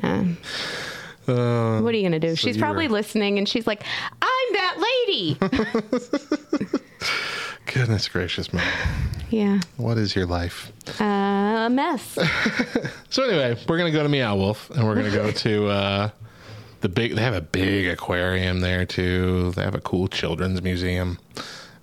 Uh, 0.00 0.22
Uh, 1.28 1.80
what 1.80 1.94
are 1.94 1.96
you 1.96 2.02
going 2.08 2.18
to 2.20 2.26
do? 2.28 2.34
so 2.36 2.46
she's 2.46 2.56
probably 2.56 2.88
listening 2.88 3.38
and 3.38 3.48
she's 3.48 3.66
like, 3.66 3.82
I'm 4.22 4.52
that 4.52 4.76
lady. 5.06 5.38
Goodness 7.66 8.08
gracious, 8.08 8.52
man. 8.52 8.64
yeah. 9.30 9.60
What 9.76 9.98
is 9.98 10.16
your 10.16 10.26
life? 10.26 10.72
Uh, 11.00 11.04
a 11.66 11.70
mess. 11.70 12.18
So 13.10 13.24
anyway, 13.24 13.56
we're 13.66 13.78
gonna 13.78 13.90
go 13.90 14.02
to 14.02 14.08
Meow 14.08 14.36
Wolf, 14.36 14.68
and 14.70 14.86
we're 14.86 14.94
gonna 14.94 15.10
go 15.10 15.30
to 15.46 15.66
uh, 15.68 16.10
the 16.82 16.90
big. 16.90 17.14
They 17.16 17.22
have 17.22 17.32
a 17.34 17.40
big 17.40 17.86
aquarium 17.88 18.60
there 18.60 18.84
too. 18.84 19.50
They 19.52 19.62
have 19.62 19.74
a 19.74 19.80
cool 19.80 20.08
children's 20.08 20.60
museum. 20.60 21.18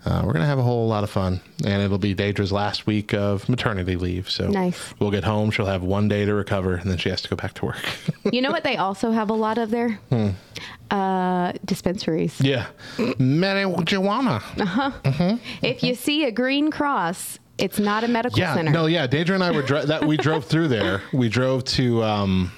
Uh, 0.06 0.22
we're 0.24 0.34
gonna 0.34 0.46
have 0.46 0.60
a 0.60 0.64
whole 0.64 0.88
lot 0.88 1.04
of 1.04 1.10
fun, 1.10 1.42
and 1.66 1.82
it'll 1.82 1.98
be 1.98 2.14
Daedra's 2.14 2.52
last 2.52 2.86
week 2.86 3.12
of 3.14 3.50
maternity 3.50 3.96
leave. 3.96 4.30
So 4.30 4.48
Nice. 4.48 4.94
We'll 5.00 5.10
get 5.10 5.24
home. 5.24 5.50
She'll 5.50 5.66
have 5.66 5.82
one 5.82 6.08
day 6.08 6.26
to 6.26 6.34
recover, 6.36 6.76
and 6.76 6.90
then 6.92 6.98
she 7.00 7.10
has 7.10 7.22
to 7.24 7.30
go 7.30 7.36
back 7.36 7.54
to 7.56 7.66
work. 7.66 7.78
You 8.32 8.42
know 8.42 8.52
what 8.52 8.64
they 8.64 8.76
also 8.78 9.12
have 9.12 9.30
a 9.30 9.34
lot 9.34 9.58
of 9.58 9.70
there? 9.72 10.00
Hmm. 10.10 10.30
Uh, 10.92 11.54
dispensaries. 11.64 12.40
yeah, 12.42 12.68
marijuana. 12.98 14.42
Uh 14.60 14.66
huh. 14.66 15.38
If 15.62 15.84
you 15.84 15.96
see 15.96 16.26
a 16.26 16.32
green 16.32 16.72
cross, 16.72 17.40
it's 17.58 17.80
not 17.80 18.04
a 18.04 18.08
medical 18.08 18.38
Yeah, 18.40 18.54
center. 18.56 18.72
no, 18.72 18.86
yeah. 18.88 19.08
Daedra 19.08 19.36
and 19.36 19.44
I 19.44 19.52
were 19.52 19.62
dri- 19.62 19.86
that 19.86 20.06
we 20.06 20.18
drove 20.18 20.46
through 20.46 20.68
there. 20.70 21.02
We 21.14 21.30
drove 21.30 21.64
to 21.66 22.04
um, 22.04 22.52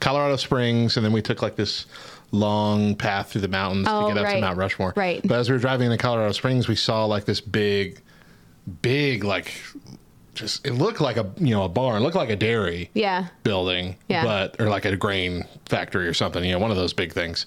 Colorado 0.00 0.36
Springs, 0.36 0.96
and 0.96 1.04
then 1.04 1.12
we 1.12 1.22
took 1.22 1.42
like 1.42 1.56
this 1.56 1.86
long 2.30 2.94
path 2.94 3.30
through 3.32 3.40
the 3.40 3.48
mountains 3.48 3.86
Oh, 3.88 4.08
to 4.08 4.14
get 4.14 4.24
up 4.24 4.32
to. 4.32 4.40
Mount 4.40 4.58
Rushmore. 4.58 4.92
Right. 4.96 5.20
But 5.26 5.38
as 5.38 5.48
we 5.48 5.54
were 5.54 5.58
driving 5.60 5.90
into 5.90 6.02
Colorado 6.02 6.32
Springs, 6.32 6.68
we 6.68 6.76
saw 6.76 7.04
like 7.06 7.24
this 7.24 7.40
big, 7.40 8.00
big 8.82 9.24
like 9.24 9.54
just 10.34 10.64
it 10.66 10.74
looked 10.74 11.00
like 11.00 11.16
a 11.16 11.28
you 11.38 11.54
know 11.54 11.64
a 11.64 11.68
barn, 11.68 12.00
it 12.00 12.04
looked 12.04 12.14
like 12.16 12.30
a 12.30 12.36
dairy 12.36 12.90
Yeah. 12.94 13.26
building, 13.42 13.96
Yeah. 14.08 14.24
but 14.24 14.60
or 14.60 14.68
like 14.68 14.84
a 14.84 14.96
grain 14.96 15.44
factory 15.66 16.06
or 16.06 16.14
something. 16.14 16.44
You 16.44 16.52
know, 16.52 16.58
one 16.58 16.70
of 16.70 16.76
those 16.76 16.92
big 16.92 17.12
things. 17.12 17.44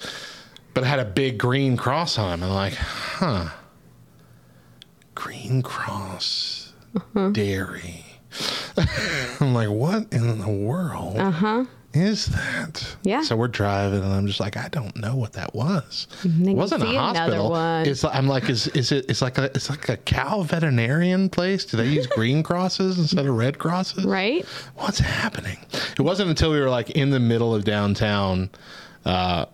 But 0.74 0.84
it 0.84 0.88
had 0.88 1.00
a 1.00 1.06
big 1.06 1.38
green 1.38 1.78
cross 1.78 2.18
on 2.18 2.30
it. 2.30 2.34
And 2.34 2.44
I'm 2.46 2.50
like, 2.54 2.74
huh. 2.74 3.48
Green 5.16 5.62
cross 5.62 6.74
Uh-huh. 6.96 7.30
dairy. 7.30 8.06
I'm 9.40 9.54
like, 9.54 9.70
what 9.70 10.12
in 10.14 10.40
the 10.40 10.48
world 10.50 11.18
is 11.94 12.28
that? 12.28 12.96
Yeah. 13.04 13.22
So 13.22 13.36
we're 13.36 13.48
driving, 13.48 14.04
and 14.04 14.14
I'm 14.14 14.28
just 14.28 14.40
like, 14.40 14.58
I 14.58 14.70
don't 14.70 14.96
know 14.96 15.16
what 15.16 15.34
that 15.34 15.54
was. 15.54 16.08
It 16.24 16.56
wasn't 16.56 16.84
a 16.84 16.90
another 16.90 17.20
hospital. 17.20 17.50
one. 17.50 17.86
It's 17.86 18.04
like, 18.04 18.16
I'm 18.16 18.28
like, 18.28 18.50
is 18.50 18.68
is 18.70 18.92
it? 18.92 19.06
It's 19.10 19.22
like 19.22 19.38
a 19.38 19.46
it's 19.46 19.70
like 19.70 19.90
a 19.90 19.98
cow 19.98 20.44
veterinarian 20.44 21.30
place. 21.30 21.66
Do 21.66 21.78
they 21.78 21.88
use 21.88 22.08
green 22.16 22.44
crosses 22.44 22.98
instead 22.98 23.26
of 23.26 23.36
red 23.36 23.60
crosses? 23.60 24.06
Right? 24.06 24.46
what's 24.76 25.00
happening? 25.00 25.58
It 25.74 26.02
wasn't 26.02 26.30
until 26.30 26.52
we 26.52 26.60
were 26.60 26.70
like 26.70 26.92
in 26.92 27.10
the 27.10 27.20
middle 27.20 27.54
of 27.54 27.64
downtown, 27.64 28.50
uh, 29.06 29.46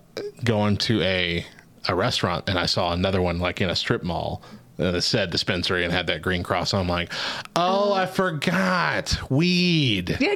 going 0.44 0.76
to 0.78 1.02
a 1.02 1.44
a 1.88 1.94
restaurant, 1.94 2.48
and 2.48 2.58
I 2.58 2.66
saw 2.66 2.92
another 2.92 3.22
one 3.22 3.38
like 3.38 3.60
in 3.60 3.70
a 3.70 3.76
strip 3.76 4.02
mall. 4.02 4.42
Uh, 4.78 5.00
said 5.00 5.30
dispensary 5.30 5.82
and 5.84 5.92
had 5.92 6.06
that 6.06 6.22
green 6.22 6.44
cross. 6.44 6.72
on. 6.72 6.82
I'm 6.82 6.88
like, 6.88 7.12
oh, 7.56 7.92
I 7.92 8.06
forgot 8.06 9.18
weed. 9.30 10.16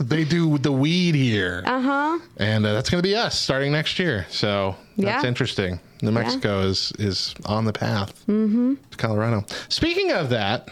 They 0.00 0.22
do 0.24 0.58
the 0.58 0.70
weed 0.70 1.16
here, 1.16 1.64
uh 1.66 1.80
huh. 1.80 2.18
and 2.36 2.64
uh, 2.64 2.72
that's 2.72 2.88
going 2.88 3.02
to 3.02 3.08
be 3.08 3.16
us 3.16 3.36
starting 3.36 3.72
next 3.72 3.98
year. 3.98 4.26
So 4.30 4.76
that's 4.96 5.24
Yeah. 5.24 5.28
interesting. 5.28 5.80
New 6.02 6.12
Mexico 6.12 6.60
is 6.60 6.92
is 7.00 7.34
on 7.46 7.64
the 7.64 7.72
path 7.72 8.24
to 8.26 8.76
Colorado. 8.96 9.44
Speaking 9.68 10.12
of 10.12 10.28
that, 10.30 10.68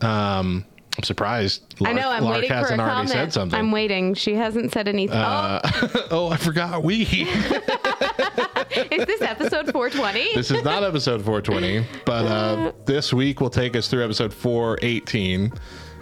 um, 0.00 0.64
I'm 0.96 1.02
surprised. 1.02 1.74
I 1.84 1.92
know. 1.92 2.08
I'm 2.08 2.22
Lark 2.22 2.36
waiting 2.36 2.50
for 2.50 2.54
a 2.54 2.58
hasn't 2.58 2.80
already 2.80 2.94
comment. 2.94 3.10
said 3.10 3.32
something. 3.32 3.58
I'm 3.58 3.72
waiting. 3.72 4.14
She 4.14 4.34
hasn't 4.34 4.72
said 4.72 4.86
anything. 4.86 5.16
oh, 5.20 6.28
I 6.32 6.36
forgot 6.36 6.84
We. 6.84 7.04
oh, 7.28 8.64
is 8.92 9.04
this 9.04 9.20
episode 9.20 9.72
420? 9.72 10.34
this 10.34 10.52
is 10.52 10.62
not 10.62 10.84
episode 10.84 11.24
420, 11.24 11.84
but 12.06 12.26
uh, 12.26 12.72
this 12.86 13.12
week 13.12 13.40
will 13.40 13.50
take 13.50 13.74
us 13.74 13.88
through 13.88 14.04
episode 14.04 14.32
418. 14.32 15.52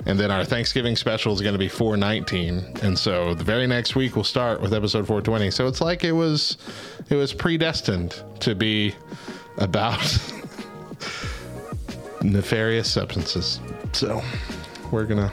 And 0.04 0.18
then 0.18 0.30
our 0.30 0.44
Thanksgiving 0.44 0.96
special 0.96 1.32
is 1.32 1.40
going 1.40 1.52
to 1.54 1.58
be 1.58 1.68
419. 1.68 2.78
And 2.82 2.98
so 2.98 3.34
the 3.34 3.44
very 3.44 3.66
next 3.66 3.94
week 3.94 4.14
we'll 4.16 4.24
start 4.24 4.60
with 4.60 4.74
episode 4.74 5.06
420. 5.06 5.50
So 5.52 5.68
it's 5.68 5.80
like 5.80 6.04
it 6.04 6.12
was 6.12 6.58
it 7.08 7.14
was 7.14 7.32
predestined 7.32 8.22
to 8.40 8.54
be 8.54 8.94
about 9.58 10.00
nefarious 12.22 12.90
substances. 12.90 13.60
So 13.92 14.22
we're 14.92 15.04
going 15.06 15.28
to 15.28 15.32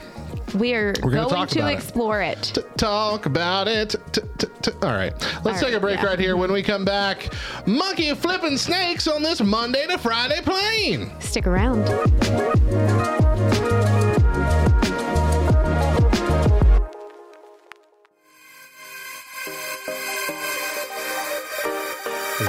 we 0.56 0.74
are 0.74 0.92
We're 1.02 1.10
gonna 1.12 1.28
going 1.28 1.46
to 1.48 1.58
about 1.60 1.70
it. 1.70 1.74
explore 1.74 2.22
it. 2.22 2.42
t- 2.54 2.62
talk 2.76 3.26
about 3.26 3.68
it. 3.68 3.94
T- 4.12 4.20
t- 4.38 4.46
t- 4.62 4.70
All 4.82 4.90
right. 4.94 5.12
Let's 5.44 5.62
All 5.62 5.68
take 5.68 5.74
a 5.74 5.80
break 5.80 6.00
yeah. 6.00 6.06
right 6.06 6.18
here. 6.18 6.36
When 6.36 6.50
we 6.50 6.62
come 6.62 6.84
back, 6.84 7.32
monkey 7.66 8.12
flipping 8.14 8.56
snakes 8.56 9.06
on 9.06 9.22
this 9.22 9.40
Monday 9.40 9.86
to 9.86 9.98
Friday 9.98 10.40
plane. 10.42 11.12
Stick 11.20 11.46
around. 11.46 11.84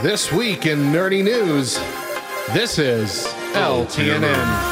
This 0.01 0.31
week 0.31 0.65
in 0.65 0.79
nerdy 0.91 1.23
news, 1.23 1.77
this 2.53 2.79
is 2.79 3.25
LTNN. 3.53 4.70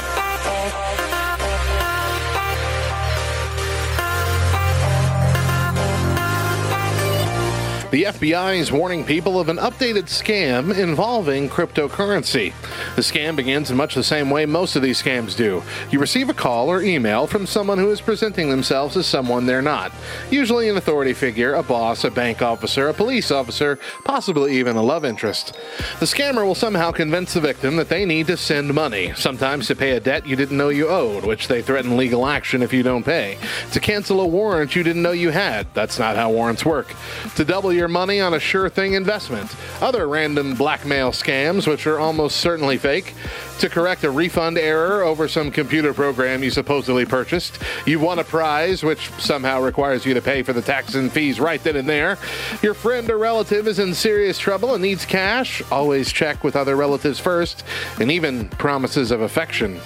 The 7.91 8.03
FBI 8.03 8.59
is 8.59 8.71
warning 8.71 9.03
people 9.03 9.39
of 9.39 9.49
an 9.49 9.57
updated 9.57 10.03
scam 10.03 10.77
involving 10.77 11.49
cryptocurrency. 11.49 12.53
The 12.95 13.01
scam 13.01 13.35
begins 13.35 13.71
in 13.71 13.77
much 13.77 13.95
the 13.95 14.03
same 14.03 14.29
way 14.29 14.45
most 14.45 14.75
of 14.75 14.83
these 14.83 15.01
scams 15.01 15.35
do. 15.35 15.63
You 15.89 15.97
receive 15.97 16.29
a 16.29 16.35
call 16.35 16.69
or 16.69 16.83
email 16.83 17.25
from 17.25 17.47
someone 17.47 17.79
who 17.79 17.89
is 17.89 17.99
presenting 17.99 18.51
themselves 18.51 18.95
as 18.95 19.07
someone 19.07 19.47
they're 19.47 19.63
not. 19.63 19.91
Usually 20.29 20.69
an 20.69 20.77
authority 20.77 21.13
figure, 21.13 21.55
a 21.55 21.63
boss, 21.63 22.03
a 22.03 22.11
bank 22.11 22.43
officer, 22.43 22.89
a 22.89 22.93
police 22.93 23.31
officer, 23.31 23.79
possibly 24.05 24.59
even 24.59 24.75
a 24.75 24.83
love 24.83 25.03
interest. 25.03 25.57
The 25.99 26.05
scammer 26.05 26.45
will 26.45 26.53
somehow 26.53 26.91
convince 26.91 27.33
the 27.33 27.41
victim 27.41 27.75
that 27.77 27.89
they 27.89 28.05
need 28.05 28.27
to 28.27 28.37
send 28.37 28.71
money, 28.71 29.13
sometimes 29.15 29.65
to 29.65 29.75
pay 29.75 29.93
a 29.93 29.99
debt 29.99 30.27
you 30.27 30.35
didn't 30.35 30.57
know 30.57 30.69
you 30.69 30.89
owed, 30.89 31.25
which 31.25 31.47
they 31.47 31.63
threaten 31.63 31.97
legal 31.97 32.27
action 32.27 32.61
if 32.61 32.71
you 32.71 32.83
don't 32.83 33.03
pay, 33.03 33.39
to 33.71 33.79
cancel 33.79 34.21
a 34.21 34.27
warrant 34.27 34.75
you 34.75 34.83
didn't 34.83 35.01
know 35.01 35.11
you 35.11 35.31
had. 35.31 35.65
That's 35.73 35.97
not 35.97 36.17
how 36.17 36.29
warrants 36.29 36.63
work. 36.63 36.93
To 37.35 37.43
double 37.43 37.78
your 37.79 37.87
money 37.87 38.19
on 38.19 38.33
a 38.35 38.39
sure 38.39 38.69
thing 38.69 38.93
investment. 38.93 39.55
Other 39.81 40.07
random 40.07 40.53
blackmail 40.53 41.11
scams, 41.11 41.65
which 41.65 41.87
are 41.87 41.97
almost 41.97 42.37
certainly 42.37 42.77
fake. 42.77 43.15
To 43.59 43.69
correct 43.69 44.03
a 44.03 44.11
refund 44.11 44.57
error 44.57 45.01
over 45.01 45.27
some 45.27 45.49
computer 45.49 45.93
program 45.93 46.43
you 46.43 46.51
supposedly 46.51 47.05
purchased. 47.05 47.57
You 47.85 47.99
won 47.99 48.19
a 48.19 48.23
prize, 48.23 48.83
which 48.83 49.09
somehow 49.17 49.61
requires 49.61 50.05
you 50.05 50.13
to 50.13 50.21
pay 50.21 50.43
for 50.43 50.53
the 50.53 50.61
taxes 50.61 50.95
and 50.95 51.11
fees 51.11 51.39
right 51.39 51.63
then 51.63 51.77
and 51.77 51.89
there. 51.89 52.17
Your 52.61 52.73
friend 52.73 53.09
or 53.09 53.17
relative 53.17 53.67
is 53.67 53.79
in 53.79 53.93
serious 53.93 54.37
trouble 54.37 54.73
and 54.73 54.83
needs 54.83 55.05
cash. 55.05 55.61
Always 55.71 56.11
check 56.11 56.43
with 56.43 56.55
other 56.55 56.75
relatives 56.75 57.19
first, 57.19 57.63
and 57.99 58.11
even 58.11 58.49
promises 58.49 59.09
of 59.09 59.21
affection. 59.21 59.79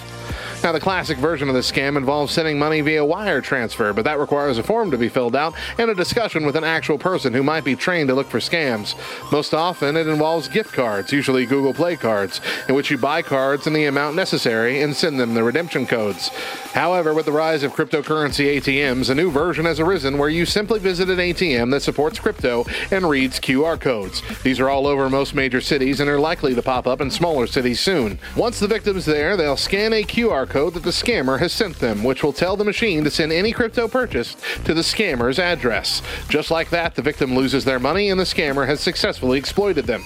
Now, 0.63 0.71
the 0.71 0.79
classic 0.79 1.17
version 1.17 1.49
of 1.49 1.55
this 1.55 1.69
scam 1.69 1.97
involves 1.97 2.31
sending 2.31 2.57
money 2.57 2.79
via 2.79 3.03
wire 3.03 3.41
transfer, 3.41 3.91
but 3.91 4.05
that 4.05 4.17
requires 4.17 4.57
a 4.57 4.63
form 4.63 4.91
to 4.91 4.97
be 4.97 5.09
filled 5.09 5.35
out 5.35 5.53
and 5.77 5.91
a 5.91 5.95
discussion 5.95 6.45
with 6.45 6.55
an 6.55 6.63
actual 6.63 6.97
person 6.97 7.33
who 7.33 7.43
might 7.43 7.65
be 7.65 7.75
trained 7.75 8.07
to 8.07 8.15
look 8.15 8.29
for 8.29 8.39
scams. 8.39 8.95
Most 9.29 9.53
often, 9.53 9.97
it 9.97 10.07
involves 10.07 10.47
gift 10.47 10.71
cards, 10.71 11.11
usually 11.11 11.45
Google 11.45 11.73
Play 11.73 11.97
cards, 11.97 12.39
in 12.69 12.75
which 12.75 12.89
you 12.89 12.97
buy 12.97 13.21
cards 13.21 13.67
in 13.67 13.73
the 13.73 13.83
amount 13.83 14.15
necessary 14.15 14.81
and 14.81 14.95
send 14.95 15.19
them 15.19 15.33
the 15.33 15.43
redemption 15.43 15.85
codes. 15.85 16.31
However, 16.73 17.13
with 17.13 17.27
the 17.27 17.31
rise 17.31 17.61
of 17.61 17.73
cryptocurrency 17.73 18.57
ATMs, 18.57 19.11
a 19.11 19.15
new 19.15 19.29
version 19.29 19.65
has 19.65 19.79
arisen 19.79 20.17
where 20.17 20.29
you 20.29 20.43
simply 20.43 20.79
visit 20.79 21.07
an 21.07 21.19
ATM 21.19 21.69
that 21.69 21.83
supports 21.83 22.17
crypto 22.17 22.65
and 22.89 23.07
reads 23.07 23.39
QR 23.39 23.79
codes. 23.79 24.23
These 24.41 24.59
are 24.59 24.69
all 24.69 24.87
over 24.87 25.07
most 25.07 25.35
major 25.35 25.61
cities 25.61 25.99
and 25.99 26.09
are 26.09 26.19
likely 26.19 26.55
to 26.55 26.63
pop 26.63 26.87
up 26.87 26.99
in 26.99 27.11
smaller 27.11 27.45
cities 27.45 27.79
soon. 27.79 28.17
Once 28.35 28.59
the 28.59 28.67
victim's 28.67 29.05
there, 29.05 29.37
they'll 29.37 29.55
scan 29.55 29.93
a 29.93 30.01
QR 30.01 30.49
code 30.49 30.73
that 30.73 30.81
the 30.81 30.89
scammer 30.89 31.37
has 31.37 31.53
sent 31.53 31.77
them, 31.77 32.03
which 32.03 32.23
will 32.23 32.33
tell 32.33 32.57
the 32.57 32.63
machine 32.65 33.03
to 33.03 33.11
send 33.11 33.31
any 33.31 33.51
crypto 33.51 33.87
purchased 33.87 34.39
to 34.65 34.73
the 34.73 34.81
scammer's 34.81 35.37
address. 35.37 36.01
Just 36.27 36.49
like 36.49 36.71
that, 36.71 36.95
the 36.95 37.03
victim 37.03 37.35
loses 37.35 37.65
their 37.65 37.79
money 37.79 38.09
and 38.09 38.19
the 38.19 38.23
scammer 38.23 38.65
has 38.65 38.79
successfully 38.79 39.37
exploited 39.37 39.85
them. 39.85 40.03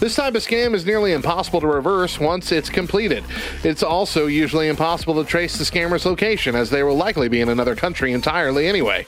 This 0.00 0.16
type 0.16 0.34
of 0.34 0.42
scam 0.42 0.72
is 0.72 0.86
nearly 0.86 1.12
impossible 1.12 1.60
to 1.60 1.66
reverse 1.66 2.18
once 2.18 2.52
it's 2.52 2.70
completed. 2.70 3.22
It's 3.62 3.82
also 3.82 4.26
usually 4.26 4.68
impossible 4.68 5.22
to 5.22 5.28
trace 5.28 5.58
the 5.58 5.64
scammer's 5.64 6.05
location, 6.06 6.54
as 6.54 6.70
they 6.70 6.82
will 6.82 6.96
likely 6.96 7.28
be 7.28 7.40
in 7.40 7.50
another 7.50 7.76
country 7.76 8.12
entirely 8.12 8.66
anyway. 8.66 9.06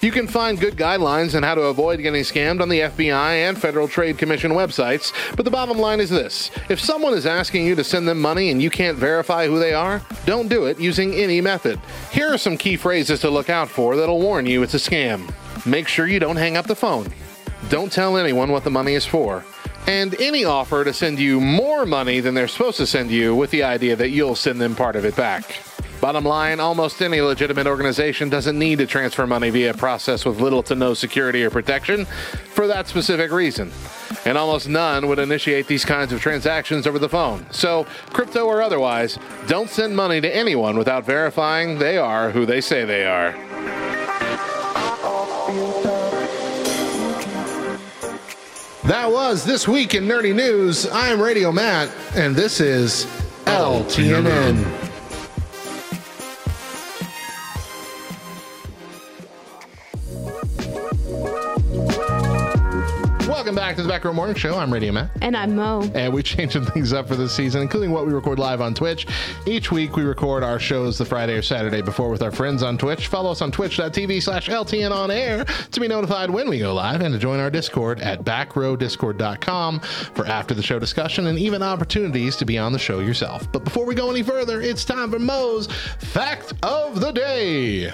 You 0.00 0.12
can 0.12 0.28
find 0.28 0.60
good 0.60 0.76
guidelines 0.76 1.34
on 1.34 1.42
how 1.42 1.56
to 1.56 1.62
avoid 1.62 2.00
getting 2.00 2.22
scammed 2.22 2.60
on 2.60 2.68
the 2.68 2.80
FBI 2.80 3.48
and 3.48 3.60
Federal 3.60 3.88
Trade 3.88 4.18
Commission 4.18 4.52
websites, 4.52 5.12
but 5.34 5.44
the 5.44 5.50
bottom 5.50 5.78
line 5.78 6.00
is 6.00 6.10
this 6.10 6.50
if 6.68 6.78
someone 6.78 7.14
is 7.14 7.26
asking 7.26 7.66
you 7.66 7.74
to 7.74 7.82
send 7.82 8.06
them 8.06 8.20
money 8.20 8.50
and 8.50 8.62
you 8.62 8.70
can't 8.70 8.96
verify 8.98 9.46
who 9.46 9.58
they 9.58 9.74
are, 9.74 10.00
don't 10.26 10.48
do 10.48 10.66
it 10.66 10.78
using 10.78 11.14
any 11.14 11.40
method. 11.40 11.80
Here 12.12 12.32
are 12.32 12.38
some 12.38 12.56
key 12.56 12.76
phrases 12.76 13.20
to 13.20 13.30
look 13.30 13.50
out 13.50 13.68
for 13.68 13.96
that'll 13.96 14.20
warn 14.20 14.46
you 14.46 14.62
it's 14.62 14.74
a 14.74 14.76
scam. 14.76 15.32
Make 15.66 15.88
sure 15.88 16.06
you 16.06 16.20
don't 16.20 16.36
hang 16.36 16.56
up 16.56 16.66
the 16.66 16.76
phone. 16.76 17.12
Don't 17.70 17.90
tell 17.90 18.18
anyone 18.18 18.52
what 18.52 18.64
the 18.64 18.70
money 18.70 18.92
is 18.92 19.06
for. 19.06 19.44
And 19.86 20.18
any 20.20 20.44
offer 20.44 20.84
to 20.84 20.92
send 20.92 21.18
you 21.18 21.40
more 21.40 21.84
money 21.86 22.20
than 22.20 22.34
they're 22.34 22.48
supposed 22.48 22.78
to 22.78 22.86
send 22.86 23.10
you 23.10 23.34
with 23.34 23.50
the 23.50 23.62
idea 23.62 23.96
that 23.96 24.10
you'll 24.10 24.34
send 24.34 24.60
them 24.60 24.74
part 24.74 24.96
of 24.96 25.04
it 25.04 25.16
back. 25.16 25.58
Bottom 26.04 26.26
line, 26.26 26.60
almost 26.60 27.00
any 27.00 27.22
legitimate 27.22 27.66
organization 27.66 28.28
doesn't 28.28 28.58
need 28.58 28.76
to 28.76 28.86
transfer 28.86 29.26
money 29.26 29.48
via 29.48 29.70
a 29.70 29.74
process 29.74 30.26
with 30.26 30.38
little 30.38 30.62
to 30.64 30.74
no 30.74 30.92
security 30.92 31.42
or 31.42 31.48
protection 31.48 32.04
for 32.04 32.66
that 32.66 32.86
specific 32.86 33.32
reason. 33.32 33.72
And 34.26 34.36
almost 34.36 34.68
none 34.68 35.08
would 35.08 35.18
initiate 35.18 35.66
these 35.66 35.82
kinds 35.82 36.12
of 36.12 36.20
transactions 36.20 36.86
over 36.86 36.98
the 36.98 37.08
phone. 37.08 37.46
So, 37.52 37.86
crypto 38.12 38.44
or 38.44 38.60
otherwise, 38.60 39.18
don't 39.46 39.70
send 39.70 39.96
money 39.96 40.20
to 40.20 40.36
anyone 40.36 40.76
without 40.76 41.06
verifying 41.06 41.78
they 41.78 41.96
are 41.96 42.30
who 42.30 42.44
they 42.44 42.60
say 42.60 42.84
they 42.84 43.06
are. 43.06 43.32
That 48.82 49.10
was 49.10 49.42
This 49.42 49.66
Week 49.66 49.94
in 49.94 50.04
Nerdy 50.04 50.34
News. 50.34 50.86
I'm 50.86 51.18
Radio 51.18 51.50
Matt, 51.50 51.90
and 52.14 52.36
this 52.36 52.60
is 52.60 53.06
LTNN. 53.46 54.83
Welcome 63.26 63.54
back 63.54 63.76
to 63.76 63.82
the 63.82 63.88
Back 63.88 64.04
Row 64.04 64.12
Morning 64.12 64.36
Show. 64.36 64.58
I'm 64.58 64.70
Radio 64.70 64.92
Matt. 64.92 65.08
And 65.22 65.34
I'm 65.34 65.56
Mo. 65.56 65.90
And 65.94 66.12
we're 66.12 66.22
changing 66.22 66.66
things 66.66 66.92
up 66.92 67.08
for 67.08 67.16
this 67.16 67.34
season, 67.34 67.62
including 67.62 67.90
what 67.90 68.06
we 68.06 68.12
record 68.12 68.38
live 68.38 68.60
on 68.60 68.74
Twitch. 68.74 69.06
Each 69.46 69.72
week, 69.72 69.96
we 69.96 70.02
record 70.02 70.42
our 70.44 70.58
shows 70.60 70.98
the 70.98 71.06
Friday 71.06 71.32
or 71.32 71.40
Saturday 71.40 71.80
before 71.80 72.10
with 72.10 72.22
our 72.22 72.30
friends 72.30 72.62
on 72.62 72.76
Twitch. 72.76 73.06
Follow 73.06 73.30
us 73.30 73.40
on 73.40 73.50
twitch.tv 73.50 74.22
slash 74.22 74.48
LTN 74.50 74.90
on 74.90 75.10
air 75.10 75.44
to 75.44 75.80
be 75.80 75.88
notified 75.88 76.28
when 76.28 76.50
we 76.50 76.58
go 76.58 76.74
live 76.74 77.00
and 77.00 77.14
to 77.14 77.18
join 77.18 77.40
our 77.40 77.50
Discord 77.50 77.98
at 78.00 78.24
backrowdiscord.com 78.24 79.80
for 79.80 80.26
after 80.26 80.52
the 80.52 80.62
show 80.62 80.78
discussion 80.78 81.26
and 81.26 81.38
even 81.38 81.62
opportunities 81.62 82.36
to 82.36 82.44
be 82.44 82.58
on 82.58 82.72
the 82.74 82.78
show 82.78 83.00
yourself. 83.00 83.50
But 83.50 83.64
before 83.64 83.86
we 83.86 83.94
go 83.94 84.10
any 84.10 84.22
further, 84.22 84.60
it's 84.60 84.84
time 84.84 85.10
for 85.10 85.18
Mo's 85.18 85.66
Fact 85.98 86.52
of 86.62 87.00
the 87.00 87.10
Day. 87.10 87.90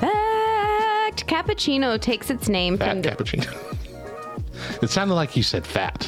Fact 0.00 1.26
Cappuccino 1.28 2.00
takes 2.00 2.28
its 2.28 2.48
name 2.48 2.76
Fat 2.76 2.90
from 2.90 3.02
cappuccino. 3.02 3.76
it 4.82 4.90
sounded 4.90 5.14
like 5.14 5.36
you 5.36 5.42
said 5.42 5.66
fat 5.66 6.04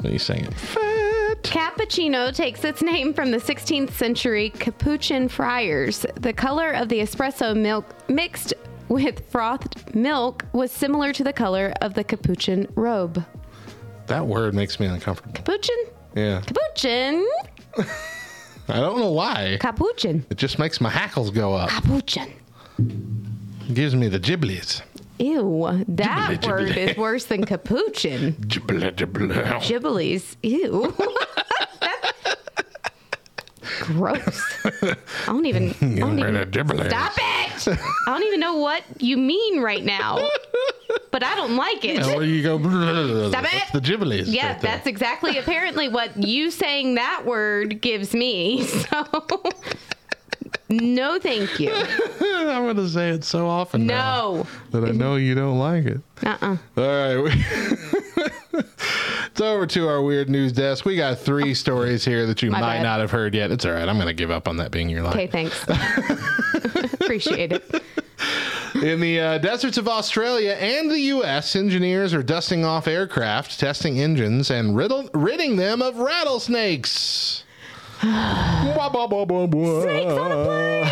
when 0.00 0.12
you 0.12 0.18
sang 0.18 0.44
it. 0.44 0.54
Fat. 0.54 1.06
Cappuccino 1.42 2.34
takes 2.34 2.64
its 2.64 2.82
name 2.82 3.12
from 3.12 3.30
the 3.30 3.38
16th 3.38 3.90
century 3.92 4.50
Capuchin 4.50 5.28
friars. 5.28 6.04
The 6.16 6.32
color 6.32 6.72
of 6.72 6.88
the 6.88 7.00
espresso 7.00 7.56
milk 7.56 7.84
mixed 8.08 8.54
with 8.88 9.28
frothed 9.30 9.94
milk 9.94 10.44
was 10.52 10.70
similar 10.70 11.12
to 11.12 11.24
the 11.24 11.32
color 11.32 11.72
of 11.80 11.94
the 11.94 12.04
Capuchin 12.04 12.66
robe. 12.74 13.24
That 14.06 14.26
word 14.26 14.54
makes 14.54 14.78
me 14.78 14.86
uncomfortable. 14.86 15.34
Capuchin? 15.34 15.76
Yeah. 16.14 16.40
Capuchin? 16.42 17.26
I 18.68 18.80
don't 18.80 18.98
know 18.98 19.10
why. 19.12 19.58
Capuchin. 19.60 20.24
It 20.30 20.38
just 20.38 20.58
makes 20.58 20.80
my 20.80 20.90
hackles 20.90 21.30
go 21.30 21.54
up. 21.54 21.70
Capuchin. 21.70 22.32
Gives 23.72 23.94
me 23.94 24.08
the 24.08 24.20
giblies. 24.20 24.82
Ew, 25.18 25.84
that 25.88 26.46
word 26.46 26.76
is 26.76 26.96
worse 26.96 27.24
than 27.26 27.44
capuchin. 27.44 28.36
Gibble, 28.46 28.90
gibble. 28.92 29.28
Gibblies. 29.28 30.36
Ew. 30.42 30.94
Gross. 33.80 34.42
I 34.64 34.96
don't 35.26 35.46
even. 35.46 35.70
I 35.80 35.98
don't 35.98 36.18
even 36.18 36.50
stop 36.88 37.12
it. 37.16 37.68
I 37.68 37.76
don't 38.06 38.22
even 38.24 38.40
know 38.40 38.56
what 38.56 38.82
you 39.00 39.16
mean 39.16 39.60
right 39.60 39.84
now, 39.84 40.28
but 41.10 41.22
I 41.22 41.34
don't 41.34 41.56
like 41.56 41.84
it. 41.84 42.06
Or 42.06 42.24
you 42.24 42.42
go. 42.42 42.58
Stop 43.28 43.42
That's 43.42 43.54
it. 43.54 43.72
the 43.72 43.80
giblies. 43.80 44.24
Yeah, 44.26 44.52
right 44.52 44.60
that's 44.60 44.86
exactly 44.86 45.38
apparently 45.38 45.88
what 45.88 46.16
you 46.16 46.50
saying 46.50 46.94
that 46.94 47.24
word 47.26 47.80
gives 47.80 48.14
me. 48.14 48.66
So, 48.90 49.04
no, 50.68 51.18
thank 51.18 51.58
you. 51.60 51.72
I'm 52.20 52.64
going 52.64 52.76
to 52.76 52.88
say 52.88 53.10
it 53.10 53.24
so 53.24 53.46
often 53.48 53.86
now 53.86 54.32
No. 54.32 54.46
that 54.80 54.84
I 54.88 54.92
know 54.92 55.16
you 55.16 55.34
don't 55.34 55.58
like 55.58 55.84
it. 55.86 56.00
Uh-uh. 56.24 56.56
All 56.76 57.24
right. 57.24 57.36
it's 59.30 59.40
over 59.40 59.66
to 59.66 59.88
our 59.88 60.02
weird 60.02 60.28
news 60.30 60.52
desk. 60.52 60.84
We 60.84 60.96
got 60.96 61.18
three 61.18 61.54
stories 61.54 62.04
here 62.04 62.26
that 62.26 62.42
you 62.42 62.50
My 62.50 62.60
might 62.60 62.76
bad. 62.78 62.82
not 62.82 63.00
have 63.00 63.10
heard 63.10 63.34
yet. 63.34 63.50
It's 63.50 63.64
all 63.64 63.72
right. 63.72 63.88
I'm 63.88 63.96
going 63.96 64.06
to 64.08 64.14
give 64.14 64.30
up 64.30 64.48
on 64.48 64.56
that 64.58 64.70
being 64.70 64.88
your 64.88 65.02
line. 65.02 65.12
Okay, 65.12 65.26
thanks. 65.26 65.64
Appreciate 67.00 67.52
it. 67.52 67.82
In 68.82 69.00
the 69.00 69.20
uh, 69.20 69.38
deserts 69.38 69.78
of 69.78 69.88
Australia 69.88 70.52
and 70.52 70.90
the 70.90 71.00
U.S., 71.00 71.56
engineers 71.56 72.12
are 72.12 72.22
dusting 72.22 72.64
off 72.64 72.86
aircraft, 72.86 73.58
testing 73.58 73.98
engines, 74.00 74.50
and 74.50 74.76
riddle- 74.76 75.08
ridding 75.14 75.56
them 75.56 75.80
of 75.80 75.96
rattlesnakes. 75.98 77.44
Blah, 78.74 78.88
blah, 78.88 79.06
blah, 79.24 79.46
blah. 79.46 80.90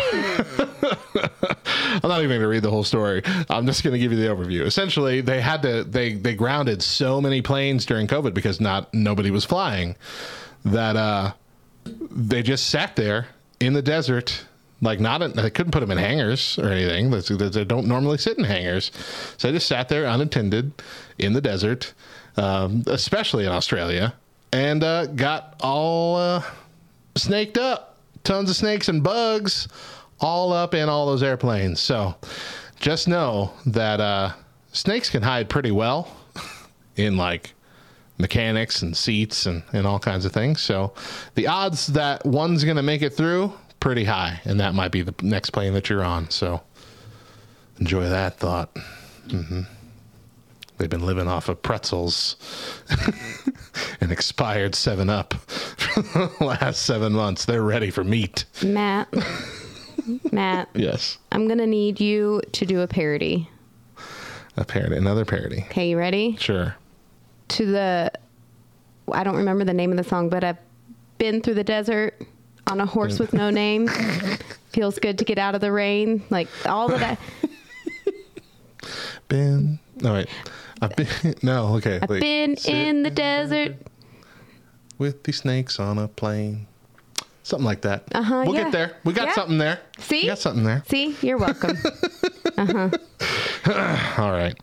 I'm 2.03 2.09
not 2.09 2.19
even 2.19 2.29
going 2.29 2.41
to 2.41 2.47
read 2.47 2.63
the 2.63 2.69
whole 2.69 2.83
story. 2.83 3.21
I'm 3.49 3.65
just 3.65 3.83
going 3.83 3.93
to 3.93 3.99
give 3.99 4.11
you 4.11 4.17
the 4.17 4.27
overview. 4.27 4.61
Essentially, 4.65 5.21
they 5.21 5.41
had 5.41 5.61
to 5.61 5.83
they 5.83 6.13
they 6.13 6.35
grounded 6.35 6.81
so 6.83 7.21
many 7.21 7.41
planes 7.41 7.85
during 7.85 8.07
COVID 8.07 8.33
because 8.33 8.59
not 8.59 8.93
nobody 8.93 9.31
was 9.31 9.45
flying 9.45 9.95
that 10.65 10.95
uh 10.95 11.33
they 12.11 12.41
just 12.43 12.69
sat 12.69 12.95
there 12.95 13.27
in 13.59 13.73
the 13.73 13.81
desert 13.81 14.45
like 14.81 14.99
not 14.99 15.21
in, 15.21 15.31
they 15.33 15.49
couldn't 15.49 15.71
put 15.71 15.79
them 15.79 15.91
in 15.91 15.97
hangars 15.97 16.57
or 16.59 16.69
anything 16.69 17.11
they, 17.11 17.49
they 17.49 17.63
don't 17.63 17.87
normally 17.87 18.17
sit 18.17 18.37
in 18.37 18.43
hangars 18.43 18.91
so 19.37 19.47
they 19.47 19.53
just 19.53 19.67
sat 19.67 19.87
there 19.87 20.05
unattended 20.05 20.71
in 21.19 21.33
the 21.33 21.41
desert 21.41 21.93
um, 22.37 22.83
especially 22.87 23.45
in 23.45 23.51
australia 23.51 24.13
and 24.51 24.83
uh, 24.83 25.05
got 25.05 25.55
all 25.61 26.15
uh, 26.15 26.41
snaked 27.15 27.57
up 27.57 27.97
tons 28.23 28.49
of 28.49 28.55
snakes 28.55 28.87
and 28.89 29.03
bugs 29.03 29.67
all 30.19 30.51
up 30.53 30.73
in 30.73 30.89
all 30.89 31.05
those 31.05 31.23
airplanes 31.23 31.79
so 31.79 32.15
just 32.79 33.07
know 33.07 33.51
that 33.65 33.99
uh, 33.99 34.31
snakes 34.71 35.09
can 35.09 35.23
hide 35.23 35.49
pretty 35.49 35.71
well 35.71 36.15
in 36.95 37.17
like 37.17 37.53
mechanics 38.17 38.81
and 38.81 38.95
seats 38.95 39.45
and, 39.45 39.63
and 39.73 39.85
all 39.85 39.99
kinds 39.99 40.25
of 40.25 40.31
things. 40.31 40.61
So 40.61 40.93
the 41.35 41.47
odds 41.47 41.87
that 41.87 42.25
one's 42.25 42.63
going 42.63 42.77
to 42.77 42.83
make 42.83 43.01
it 43.01 43.11
through 43.11 43.53
pretty 43.79 44.05
high, 44.05 44.39
and 44.45 44.59
that 44.59 44.73
might 44.73 44.91
be 44.91 45.01
the 45.01 45.13
next 45.21 45.51
plane 45.51 45.73
that 45.73 45.89
you're 45.89 46.03
on. 46.03 46.29
So 46.29 46.61
enjoy 47.79 48.09
that 48.09 48.37
thought. 48.37 48.75
hmm 49.29 49.61
They've 50.77 50.89
been 50.89 51.05
living 51.05 51.27
off 51.27 51.47
of 51.49 51.61
pretzels 51.61 52.35
and 54.01 54.11
expired 54.11 54.75
Seven 54.75 55.09
Up 55.09 55.33
for 55.35 56.01
the 56.01 56.31
last 56.45 56.81
seven 56.83 57.13
months. 57.13 57.45
They're 57.45 57.63
ready 57.63 57.89
for 57.91 58.03
meat. 58.03 58.45
Matt. 58.63 59.07
Matt, 60.31 60.69
Yes, 60.75 61.17
I'm 61.31 61.47
going 61.47 61.57
to 61.57 61.65
need 61.65 61.99
you 61.99 62.41
to 62.51 62.65
do 62.65 62.81
a 62.81 62.87
parody. 62.87 63.49
a 64.57 64.63
parody, 64.65 64.97
another 64.97 65.25
parody. 65.25 65.63
Okay, 65.69 65.89
you 65.89 65.97
ready? 65.97 66.35
Sure. 66.37 66.75
To 67.49 67.65
the 67.65 68.11
I 69.11 69.23
don't 69.23 69.35
remember 69.37 69.63
the 69.63 69.73
name 69.73 69.91
of 69.91 69.97
the 69.97 70.03
song, 70.03 70.29
but 70.29 70.43
I've 70.43 70.57
been 71.17 71.41
through 71.41 71.53
the 71.55 71.63
desert 71.63 72.21
on 72.67 72.81
a 72.81 72.85
horse 72.85 73.17
with 73.19 73.33
no 73.33 73.49
name. 73.49 73.87
Feels 74.69 74.99
good 74.99 75.17
to 75.19 75.25
get 75.25 75.37
out 75.37 75.55
of 75.55 75.61
the 75.61 75.71
rain. 75.71 76.21
Like 76.29 76.47
all 76.65 76.91
of 76.91 76.99
that. 76.99 77.17
Been. 79.27 79.79
All 80.03 80.11
right. 80.11 80.29
I've 80.81 80.95
been. 80.95 81.07
No. 81.43 81.75
Okay. 81.75 81.99
I've 82.01 82.09
been 82.09 82.55
in 82.65 83.03
the 83.03 83.09
desert. 83.09 83.75
with 84.97 85.23
the 85.23 85.31
snakes 85.33 85.79
on 85.79 85.97
a 85.97 86.07
plane. 86.07 86.67
Something 87.43 87.65
like 87.65 87.81
that. 87.81 88.03
Uh-huh, 88.13 88.43
We'll 88.45 88.55
yeah. 88.55 88.63
get 88.63 88.71
there. 88.71 88.97
We 89.03 89.13
got 89.13 89.27
Yeah. 89.27 89.33
something 89.35 89.57
there. 89.59 89.79
See? 89.99 90.21
We 90.21 90.27
got 90.27 90.39
something 90.39 90.63
there. 90.63 90.83
See, 90.87 91.15
you're 91.21 91.37
welcome. 91.37 91.77
uh 92.57 92.65
huh. 92.65 94.15
All 94.21 94.31
right. 94.31 94.55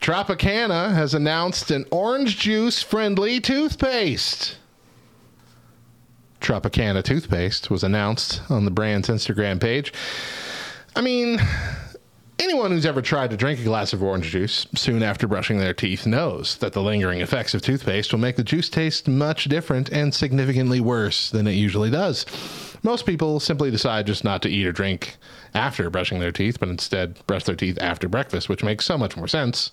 Tropicana 0.00 0.92
has 0.94 1.12
announced 1.14 1.70
an 1.70 1.84
orange 1.90 2.38
juice 2.38 2.82
friendly 2.82 3.40
toothpaste. 3.40 4.56
Tropicana 6.40 7.02
toothpaste 7.04 7.70
was 7.70 7.84
announced 7.84 8.40
on 8.50 8.64
the 8.64 8.70
brand's 8.70 9.08
Instagram 9.08 9.60
page. 9.60 9.92
I 10.96 11.02
mean, 11.02 11.38
anyone 12.40 12.70
who's 12.70 12.86
ever 12.86 13.02
tried 13.02 13.30
to 13.30 13.36
drink 13.36 13.60
a 13.60 13.64
glass 13.64 13.92
of 13.92 14.02
orange 14.02 14.30
juice 14.30 14.66
soon 14.74 15.02
after 15.02 15.28
brushing 15.28 15.58
their 15.58 15.74
teeth 15.74 16.06
knows 16.06 16.56
that 16.58 16.72
the 16.72 16.82
lingering 16.82 17.20
effects 17.20 17.54
of 17.54 17.60
toothpaste 17.60 18.12
will 18.12 18.20
make 18.20 18.36
the 18.36 18.42
juice 18.42 18.68
taste 18.68 19.06
much 19.06 19.44
different 19.44 19.90
and 19.90 20.14
significantly 20.14 20.80
worse 20.80 21.30
than 21.30 21.46
it 21.46 21.52
usually 21.52 21.90
does. 21.90 22.24
Most 22.82 23.04
people 23.04 23.40
simply 23.40 23.70
decide 23.70 24.06
just 24.06 24.24
not 24.24 24.40
to 24.42 24.48
eat 24.48 24.66
or 24.66 24.72
drink 24.72 25.16
after 25.54 25.90
brushing 25.90 26.18
their 26.20 26.32
teeth, 26.32 26.58
but 26.58 26.70
instead 26.70 27.24
brush 27.26 27.44
their 27.44 27.54
teeth 27.54 27.78
after 27.80 28.08
breakfast, 28.08 28.48
which 28.48 28.64
makes 28.64 28.86
so 28.86 28.96
much 28.96 29.16
more 29.16 29.28
sense. 29.28 29.70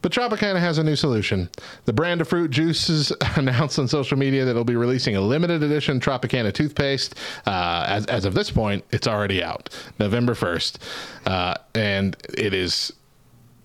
But 0.00 0.12
Tropicana 0.12 0.60
has 0.60 0.78
a 0.78 0.84
new 0.84 0.94
solution. 0.94 1.50
The 1.84 1.92
brand 1.92 2.20
of 2.20 2.28
fruit 2.28 2.50
juices 2.50 3.12
announced 3.36 3.78
on 3.78 3.88
social 3.88 4.16
media 4.16 4.44
that 4.44 4.52
it'll 4.52 4.64
be 4.64 4.76
releasing 4.76 5.16
a 5.16 5.20
limited 5.20 5.62
edition 5.62 5.98
Tropicana 6.00 6.52
toothpaste. 6.52 7.16
Uh, 7.46 7.84
as, 7.88 8.06
as 8.06 8.24
of 8.24 8.34
this 8.34 8.50
point, 8.50 8.84
it's 8.90 9.08
already 9.08 9.42
out, 9.42 9.70
November 9.98 10.34
1st. 10.34 10.78
Uh, 11.26 11.54
and 11.74 12.16
it 12.36 12.54
is 12.54 12.92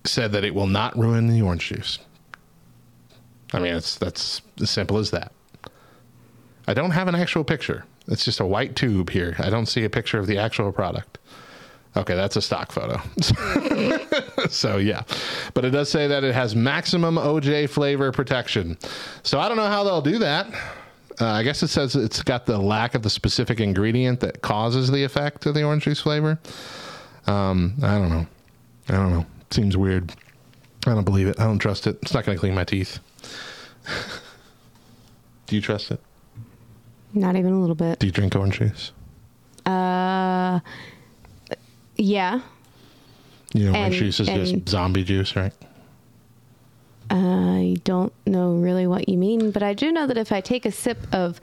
said 0.06 0.32
that 0.34 0.44
it 0.44 0.54
will 0.54 0.68
not 0.68 0.98
ruin 0.98 1.28
the 1.28 1.42
orange 1.42 1.68
juice. 1.68 2.00
I 3.54 3.60
mean, 3.60 3.76
it's 3.76 3.96
that's 3.96 4.42
as 4.60 4.70
simple 4.70 4.98
as 4.98 5.12
that. 5.12 5.32
I 6.68 6.74
don't 6.74 6.92
have 6.92 7.08
an 7.08 7.16
actual 7.16 7.44
picture. 7.44 7.86
It's 8.08 8.26
just 8.26 8.40
a 8.40 8.46
white 8.46 8.76
tube 8.76 9.12
here. 9.12 9.36
I 9.40 9.50
don't 9.50 9.68
see 9.68 9.84
a 9.84 9.90
picture 9.90 10.20
of 10.20 10.28
the 10.28 10.38
actual 10.38 10.72
product. 10.72 11.20
Okay, 11.96 12.16
that's 12.16 12.36
a 12.36 12.42
stock 12.42 12.72
photo. 12.72 13.00
so 14.50 14.78
yeah, 14.78 15.04
but 15.54 15.64
it 15.64 15.70
does 15.70 15.90
say 15.90 16.08
that 16.08 16.24
it 16.24 16.34
has 16.34 16.56
maximum 16.56 17.16
OJ 17.16 17.70
flavor 17.70 18.12
protection. 18.12 18.78
So 19.22 19.40
I 19.40 19.48
don't 19.48 19.58
know 19.58 19.68
how 19.68 19.84
they'll 19.84 20.02
do 20.02 20.18
that. 20.20 20.48
Uh, 21.22 21.28
I 21.28 21.44
guess 21.44 21.62
it 21.62 21.68
says 21.68 21.96
it's 21.96 22.24
got 22.24 22.48
the 22.48 22.58
lack 22.58 22.96
of 22.96 23.04
the 23.04 23.10
specific 23.10 23.60
ingredient 23.60 24.20
that 24.22 24.42
causes 24.42 24.90
the 24.90 25.04
effect 25.04 25.46
of 25.46 25.54
the 25.54 25.64
orange 25.64 25.84
juice 25.84 26.02
flavor. 26.02 26.40
Um, 27.28 27.76
I 27.84 28.00
don't 28.00 28.10
know. 28.10 28.28
I 28.90 28.94
don't 28.94 29.12
know. 29.12 29.26
Seems 29.52 29.78
weird. 29.78 30.12
I 30.88 30.96
don't 30.96 31.04
believe 31.04 31.28
it. 31.28 31.40
I 31.40 31.46
don't 31.46 31.60
trust 31.60 31.86
it. 31.86 32.00
It's 32.02 32.14
not 32.14 32.26
going 32.26 32.36
to 32.36 32.40
clean 32.40 32.56
my 32.56 32.64
teeth. 32.64 33.00
do 35.46 35.56
you 35.56 35.62
trust 35.62 35.92
it? 35.92 36.00
Not 37.14 37.36
even 37.36 37.54
a 37.54 37.60
little 37.60 37.76
bit. 37.76 38.00
Do 38.00 38.08
you 38.08 38.12
drink 38.12 38.36
orange 38.36 38.58
juice? 38.58 38.92
Uh, 39.66 40.60
yeah. 41.98 42.42
You 43.54 43.66
know, 43.66 43.68
And- 43.70 43.78
orange 43.78 43.98
juice 43.98 44.20
is 44.20 44.28
and- 44.30 44.46
just 44.46 44.70
zombie 44.70 45.04
juice, 45.04 45.36
right? 45.36 45.54
I 47.10 47.76
don't 47.84 48.14
know 48.26 48.54
really 48.54 48.88
what 48.88 49.08
you 49.10 49.18
mean, 49.18 49.52
but 49.52 49.62
I 49.62 49.74
do 49.74 49.92
know 49.92 50.08
that 50.08 50.18
if 50.18 50.32
I 50.32 50.42
take 50.42 50.66
a 50.66 50.72
sip 50.72 50.98
of 51.14 51.40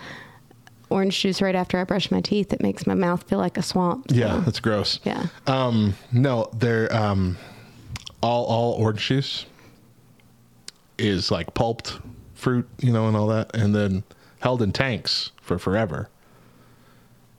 orange 0.88 1.20
juice 1.20 1.40
right 1.40 1.54
after 1.54 1.78
I 1.78 1.84
brush 1.84 2.10
my 2.10 2.20
teeth, 2.20 2.52
it 2.52 2.60
makes 2.60 2.86
my 2.86 2.94
mouth 2.94 3.22
feel 3.24 3.38
like 3.38 3.56
a 3.56 3.62
swamp. 3.62 4.10
so, 4.10 4.16
Yeah, 4.16 4.42
that's 4.44 4.58
gross. 4.58 4.98
Yeah. 5.04 5.26
Um, 5.46 5.94
no, 6.12 6.50
they're 6.54 6.92
um, 6.94 7.36
all 8.22 8.44
all 8.46 8.72
orange 8.72 9.06
juice 9.06 9.46
is 10.98 11.30
like 11.30 11.54
pulped 11.54 11.98
fruit, 12.34 12.68
you 12.80 12.92
know, 12.92 13.06
and 13.06 13.16
all 13.16 13.28
that, 13.28 13.54
and 13.54 13.74
then 13.74 14.02
held 14.40 14.62
in 14.62 14.72
tanks 14.72 15.30
for 15.40 15.58
forever. 15.58 16.08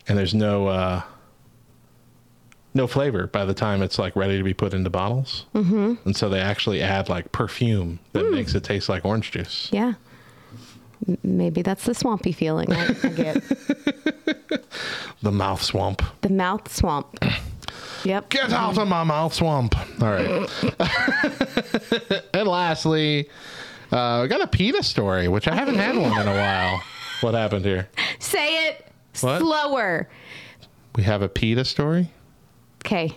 And 0.08 0.18
there's 0.18 0.34
no 0.34 0.68
uh, 0.68 1.02
no 2.74 2.88
flavor 2.88 3.28
by 3.28 3.46
the 3.46 3.54
time 3.54 3.82
it's 3.82 4.00
like 4.00 4.16
ready 4.16 4.38
to 4.38 4.44
be 4.44 4.54
put 4.54 4.74
into 4.74 4.90
bottles. 4.90 5.46
Mm-hmm. 5.54 5.96
And 6.06 6.16
so 6.16 6.30
they 6.30 6.40
actually 6.40 6.82
add 6.82 7.10
like 7.10 7.32
perfume 7.32 8.00
that 8.14 8.24
Hmm. 8.26 8.32
makes 8.36 8.56
it 8.56 8.64
taste 8.64 8.88
like 8.90 9.04
orange 9.06 9.32
juice. 9.32 9.70
Yeah. 9.72 9.94
Maybe 11.24 11.62
that's 11.64 11.84
the 11.86 11.94
swampy 11.96 12.32
feeling 12.32 12.72
I, 12.72 12.96
I 13.04 13.10
get. 13.10 13.44
The 15.24 15.32
mouth 15.32 15.62
swamp. 15.62 16.02
the 16.22 16.30
mouth 16.30 16.72
swamp. 16.74 17.18
Yep. 18.04 18.30
Get 18.30 18.52
out 18.52 18.80
of 18.80 18.88
my 18.88 19.04
mouth 19.04 19.32
swamp. 19.32 19.76
All 20.02 20.08
right. 20.12 20.50
and 22.34 22.48
lastly, 22.48 23.30
uh, 23.92 24.22
we 24.24 24.28
got 24.28 24.42
a 24.42 24.48
PETA 24.48 24.82
story, 24.82 25.28
which 25.28 25.48
I 25.48 25.54
haven't 25.54 25.76
had 25.76 25.96
one 25.96 26.20
in 26.20 26.28
a 26.28 26.34
while. 26.34 26.82
What 27.22 27.36
happened 27.36 27.64
here? 27.64 27.88
Say 28.18 28.68
it 28.70 28.88
What? 29.20 29.40
slower. 29.42 30.10
We 30.96 31.04
have 31.04 31.22
a 31.22 31.30
PETA 31.30 31.64
story? 31.66 32.10
Okay. 32.86 33.16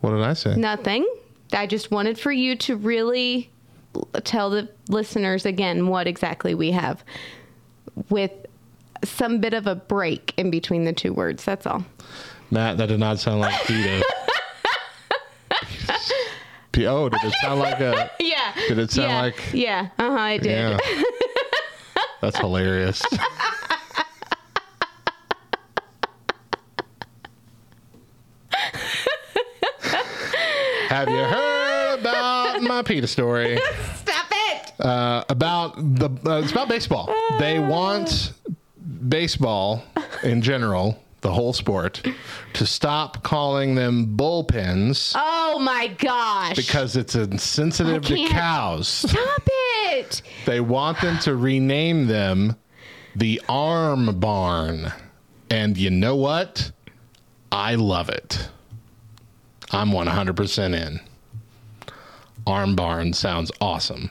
What 0.00 0.10
did 0.10 0.22
I 0.22 0.32
say? 0.34 0.56
Nothing. 0.56 1.06
I 1.52 1.66
just 1.66 1.90
wanted 1.90 2.18
for 2.18 2.32
you 2.32 2.56
to 2.56 2.76
really 2.76 3.50
tell 4.24 4.50
the 4.50 4.68
listeners 4.88 5.44
again 5.46 5.86
what 5.86 6.06
exactly 6.06 6.54
we 6.54 6.70
have 6.72 7.04
with 8.08 8.32
some 9.04 9.38
bit 9.40 9.52
of 9.52 9.66
a 9.66 9.74
break 9.74 10.32
in 10.36 10.50
between 10.50 10.84
the 10.84 10.92
two 10.92 11.12
words. 11.12 11.44
That's 11.44 11.66
all. 11.66 11.84
Matt, 12.50 12.78
that 12.78 12.86
did 12.86 13.00
not 13.00 13.18
sound 13.18 13.40
like 13.40 13.54
PETA. 13.66 14.02
P- 16.72 16.86
oh, 16.86 17.08
did 17.10 17.22
it 17.22 17.34
sound 17.42 17.60
like 17.60 17.80
a. 17.80 18.10
Yeah. 18.20 18.54
Did 18.68 18.78
it 18.78 18.90
sound 18.90 19.10
yeah. 19.10 19.20
like- 19.20 19.52
Yeah. 19.52 19.88
Uh 19.98 20.10
huh. 20.10 20.16
I 20.18 20.38
did. 20.38 20.50
Yeah. 20.52 20.78
That's 22.22 22.38
hilarious. 22.38 23.02
Have 30.92 31.08
you 31.08 31.16
heard 31.24 32.00
about 32.00 32.60
my 32.60 32.82
PETA 32.82 33.06
story? 33.06 33.58
Stop 33.94 34.26
it. 34.30 34.72
Uh, 34.78 35.24
about 35.30 35.74
the 35.76 36.10
uh, 36.30 36.40
it's 36.42 36.52
about 36.52 36.68
baseball. 36.68 37.08
They 37.38 37.58
want 37.58 38.34
baseball 39.08 39.82
in 40.22 40.42
general, 40.42 41.02
the 41.22 41.32
whole 41.32 41.54
sport, 41.54 42.06
to 42.52 42.66
stop 42.66 43.22
calling 43.22 43.74
them 43.74 44.18
bullpens 44.18 45.14
Oh 45.16 45.58
my 45.60 45.86
gosh. 45.96 46.56
because 46.56 46.94
it's 46.94 47.14
insensitive 47.14 48.02
to 48.04 48.14
can't. 48.14 48.30
cows. 48.30 48.86
Stop 48.88 49.48
it. 49.94 50.20
They 50.44 50.60
want 50.60 51.00
them 51.00 51.18
to 51.20 51.36
rename 51.36 52.06
them 52.06 52.54
the 53.16 53.40
Arm 53.48 54.20
Barn. 54.20 54.92
And 55.48 55.78
you 55.78 55.88
know 55.90 56.16
what? 56.16 56.70
I 57.50 57.76
love 57.76 58.10
it. 58.10 58.50
I'm 59.72 59.90
100% 59.90 60.74
in. 60.74 61.00
Arm 62.46 62.74
Barn 62.76 63.12
sounds 63.12 63.50
awesome. 63.60 64.10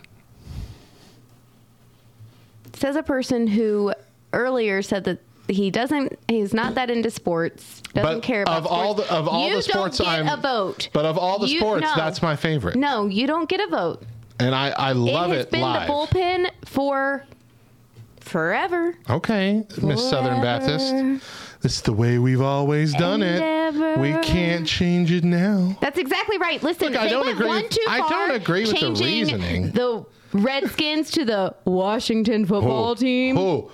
Says 2.73 2.95
a 2.95 3.03
person 3.03 3.47
who 3.47 3.93
earlier 4.33 4.81
said 4.81 5.03
that 5.03 5.19
he 5.47 5.69
doesn't. 5.69 6.17
He's 6.27 6.53
not 6.53 6.75
that 6.75 6.89
into 6.89 7.11
sports. 7.11 7.81
Doesn't 7.93 8.19
But 8.19 8.23
care 8.23 8.43
about 8.43 8.59
of 8.59 8.67
all 8.67 8.93
sports. 8.93 9.09
the- 9.09 9.15
of 9.15 9.27
all 9.27 9.49
you 9.49 9.55
the 9.57 9.61
sports 9.61 9.97
don't 9.97 10.07
get 10.07 10.25
I'm- 10.27 10.39
a 10.39 10.41
vote. 10.41 10.89
But 10.93 11.05
of 11.05 11.17
all 11.17 11.39
the 11.39 11.47
You- 11.47 11.59
sports, 11.59 11.83
no. 11.83 11.93
that's 11.95 12.21
my 12.21 12.35
favorite. 12.35 12.75
No, 12.77 13.07
you 13.07 13.27
don't 13.27 13.49
get 13.49 13.59
a 13.59 13.67
vote. 13.67 14.03
And 14.39 14.55
I, 14.55 14.69
I 14.69 14.91
love 14.93 15.31
it 15.31 15.35
has 15.35 15.45
it, 15.45 15.51
been 15.51 15.61
live. 15.61 15.87
the 15.87 15.93
bullpen 15.93 16.49
for 16.65 17.23
forever. 18.21 18.95
Okay, 19.09 19.65
Miss 19.81 20.09
Southern 20.09 20.41
Baptist. 20.41 20.93
This 21.61 21.75
is 21.75 21.81
the 21.81 21.93
way 21.93 22.17
we've 22.17 22.41
always 22.41 22.93
done 22.93 23.21
And 23.21 23.35
it. 23.35 23.41
Ever. 23.75 23.99
We 24.01 24.13
can't 24.23 24.67
change 24.67 25.11
it 25.11 25.23
now. 25.23 25.77
That's 25.81 25.97
exactly 25.97 26.37
right. 26.37 26.61
Listen, 26.63 26.91
Look, 26.93 27.01
I 27.01 27.05
they 27.05 27.09
don't 27.11 27.25
went 27.25 27.37
agree 27.37 27.47
one 27.47 27.61
with- 27.63 27.71
too 27.71 27.85
I 27.87 27.97
don't 28.09 28.31
agree 28.31 28.61
with 28.61 28.71
the 28.71 28.77
changing 28.77 29.05
reasoning. 29.07 29.71
The 29.71 30.05
Redskins 30.33 31.11
to 31.11 31.25
the 31.25 31.55
Washington 31.65 32.45
football 32.45 32.95
team. 32.95 33.37
Oh, 33.37 33.71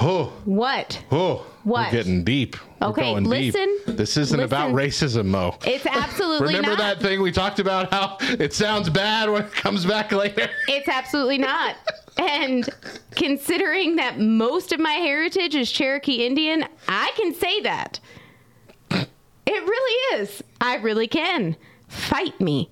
oh, 0.00 0.32
What? 0.44 1.02
oh. 1.12 1.46
What? 1.62 1.86
We're 1.92 1.98
getting 1.98 2.24
deep. 2.24 2.56
We're 2.80 2.88
Okay, 2.88 3.02
going 3.02 3.24
listen. 3.24 3.78
Deep. 3.86 3.96
This 3.98 4.16
isn't 4.16 4.40
about 4.40 4.72
racism, 4.72 5.26
Mo. 5.26 5.58
It's 5.66 5.84
absolutely. 5.84 6.46
Remember 6.54 6.70
not. 6.70 6.78
that 6.78 7.00
thing 7.02 7.20
we 7.20 7.30
talked 7.30 7.58
about? 7.60 7.92
How 7.92 8.16
it 8.22 8.54
sounds 8.54 8.88
bad 8.88 9.28
when 9.28 9.42
it 9.42 9.52
comes 9.52 9.84
back 9.84 10.10
later. 10.10 10.48
It's 10.68 10.88
absolutely 10.88 11.36
not. 11.36 11.76
And 12.16 12.66
considering 13.14 13.96
that 13.96 14.18
most 14.18 14.72
of 14.72 14.80
my 14.80 14.92
heritage 14.94 15.54
is 15.54 15.70
Cherokee 15.70 16.24
Indian, 16.26 16.64
I 16.88 17.12
can 17.16 17.34
say 17.34 17.60
that. 17.60 18.00
It 19.52 19.64
really 19.64 20.20
is. 20.22 20.42
I 20.60 20.76
really 20.76 21.08
can. 21.08 21.56
Fight 21.88 22.40
me. 22.40 22.70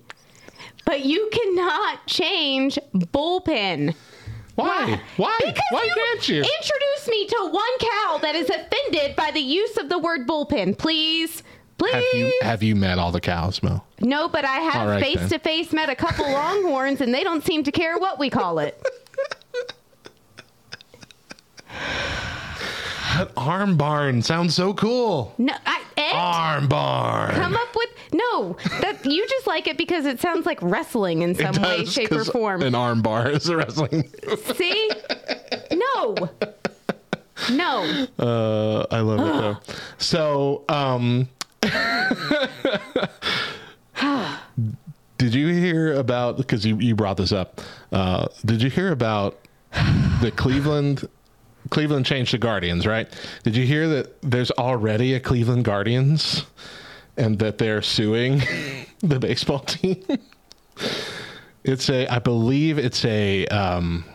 But 0.85 1.03
you 1.05 1.29
cannot 1.31 2.07
change 2.07 2.79
bullpen. 2.95 3.93
Why? 4.55 5.01
Why? 5.17 5.37
Because 5.39 5.61
Why 5.71 5.83
you 5.83 5.93
can't 5.93 6.29
you? 6.29 6.37
introduce 6.37 7.07
me 7.07 7.27
to 7.27 7.49
one 7.51 7.77
cow 7.79 8.19
that 8.21 8.35
is 8.35 8.49
offended 8.49 9.15
by 9.17 9.31
the 9.31 9.41
use 9.41 9.77
of 9.77 9.89
the 9.89 9.99
word 9.99 10.25
bullpen, 10.27 10.77
please. 10.77 11.43
Please. 11.77 11.93
Have 11.93 12.03
you 12.13 12.39
have 12.43 12.63
you 12.63 12.75
met 12.75 12.97
all 12.97 13.11
the 13.11 13.21
cows, 13.21 13.61
Mo? 13.63 13.83
no, 14.01 14.27
but 14.29 14.43
I 14.45 14.57
have 14.59 14.99
face 15.01 15.29
to 15.29 15.39
face 15.39 15.71
met 15.73 15.89
a 15.89 15.95
couple 15.95 16.25
longhorns 16.31 16.99
and 17.01 17.13
they 17.13 17.23
don't 17.23 17.43
seem 17.45 17.63
to 17.65 17.71
care 17.71 17.97
what 17.97 18.19
we 18.19 18.29
call 18.29 18.59
it. 18.59 18.81
But 23.19 23.33
arm 23.35 23.75
barn 23.75 24.21
sounds 24.21 24.55
so 24.55 24.73
cool. 24.73 25.35
No, 25.37 25.53
I, 25.65 25.83
Arm 26.13 26.69
barn. 26.69 27.35
come 27.35 27.53
up 27.53 27.75
with 27.75 27.89
no. 28.13 28.55
That 28.79 29.05
you 29.05 29.27
just 29.27 29.45
like 29.45 29.67
it 29.67 29.77
because 29.77 30.05
it 30.05 30.21
sounds 30.21 30.45
like 30.45 30.57
wrestling 30.61 31.21
in 31.21 31.35
some 31.35 31.61
way, 31.61 31.83
shape, 31.83 32.13
or 32.13 32.23
form. 32.23 32.61
An 32.61 32.75
arm 32.75 33.01
bar 33.01 33.29
is 33.29 33.49
a 33.49 33.57
wrestling. 33.57 34.09
See? 34.55 34.89
No. 35.73 36.15
No. 37.51 38.05
Uh, 38.17 38.85
I 38.89 39.01
love 39.01 39.19
it 39.19 39.41
though. 39.41 39.57
So, 39.97 40.63
um, 40.69 41.27
did 45.17 45.35
you 45.35 45.49
hear 45.49 45.95
about? 45.95 46.37
Because 46.37 46.65
you, 46.65 46.77
you 46.77 46.95
brought 46.95 47.17
this 47.17 47.33
up. 47.33 47.59
Uh, 47.91 48.27
did 48.45 48.61
you 48.61 48.69
hear 48.69 48.93
about 48.93 49.37
the 50.21 50.31
Cleveland? 50.37 51.05
Cleveland 51.69 52.05
changed 52.05 52.33
the 52.33 52.37
Guardians, 52.37 52.87
right? 52.87 53.07
Did 53.43 53.55
you 53.55 53.65
hear 53.65 53.87
that 53.87 54.21
there's 54.21 54.51
already 54.51 55.13
a 55.13 55.19
Cleveland 55.19 55.65
Guardians, 55.65 56.45
and 57.17 57.37
that 57.39 57.57
they're 57.57 57.81
suing 57.81 58.41
the 58.99 59.19
baseball 59.19 59.59
team? 59.59 60.03
It's 61.63 61.89
a, 61.89 62.07
I 62.07 62.19
believe 62.19 62.77
it's 62.79 63.03
a 63.05 63.45
um, 63.47 64.05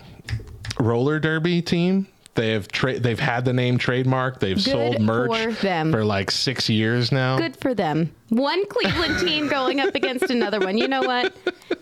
roller 0.79 1.19
derby 1.21 1.63
team. 1.63 2.07
They 2.35 2.51
have 2.51 2.67
tra- 2.69 2.99
they've 2.99 3.19
had 3.19 3.45
the 3.45 3.53
name 3.53 3.79
trademark. 3.79 4.41
They've 4.41 4.61
sold 4.61 5.01
merch 5.01 5.37
for 5.37 5.53
them. 5.63 5.93
for 5.93 6.05
like 6.05 6.31
six 6.33 6.69
years 6.69 7.13
now. 7.13 7.39
Good 7.39 7.57
for 7.57 7.75
them. 7.75 8.13
One 8.31 8.67
Cleveland 8.67 9.21
team 9.21 9.49
going 9.49 9.79
up 9.79 9.95
against 9.95 10.31
another 10.31 10.59
one. 10.59 10.77
You 10.77 10.89
know 10.89 11.03
what? 11.03 11.33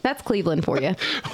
That's 0.03 0.20
Cleveland 0.22 0.64
for 0.64 0.78
you. 0.80 0.94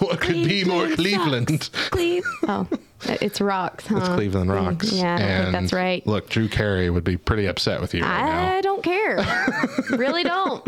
what 0.00 0.20
could 0.20 0.34
be 0.34 0.64
more 0.64 0.88
Cleveland? 0.88 1.62
sucks. 1.62 1.90
Cleve. 1.90 2.24
Oh, 2.48 2.66
it's 3.04 3.40
rocks, 3.40 3.86
huh? 3.86 3.98
It's 3.98 4.08
Cleveland 4.08 4.50
Rocks. 4.50 4.90
Mm, 4.90 5.00
yeah, 5.00 5.14
I 5.14 5.18
don't 5.18 5.42
think 5.42 5.52
that's 5.52 5.72
right. 5.72 6.06
Look, 6.06 6.28
Drew 6.28 6.48
Carey 6.48 6.90
would 6.90 7.04
be 7.04 7.16
pretty 7.16 7.46
upset 7.46 7.80
with 7.80 7.94
you 7.94 8.02
right 8.02 8.24
now. 8.24 8.56
I 8.56 8.60
don't 8.62 8.82
care. 8.82 9.24
really 9.90 10.24
don't. 10.24 10.66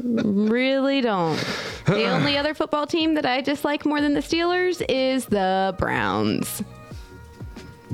Really 0.00 1.00
don't. 1.00 1.38
The 1.86 2.08
only 2.08 2.36
other 2.38 2.54
football 2.54 2.86
team 2.86 3.14
that 3.14 3.26
I 3.26 3.40
dislike 3.42 3.86
more 3.86 4.00
than 4.00 4.14
the 4.14 4.20
Steelers 4.20 4.84
is 4.88 5.26
the 5.26 5.74
Browns. 5.78 6.62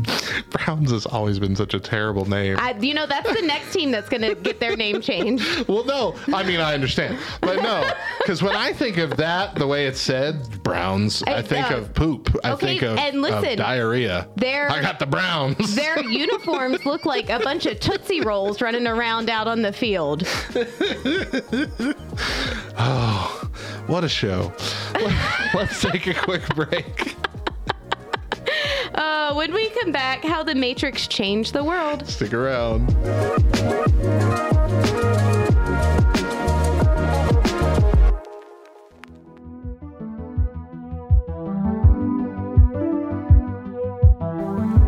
Browns 0.50 0.90
has 0.90 1.06
always 1.06 1.38
been 1.38 1.56
such 1.56 1.74
a 1.74 1.80
terrible 1.80 2.24
name. 2.28 2.56
I, 2.58 2.72
you 2.78 2.94
know, 2.94 3.06
that's 3.06 3.32
the 3.32 3.46
next 3.46 3.72
team 3.72 3.90
that's 3.90 4.08
going 4.08 4.22
to 4.22 4.34
get 4.34 4.60
their 4.60 4.76
name 4.76 5.00
changed. 5.00 5.68
well, 5.68 5.84
no, 5.84 6.14
I 6.34 6.42
mean 6.42 6.60
I 6.60 6.74
understand, 6.74 7.18
but 7.40 7.62
no, 7.62 7.88
because 8.18 8.42
when 8.42 8.56
I 8.56 8.72
think 8.72 8.96
of 8.98 9.16
that, 9.16 9.54
the 9.54 9.66
way 9.66 9.86
it's 9.86 10.00
said, 10.00 10.62
Browns, 10.62 11.22
I, 11.26 11.36
I 11.36 11.42
think 11.42 11.70
know. 11.70 11.78
of 11.78 11.94
poop. 11.94 12.36
I 12.44 12.52
Okay, 12.52 12.78
think 12.78 12.82
of, 12.82 12.98
and 12.98 13.24
of 13.24 13.56
diarrhea. 13.56 14.28
I 14.42 14.80
got 14.82 14.98
the 14.98 15.06
Browns. 15.06 15.74
Their 15.74 16.02
uniforms 16.02 16.84
look 16.84 17.04
like 17.06 17.28
a 17.30 17.38
bunch 17.40 17.66
of 17.66 17.80
Tootsie 17.80 18.20
Rolls 18.20 18.60
running 18.60 18.86
around 18.86 19.30
out 19.30 19.46
on 19.48 19.62
the 19.62 19.72
field. 19.72 20.24
Oh, 22.80 23.50
what 23.86 24.04
a 24.04 24.08
show. 24.08 24.52
Let's 25.54 25.80
take 25.82 26.06
a 26.06 26.14
quick 26.14 26.46
break. 26.54 27.16
Uh, 28.98 29.32
when 29.32 29.54
we 29.54 29.70
come 29.70 29.92
back, 29.92 30.24
how 30.24 30.42
the 30.42 30.56
Matrix 30.56 31.06
changed 31.06 31.52
the 31.52 31.62
world. 31.62 32.04
Stick 32.08 32.34
around. 32.34 32.90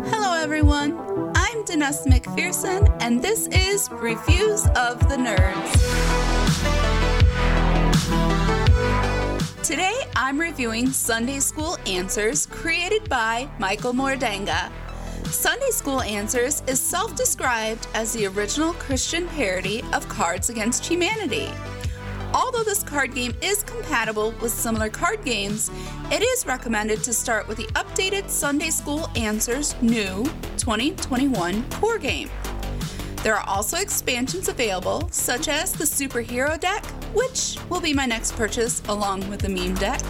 Hello, 0.09 0.33
everyone. 0.41 0.91
I'm 1.33 1.63
Danessa 1.63 2.07
McPherson, 2.07 2.93
and 3.01 3.21
this 3.21 3.47
is 3.47 3.89
Reviews 3.91 4.65
of 4.75 5.07
the 5.07 5.15
Nerds. 5.15 6.00
Today, 9.63 9.93
I'm 10.15 10.41
reviewing 10.41 10.89
Sunday 10.89 11.39
School 11.39 11.77
Answers 11.85 12.47
created 12.47 13.07
by 13.07 13.47
Michael 13.59 13.93
Mordanga. 13.93 14.71
Sunday 15.27 15.69
School 15.69 16.01
Answers 16.01 16.63
is 16.65 16.79
self 16.79 17.15
described 17.15 17.85
as 17.93 18.11
the 18.11 18.25
original 18.25 18.73
Christian 18.73 19.27
parody 19.27 19.83
of 19.93 20.09
Cards 20.09 20.49
Against 20.49 20.83
Humanity. 20.83 21.47
Although 22.33 22.63
this 22.63 22.81
card 22.81 23.13
game 23.13 23.35
is 23.43 23.61
compatible 23.61 24.33
with 24.41 24.51
similar 24.51 24.89
card 24.89 25.23
games, 25.23 25.69
it 26.11 26.23
is 26.23 26.47
recommended 26.47 27.03
to 27.03 27.13
start 27.13 27.47
with 27.47 27.57
the 27.57 27.67
updated 27.75 28.31
Sunday 28.31 28.71
School 28.71 29.11
Answers 29.15 29.79
New 29.79 30.23
2021 30.57 31.69
core 31.69 31.99
game. 31.99 32.31
There 33.23 33.35
are 33.35 33.47
also 33.47 33.77
expansions 33.77 34.49
available, 34.49 35.07
such 35.11 35.47
as 35.47 35.73
the 35.73 35.83
Superhero 35.83 36.59
deck, 36.59 36.83
which 37.13 37.57
will 37.69 37.79
be 37.79 37.93
my 37.93 38.07
next 38.07 38.35
purchase 38.35 38.81
along 38.87 39.29
with 39.29 39.41
the 39.41 39.49
meme 39.49 39.75
deck. 39.75 40.01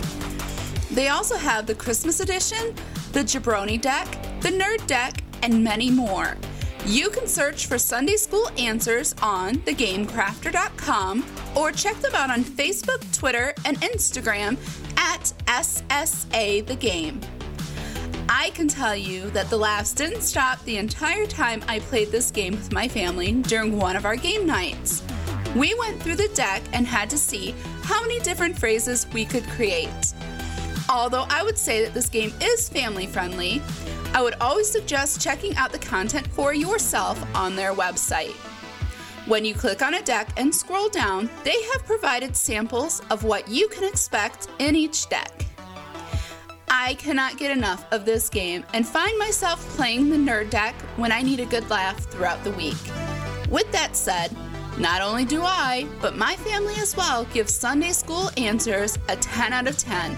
They 0.91 1.09
also 1.09 1.35
have 1.35 1.67
the 1.67 1.75
Christmas 1.75 2.21
edition, 2.21 2.73
the 3.11 3.19
Jabroni 3.19 3.81
deck, 3.81 4.07
the 4.39 4.49
Nerd 4.49 4.85
deck, 4.87 5.23
and 5.43 5.61
many 5.61 5.91
more. 5.91 6.37
You 6.85 7.09
can 7.09 7.27
search 7.27 7.67
for 7.67 7.77
Sunday 7.77 8.15
School 8.15 8.49
Answers 8.57 9.13
on 9.21 9.55
thegamecrafter.com 9.55 11.25
or 11.55 11.71
check 11.71 11.95
them 11.97 12.15
out 12.15 12.29
on 12.29 12.43
Facebook, 12.43 13.03
Twitter, 13.13 13.53
and 13.65 13.79
Instagram 13.81 14.57
at 14.97 15.33
SSA 15.47 16.65
The 16.65 16.75
Game. 16.75 17.19
I 18.41 18.49
can 18.49 18.67
tell 18.67 18.95
you 18.95 19.29
that 19.29 19.51
the 19.51 19.57
laughs 19.57 19.93
didn't 19.93 20.23
stop 20.23 20.63
the 20.63 20.77
entire 20.77 21.27
time 21.27 21.63
I 21.67 21.77
played 21.77 22.07
this 22.07 22.31
game 22.31 22.53
with 22.53 22.73
my 22.73 22.87
family 22.87 23.33
during 23.33 23.77
one 23.77 23.95
of 23.95 24.03
our 24.03 24.15
game 24.15 24.47
nights. 24.47 25.03
We 25.55 25.75
went 25.75 26.01
through 26.01 26.15
the 26.15 26.27
deck 26.29 26.63
and 26.73 26.87
had 26.87 27.07
to 27.11 27.19
see 27.19 27.53
how 27.83 28.01
many 28.01 28.19
different 28.21 28.57
phrases 28.57 29.05
we 29.13 29.25
could 29.25 29.47
create. 29.49 29.89
Although 30.89 31.27
I 31.29 31.43
would 31.43 31.55
say 31.55 31.85
that 31.85 31.93
this 31.93 32.09
game 32.09 32.33
is 32.41 32.67
family 32.67 33.05
friendly, 33.05 33.61
I 34.11 34.23
would 34.23 34.37
always 34.41 34.67
suggest 34.67 35.21
checking 35.21 35.55
out 35.55 35.71
the 35.71 35.77
content 35.77 36.25
for 36.25 36.51
yourself 36.51 37.23
on 37.35 37.55
their 37.55 37.75
website. 37.75 38.33
When 39.27 39.45
you 39.45 39.53
click 39.53 39.83
on 39.83 39.93
a 39.93 40.01
deck 40.01 40.29
and 40.37 40.53
scroll 40.53 40.89
down, 40.89 41.29
they 41.43 41.61
have 41.73 41.85
provided 41.85 42.35
samples 42.35 43.03
of 43.11 43.23
what 43.23 43.47
you 43.47 43.67
can 43.67 43.83
expect 43.83 44.47
in 44.57 44.75
each 44.75 45.09
deck. 45.09 45.40
I 46.73 46.93
cannot 46.93 47.37
get 47.37 47.51
enough 47.51 47.85
of 47.91 48.05
this 48.05 48.29
game 48.29 48.63
and 48.73 48.87
find 48.87 49.19
myself 49.19 49.59
playing 49.75 50.09
the 50.09 50.15
nerd 50.15 50.49
deck 50.51 50.73
when 50.95 51.11
I 51.11 51.21
need 51.21 51.41
a 51.41 51.45
good 51.45 51.69
laugh 51.69 51.99
throughout 52.05 52.41
the 52.45 52.51
week. 52.51 52.77
With 53.49 53.69
that 53.73 53.93
said, 53.93 54.33
not 54.77 55.01
only 55.01 55.25
do 55.25 55.41
I, 55.43 55.85
but 55.99 56.15
my 56.15 56.37
family 56.37 56.75
as 56.77 56.95
well 56.95 57.25
give 57.33 57.49
Sunday 57.49 57.91
School 57.91 58.29
Answers 58.37 58.97
a 59.09 59.17
10 59.17 59.51
out 59.51 59.67
of 59.67 59.77
10 59.77 60.17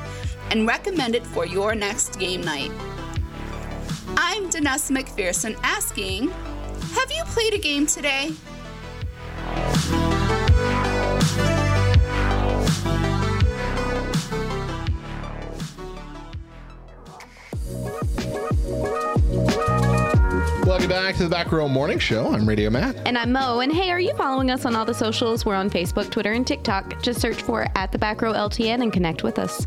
and 0.52 0.68
recommend 0.68 1.16
it 1.16 1.26
for 1.26 1.48
your 1.48 1.74
next 1.74 2.20
game 2.20 2.42
night. 2.42 2.72
I'm 4.16 4.48
Danessa 4.52 4.96
McPherson 4.96 5.58
asking, 5.64 6.30
have 6.30 7.12
you 7.12 7.24
played 7.26 7.56
a 7.56 7.58
game 7.58 7.88
today? 7.88 8.30
Welcome 20.84 21.02
back 21.02 21.16
to 21.16 21.24
the 21.24 21.30
Back 21.30 21.50
Row 21.54 21.70
Morning 21.70 21.98
Show. 21.98 22.34
I'm 22.34 22.46
Radio 22.46 22.70
Matt. 22.70 22.98
And 23.08 23.18
I'm 23.18 23.32
Mo. 23.32 23.62
And 23.62 23.72
hey, 23.72 23.90
are 23.90 24.02
you 24.02 24.14
following 24.18 24.52
us 24.52 24.66
on 24.66 24.76
all 24.76 24.84
the 24.84 24.94
socials? 24.94 25.46
We're 25.46 25.56
on 25.56 25.70
Facebook, 25.70 26.12
Twitter, 26.12 26.34
and 26.34 26.46
TikTok. 26.46 27.02
Just 27.02 27.22
search 27.22 27.42
for 27.42 27.68
at 27.78 27.94
the 27.94 27.98
back 27.98 28.22
row 28.22 28.34
LTN 28.34 28.82
and 28.82 28.92
connect 28.92 29.24
with 29.24 29.40
us. 29.40 29.66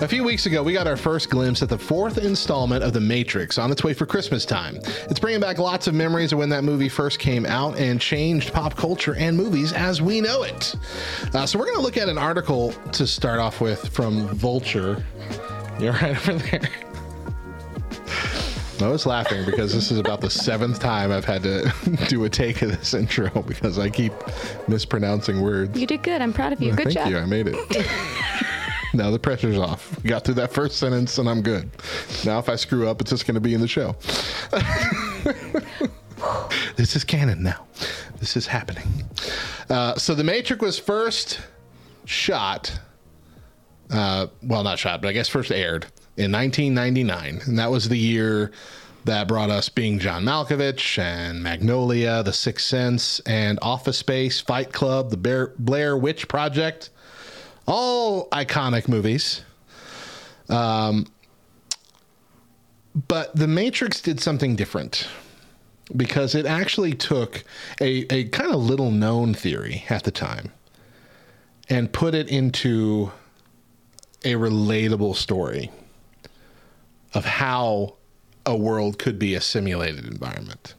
A 0.00 0.08
few 0.08 0.24
weeks 0.24 0.46
ago, 0.46 0.62
we 0.62 0.72
got 0.72 0.86
our 0.86 0.96
first 0.96 1.28
glimpse 1.28 1.60
at 1.60 1.68
the 1.68 1.76
fourth 1.76 2.16
installment 2.16 2.82
of 2.82 2.94
The 2.94 3.02
Matrix 3.02 3.58
on 3.58 3.70
its 3.70 3.84
way 3.84 3.92
for 3.92 4.06
Christmas 4.06 4.46
time. 4.46 4.76
It's 5.10 5.20
bringing 5.20 5.42
back 5.42 5.58
lots 5.58 5.88
of 5.88 5.94
memories 5.94 6.32
of 6.32 6.38
when 6.38 6.48
that 6.48 6.64
movie 6.64 6.88
first 6.88 7.18
came 7.18 7.44
out 7.44 7.78
and 7.78 8.00
changed 8.00 8.54
pop 8.54 8.76
culture 8.76 9.14
and 9.14 9.36
movies 9.36 9.74
as 9.74 10.00
we 10.00 10.22
know 10.22 10.42
it. 10.42 10.74
Uh, 11.34 11.44
so, 11.44 11.58
we're 11.58 11.66
going 11.66 11.76
to 11.76 11.82
look 11.82 11.98
at 11.98 12.08
an 12.08 12.16
article 12.16 12.72
to 12.92 13.06
start 13.06 13.40
off 13.40 13.60
with 13.60 13.88
from 13.88 14.26
Vulture. 14.28 15.04
You're 15.78 15.92
right 15.92 16.16
over 16.16 16.38
there. 16.38 16.70
I 18.82 18.88
was 18.88 19.06
laughing 19.06 19.44
because 19.46 19.72
this 19.72 19.90
is 19.90 19.98
about 19.98 20.20
the 20.20 20.28
seventh 20.28 20.80
time 20.80 21.10
I've 21.10 21.24
had 21.24 21.42
to 21.44 21.72
do 22.08 22.24
a 22.24 22.28
take 22.28 22.60
of 22.62 22.70
this 22.70 22.94
intro 22.94 23.30
because 23.42 23.78
I 23.78 23.88
keep 23.88 24.12
mispronouncing 24.68 25.40
words. 25.40 25.78
You 25.78 25.86
did 25.86 26.02
good. 26.02 26.20
I'm 26.20 26.32
proud 26.32 26.52
of 26.52 26.60
you. 26.60 26.72
Good 26.72 26.92
Thank 26.92 26.98
job. 26.98 27.08
you. 27.08 27.18
I 27.18 27.24
made 27.24 27.48
it. 27.48 27.54
now 28.94 29.10
the 29.10 29.18
pressure's 29.18 29.56
off. 29.56 30.02
We 30.02 30.10
got 30.10 30.24
through 30.24 30.34
that 30.34 30.52
first 30.52 30.76
sentence 30.76 31.16
and 31.18 31.28
I'm 31.28 31.42
good. 31.42 31.70
Now 32.24 32.38
if 32.38 32.48
I 32.48 32.56
screw 32.56 32.88
up, 32.88 33.00
it's 33.00 33.10
just 33.10 33.26
going 33.26 33.36
to 33.36 33.40
be 33.40 33.54
in 33.54 33.60
the 33.60 33.68
show. 33.68 33.96
this 36.76 36.96
is 36.96 37.04
canon 37.04 37.42
now. 37.42 37.66
This 38.18 38.36
is 38.36 38.46
happening. 38.46 38.88
Uh, 39.70 39.94
so 39.96 40.14
the 40.14 40.24
Matrix 40.24 40.62
was 40.62 40.78
first 40.78 41.40
shot. 42.04 42.78
Uh, 43.90 44.26
well, 44.42 44.64
not 44.64 44.78
shot, 44.78 45.00
but 45.00 45.08
I 45.08 45.12
guess 45.12 45.28
first 45.28 45.50
aired 45.50 45.86
in 46.16 46.32
1999, 46.32 47.42
and 47.46 47.58
that 47.58 47.70
was 47.70 47.88
the 47.88 47.98
year 47.98 48.50
that 49.04 49.28
brought 49.28 49.50
us 49.50 49.68
Being 49.68 49.98
John 49.98 50.24
Malkovich 50.24 50.98
and 50.98 51.42
Magnolia, 51.42 52.22
The 52.22 52.32
Sixth 52.32 52.66
Sense, 52.66 53.20
and 53.20 53.58
Office 53.62 53.98
Space, 53.98 54.40
Fight 54.40 54.72
Club, 54.72 55.10
The 55.10 55.16
Bear, 55.16 55.52
Blair 55.58 55.96
Witch 55.96 56.26
Project. 56.26 56.90
All 57.66 58.28
iconic 58.30 58.88
movies. 58.88 59.42
Um, 60.48 61.06
but 63.08 63.34
The 63.36 63.46
Matrix 63.46 64.00
did 64.00 64.20
something 64.20 64.56
different 64.56 65.08
because 65.94 66.34
it 66.34 66.46
actually 66.46 66.94
took 66.94 67.44
a, 67.80 68.12
a 68.12 68.24
kind 68.24 68.52
of 68.52 68.60
little 68.60 68.90
known 68.90 69.34
theory 69.34 69.84
at 69.88 70.04
the 70.04 70.10
time 70.10 70.52
and 71.68 71.92
put 71.92 72.14
it 72.14 72.28
into 72.28 73.12
a 74.24 74.34
relatable 74.34 75.14
story 75.14 75.70
of 77.16 77.24
how 77.24 77.94
a 78.44 78.54
world 78.54 78.98
could 78.98 79.18
be 79.18 79.34
a 79.34 79.40
simulated 79.40 80.04
environment. 80.04 80.74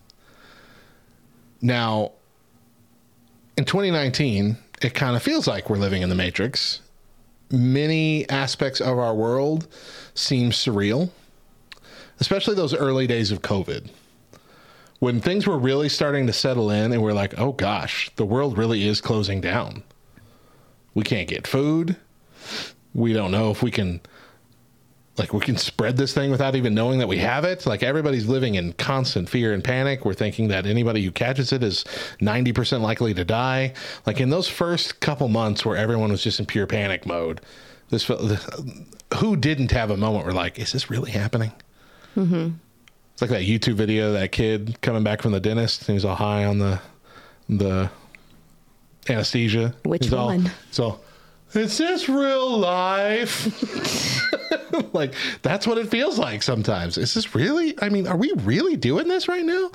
Now, 1.61 2.11
in 3.57 3.65
2019, 3.65 4.55
it 4.83 4.93
kind 4.93 5.15
of 5.15 5.23
feels 5.23 5.47
like 5.47 5.67
we're 5.67 5.77
living 5.77 6.03
in 6.03 6.09
the 6.09 6.15
Matrix. 6.15 6.81
Many 7.49 8.29
aspects 8.29 8.79
of 8.79 8.99
our 8.99 9.15
world 9.15 9.67
seem 10.13 10.51
surreal, 10.51 11.09
especially 12.19 12.53
those 12.53 12.75
early 12.75 13.07
days 13.07 13.31
of 13.31 13.41
COVID. 13.41 13.89
When 14.99 15.19
things 15.19 15.47
were 15.47 15.57
really 15.57 15.89
starting 15.89 16.27
to 16.27 16.33
settle 16.33 16.69
in 16.69 16.93
and 16.93 17.01
we're 17.01 17.13
like, 17.13 17.39
oh 17.39 17.51
gosh, 17.51 18.11
the 18.15 18.25
world 18.25 18.59
really 18.59 18.87
is 18.87 19.01
closing 19.01 19.41
down. 19.41 19.81
We 20.93 21.03
can't 21.03 21.27
get 21.27 21.47
food. 21.47 21.95
We 22.93 23.13
don't 23.13 23.31
know 23.31 23.49
if 23.49 23.63
we 23.63 23.71
can 23.71 24.01
like 25.17 25.33
we 25.33 25.39
can 25.39 25.57
spread 25.57 25.97
this 25.97 26.13
thing 26.13 26.29
without 26.29 26.55
even 26.55 26.75
knowing 26.75 26.99
that 26.99 27.07
we 27.07 27.17
have 27.17 27.43
it. 27.43 27.65
Like 27.65 27.81
everybody's 27.83 28.27
living 28.27 28.55
in 28.55 28.73
constant 28.73 29.27
fear 29.29 29.53
and 29.53 29.63
panic. 29.63 30.05
We're 30.05 30.13
thinking 30.13 30.47
that 30.49 30.65
anybody 30.65 31.03
who 31.03 31.11
catches 31.11 31.51
it 31.51 31.63
is 31.63 31.83
90% 32.21 32.81
likely 32.81 33.13
to 33.15 33.25
die. 33.25 33.73
Like 34.05 34.19
in 34.19 34.29
those 34.29 34.47
first 34.47 34.99
couple 34.99 35.27
months 35.27 35.65
where 35.65 35.75
everyone 35.75 36.11
was 36.11 36.23
just 36.23 36.39
in 36.39 36.45
pure 36.45 36.67
panic 36.67 37.05
mode, 37.05 37.41
this 37.89 38.05
who 39.17 39.35
didn't 39.35 39.71
have 39.71 39.89
a 39.89 39.97
moment 39.97 40.25
where 40.25 40.33
like, 40.33 40.59
is 40.59 40.71
this 40.71 40.89
really 40.89 41.11
happening? 41.11 41.51
Mm-hmm. 42.15 42.49
It's 43.13 43.21
like 43.21 43.31
that 43.31 43.41
YouTube 43.43 43.75
video, 43.75 44.13
that 44.13 44.31
kid 44.31 44.79
coming 44.81 45.03
back 45.03 45.21
from 45.23 45.31
the 45.31 45.39
dentist. 45.39 45.87
He 45.87 45.93
was 45.93 46.05
all 46.05 46.15
high 46.15 46.45
on 46.45 46.59
the 46.59 46.79
the 47.49 47.89
anesthesia. 49.09 49.73
Which 49.83 50.05
He's 50.05 50.13
all- 50.13 50.27
one? 50.27 50.51
so, 50.71 50.99
is 51.57 51.77
this 51.77 52.07
real 52.09 52.57
life? 52.57 54.23
like 54.93 55.13
that's 55.41 55.65
what 55.67 55.77
it 55.77 55.89
feels 55.89 56.17
like 56.19 56.43
sometimes. 56.43 56.97
Is 56.97 57.13
this 57.13 57.33
really? 57.35 57.75
I 57.81 57.89
mean, 57.89 58.07
are 58.07 58.17
we 58.17 58.31
really 58.37 58.75
doing 58.75 59.07
this 59.07 59.27
right 59.27 59.45
now? 59.45 59.71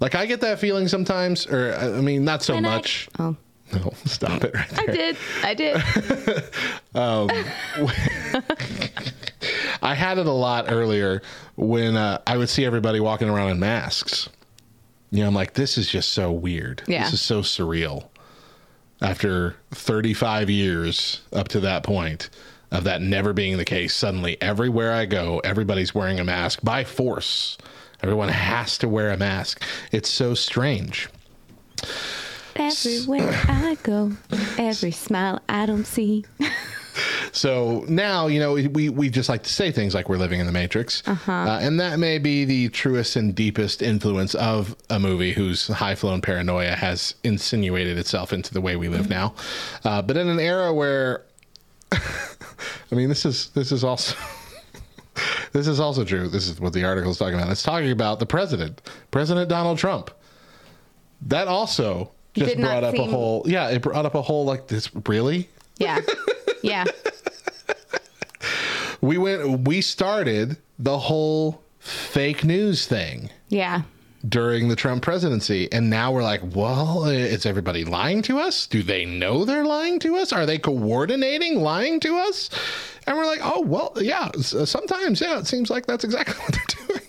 Like 0.00 0.14
I 0.14 0.26
get 0.26 0.40
that 0.42 0.58
feeling 0.58 0.88
sometimes, 0.88 1.46
or 1.46 1.74
I 1.74 1.98
I 1.98 2.00
mean, 2.00 2.24
not 2.24 2.42
so 2.42 2.54
And 2.54 2.66
I- 2.66 2.76
much. 2.76 3.08
Oh. 3.18 3.36
No, 3.70 3.92
stop 4.06 4.44
it 4.44 4.54
right 4.54 4.78
I 4.78 4.86
did. 4.86 5.16
I 5.42 5.54
did. 5.54 6.44
Um, 6.94 7.28
I 9.82 9.94
had 9.94 10.18
it 10.18 10.26
a 10.26 10.32
lot 10.32 10.64
earlier 10.68 11.22
when 11.56 11.96
uh, 11.96 12.20
I 12.26 12.36
would 12.38 12.48
see 12.48 12.64
everybody 12.64 12.98
walking 12.98 13.28
around 13.28 13.50
in 13.50 13.60
masks. 13.60 14.28
You 15.10 15.20
know, 15.22 15.28
I'm 15.28 15.34
like, 15.34 15.52
this 15.54 15.78
is 15.78 15.86
just 15.88 16.10
so 16.10 16.32
weird. 16.32 16.82
Yeah. 16.86 17.04
This 17.04 17.12
is 17.12 17.20
so 17.20 17.42
surreal. 17.42 18.08
After 19.00 19.56
35 19.70 20.50
years 20.50 21.20
up 21.32 21.48
to 21.48 21.60
that 21.60 21.84
point 21.84 22.30
of 22.70 22.84
that 22.84 23.00
never 23.00 23.32
being 23.32 23.56
the 23.56 23.64
case, 23.64 23.94
suddenly 23.94 24.40
everywhere 24.42 24.92
I 24.92 25.06
go, 25.06 25.38
everybody's 25.40 25.94
wearing 25.94 26.18
a 26.20 26.24
mask 26.24 26.60
by 26.62 26.84
force. 26.84 27.56
Everyone 28.02 28.28
has 28.28 28.78
to 28.78 28.88
wear 28.88 29.10
a 29.10 29.16
mask. 29.16 29.62
It's 29.92 30.10
so 30.10 30.34
strange. 30.34 31.08
Everywhere 32.56 33.40
I 33.46 33.76
go, 33.82 34.12
every 34.58 34.90
smile 34.90 35.40
I 35.48 35.66
don't 35.66 35.86
see. 35.86 36.24
So 37.32 37.84
now, 37.88 38.26
you 38.26 38.40
know, 38.40 38.54
we, 38.54 38.88
we 38.88 39.10
just 39.10 39.28
like 39.28 39.42
to 39.44 39.52
say 39.52 39.70
things 39.70 39.94
like 39.94 40.08
we're 40.08 40.16
living 40.16 40.40
in 40.40 40.46
the 40.46 40.52
Matrix. 40.52 41.02
Uh-huh. 41.06 41.32
Uh, 41.32 41.58
and 41.60 41.78
that 41.80 41.98
may 41.98 42.18
be 42.18 42.44
the 42.44 42.68
truest 42.70 43.16
and 43.16 43.34
deepest 43.34 43.82
influence 43.82 44.34
of 44.34 44.76
a 44.90 44.98
movie 44.98 45.32
whose 45.32 45.68
high 45.68 45.94
flown 45.94 46.20
paranoia 46.20 46.74
has 46.74 47.14
insinuated 47.24 47.98
itself 47.98 48.32
into 48.32 48.52
the 48.52 48.60
way 48.60 48.76
we 48.76 48.88
live 48.88 49.08
now. 49.08 49.34
Uh, 49.84 50.02
but 50.02 50.16
in 50.16 50.28
an 50.28 50.40
era 50.40 50.72
where, 50.72 51.24
I 51.92 51.98
mean, 52.92 53.08
this 53.08 53.24
is 53.24 53.50
this 53.50 53.72
is 53.72 53.84
also. 53.84 54.16
This 55.52 55.66
is 55.66 55.80
also 55.80 56.04
true. 56.04 56.28
This 56.28 56.46
is 56.46 56.60
what 56.60 56.72
the 56.72 56.84
article 56.84 57.10
is 57.10 57.18
talking 57.18 57.34
about. 57.34 57.50
It's 57.50 57.62
talking 57.64 57.90
about 57.90 58.20
the 58.20 58.26
president, 58.26 58.82
President 59.10 59.48
Donald 59.48 59.78
Trump. 59.78 60.10
That 61.22 61.48
also 61.48 62.12
just 62.34 62.56
brought 62.56 62.84
up 62.84 62.94
a 62.94 63.04
whole, 63.04 63.42
yeah, 63.46 63.68
it 63.70 63.82
brought 63.82 64.06
up 64.06 64.14
a 64.14 64.22
whole 64.22 64.44
like 64.44 64.68
this. 64.68 64.90
Really, 65.08 65.48
Yeah. 65.78 66.00
Yeah. 66.62 66.84
we 69.00 69.18
went 69.18 69.66
we 69.66 69.80
started 69.80 70.56
the 70.78 70.98
whole 70.98 71.62
fake 71.78 72.44
news 72.44 72.86
thing 72.86 73.30
Yeah. 73.48 73.82
during 74.28 74.68
the 74.68 74.76
Trump 74.76 75.02
presidency. 75.02 75.70
And 75.72 75.90
now 75.90 76.12
we're 76.12 76.22
like 76.22 76.40
well 76.54 77.04
is 77.06 77.46
everybody 77.46 77.84
lying 77.84 78.22
to 78.22 78.38
us? 78.38 78.66
Do 78.66 78.82
they 78.82 79.04
know 79.04 79.44
they're 79.44 79.64
lying 79.64 79.98
to 80.00 80.16
us? 80.16 80.32
Are 80.32 80.46
they 80.46 80.58
coordinating 80.58 81.60
lying 81.60 82.00
to 82.00 82.16
us? 82.16 82.50
And 83.06 83.16
we're 83.16 83.26
like 83.26 83.40
oh 83.42 83.60
well 83.60 83.92
yeah 84.00 84.30
sometimes 84.38 85.20
yeah 85.20 85.38
it 85.38 85.46
seems 85.46 85.70
like 85.70 85.86
that's 85.86 86.04
exactly 86.04 86.34
what 86.42 86.52
they're 86.52 86.86
doing. 86.86 87.02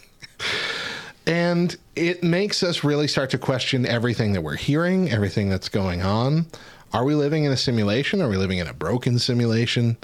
And 1.26 1.76
it 1.96 2.24
makes 2.24 2.64
us 2.64 2.84
really 2.84 3.08
start 3.08 3.30
to 3.32 3.38
question 3.38 3.86
everything 3.86 4.34
that 4.34 4.42
we're 4.42 4.56
hearing 4.56 5.12
everything 5.12 5.50
that's 5.50 5.70
going 5.70 6.02
on 6.02 6.48
are 6.94 7.04
we 7.04 7.16
living 7.16 7.44
in 7.44 7.52
a 7.52 7.58
simulation 7.58 8.22
are 8.22 8.30
we 8.30 8.38
living 8.38 8.58
in 8.58 8.68
a 8.68 8.74
broken 8.74 9.20
simulation 9.20 9.98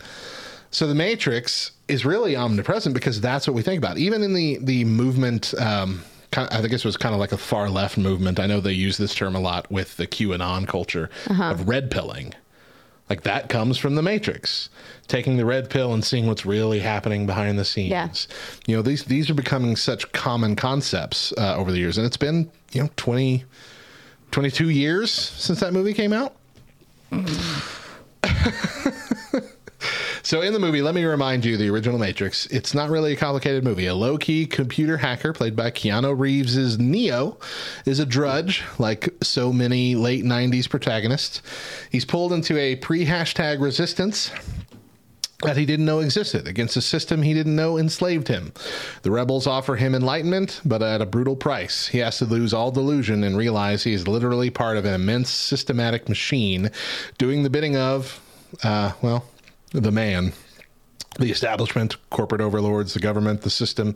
so 0.75 0.87
the 0.87 0.95
Matrix 0.95 1.71
is 1.87 2.03
really 2.03 2.35
omnipresent 2.35 2.93
because 2.93 3.21
that's 3.21 3.47
what 3.47 3.53
we 3.53 3.61
think 3.61 3.77
about. 3.77 3.97
Even 3.97 4.21
in 4.21 4.33
the 4.33 4.57
the 4.61 4.83
movement, 4.83 5.53
um, 5.57 6.03
kind 6.31 6.49
I 6.51 6.57
think 6.59 6.71
this 6.71 6.83
was 6.83 6.97
kind 6.97 7.13
of 7.13 7.19
like 7.19 7.31
a 7.31 7.37
far 7.37 7.69
left 7.69 7.97
movement. 7.97 8.41
I 8.41 8.45
know 8.45 8.59
they 8.59 8.73
use 8.73 8.97
this 8.97 9.15
term 9.15 9.35
a 9.35 9.39
lot 9.39 9.71
with 9.71 9.95
the 9.95 10.05
QAnon 10.05 10.67
culture 10.67 11.09
of 11.29 11.69
red 11.69 11.89
pilling. 11.89 12.33
Like 13.09 13.21
that 13.21 13.47
comes 13.47 13.77
from 13.77 13.95
the 13.95 14.01
Matrix, 14.01 14.67
taking 15.07 15.37
the 15.37 15.45
red 15.45 15.69
pill 15.69 15.93
and 15.93 16.03
seeing 16.03 16.27
what's 16.27 16.45
really 16.45 16.79
happening 16.79 17.25
behind 17.25 17.57
the 17.57 17.63
scenes. 17.63 17.91
Yeah. 17.91 18.09
You 18.67 18.75
know, 18.75 18.81
these 18.81 19.05
these 19.05 19.29
are 19.29 19.35
becoming 19.35 19.77
such 19.77 20.11
common 20.11 20.57
concepts 20.57 21.31
uh, 21.37 21.55
over 21.55 21.71
the 21.71 21.77
years, 21.79 21.97
and 21.97 22.05
it's 22.05 22.17
been 22.17 22.51
you 22.73 22.83
know 22.83 22.89
20, 22.97 23.45
22 24.31 24.69
years 24.71 25.09
since 25.09 25.61
that 25.61 25.71
movie 25.71 25.93
came 25.93 26.11
out. 26.11 26.35
Mm-hmm. 27.11 27.79
So 30.25 30.41
in 30.41 30.53
the 30.53 30.59
movie, 30.59 30.81
let 30.81 30.95
me 30.95 31.05
remind 31.05 31.45
you, 31.45 31.55
the 31.55 31.69
original 31.69 31.99
Matrix, 31.99 32.47
it's 32.47 32.73
not 32.73 32.89
really 32.89 33.13
a 33.13 33.15
complicated 33.15 33.63
movie. 33.63 33.85
A 33.85 33.93
low-key 33.93 34.47
computer 34.47 34.97
hacker 34.97 35.33
played 35.33 35.55
by 35.55 35.69
Keanu 35.69 36.17
Reeves' 36.17 36.79
Neo 36.79 37.37
is 37.85 37.99
a 37.99 38.07
drudge, 38.07 38.63
like 38.79 39.13
so 39.21 39.53
many 39.53 39.93
late 39.93 40.25
90s 40.25 40.67
protagonists. 40.67 41.43
He's 41.91 42.05
pulled 42.05 42.33
into 42.33 42.57
a 42.57 42.75
pre-hashtag 42.77 43.61
resistance 43.61 44.31
that 45.43 45.57
he 45.57 45.65
didn't 45.65 45.85
know 45.85 45.99
existed 45.99 46.47
against 46.47 46.77
a 46.77 46.81
system 46.81 47.21
he 47.21 47.33
didn't 47.33 47.55
know 47.55 47.77
enslaved 47.77 48.27
him. 48.27 48.53
The 49.01 49.11
rebels 49.11 49.47
offer 49.47 49.75
him 49.75 49.93
enlightenment, 49.93 50.61
but 50.63 50.81
at 50.81 51.01
a 51.01 51.05
brutal 51.05 51.35
price. 51.35 51.87
He 51.87 51.99
has 51.99 52.17
to 52.19 52.25
lose 52.25 52.53
all 52.53 52.71
delusion 52.71 53.23
and 53.23 53.37
realize 53.37 53.83
he 53.83 53.93
is 53.93 54.07
literally 54.07 54.49
part 54.49 54.77
of 54.77 54.85
an 54.85 54.93
immense 54.93 55.29
systematic 55.29 56.07
machine 56.07 56.71
doing 57.17 57.43
the 57.43 57.49
bidding 57.49 57.75
of, 57.75 58.21
uh, 58.63 58.93
well, 59.01 59.25
the 59.71 59.91
man. 59.91 60.33
The 61.17 61.31
establishment, 61.31 61.95
corporate 62.09 62.41
overlords, 62.41 62.93
the 62.93 62.99
government, 62.99 63.41
the 63.41 63.49
system, 63.49 63.95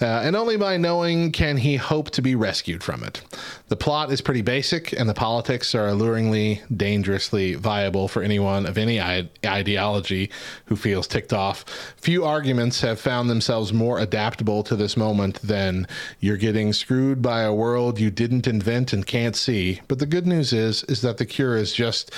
uh, 0.00 0.04
and 0.04 0.34
only 0.34 0.56
by 0.56 0.78
knowing 0.78 1.30
can 1.30 1.58
he 1.58 1.76
hope 1.76 2.10
to 2.12 2.22
be 2.22 2.34
rescued 2.34 2.82
from 2.82 3.04
it. 3.04 3.20
The 3.68 3.76
plot 3.76 4.10
is 4.10 4.22
pretty 4.22 4.40
basic, 4.40 4.92
and 4.98 5.06
the 5.06 5.14
politics 5.14 5.74
are 5.74 5.88
alluringly, 5.88 6.62
dangerously 6.74 7.54
viable 7.54 8.08
for 8.08 8.22
anyone 8.22 8.64
of 8.64 8.78
any 8.78 8.98
I- 8.98 9.28
ideology 9.44 10.30
who 10.64 10.76
feels 10.76 11.06
ticked 11.06 11.34
off. 11.34 11.66
Few 11.98 12.24
arguments 12.24 12.80
have 12.80 12.98
found 12.98 13.28
themselves 13.28 13.74
more 13.74 13.98
adaptable 13.98 14.62
to 14.62 14.74
this 14.74 14.96
moment 14.96 15.42
than 15.42 15.86
you're 16.18 16.38
getting 16.38 16.72
screwed 16.72 17.20
by 17.20 17.42
a 17.42 17.52
world 17.52 18.00
you 18.00 18.10
didn't 18.10 18.46
invent 18.46 18.94
and 18.94 19.06
can't 19.06 19.36
see. 19.36 19.82
But 19.86 19.98
the 19.98 20.06
good 20.06 20.26
news 20.26 20.54
is, 20.54 20.82
is 20.84 21.02
that 21.02 21.18
the 21.18 21.26
cure 21.26 21.58
is 21.58 21.74
just 21.74 22.10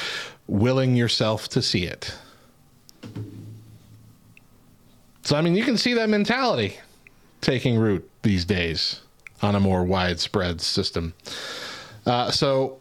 willing 0.47 0.95
yourself 0.95 1.49
to 1.49 1.61
see 1.61 1.83
it. 1.83 2.15
So, 5.27 5.35
I 5.35 5.41
mean, 5.41 5.57
you 5.57 5.65
can 5.65 5.77
see 5.77 5.95
that 5.95 6.09
mentality 6.09 6.79
taking 7.41 7.77
root 7.77 8.09
these 8.23 8.45
days 8.45 9.01
on 9.43 9.57
a 9.57 9.61
more 9.61 9.83
widespread 9.83 10.61
system. 10.61 11.15
Uh, 12.07 12.31
so, 12.31 12.79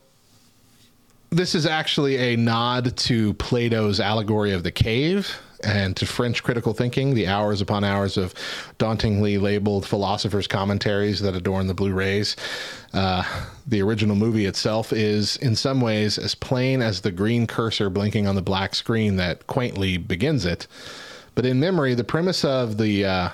this 1.32 1.56
is 1.56 1.66
actually 1.66 2.18
a 2.18 2.36
nod 2.36 2.96
to 2.98 3.34
Plato's 3.34 4.00
allegory 4.00 4.52
of 4.52 4.62
the 4.62 4.72
cave 4.72 5.42
and 5.64 5.98
to 5.98 6.06
French 6.06 6.44
critical 6.44 6.72
thinking, 6.72 7.16
the 7.16 7.26
hours 7.26 7.62
upon 7.62 7.84
hours 7.84 8.16
of 8.16 8.36
dauntingly 8.78 9.40
labeled 9.40 9.84
philosophers' 9.84 10.46
commentaries 10.46 11.22
that 11.22 11.34
adorn 11.34 11.66
the 11.66 11.74
Blu 11.74 11.94
rays. 11.94 12.36
Uh, 12.94 13.24
the 13.66 13.82
original 13.82 14.16
movie 14.16 14.46
itself 14.46 14.94
is, 14.94 15.36
in 15.38 15.56
some 15.56 15.82
ways, 15.82 16.20
as 16.20 16.36
plain 16.36 16.84
as 16.84 17.02
the 17.02 17.12
green 17.12 17.48
cursor 17.48 17.90
blinking 17.90 18.28
on 18.28 18.36
the 18.36 18.42
black 18.44 18.76
screen 18.76 19.16
that 19.16 19.48
quaintly 19.48 19.98
begins 19.98 20.46
it. 20.46 20.68
But 21.36 21.46
in 21.46 21.60
memory, 21.60 21.94
the 21.94 22.04
premise 22.04 22.44
of 22.46 22.78
the 22.78 23.06
uh, 23.06 23.30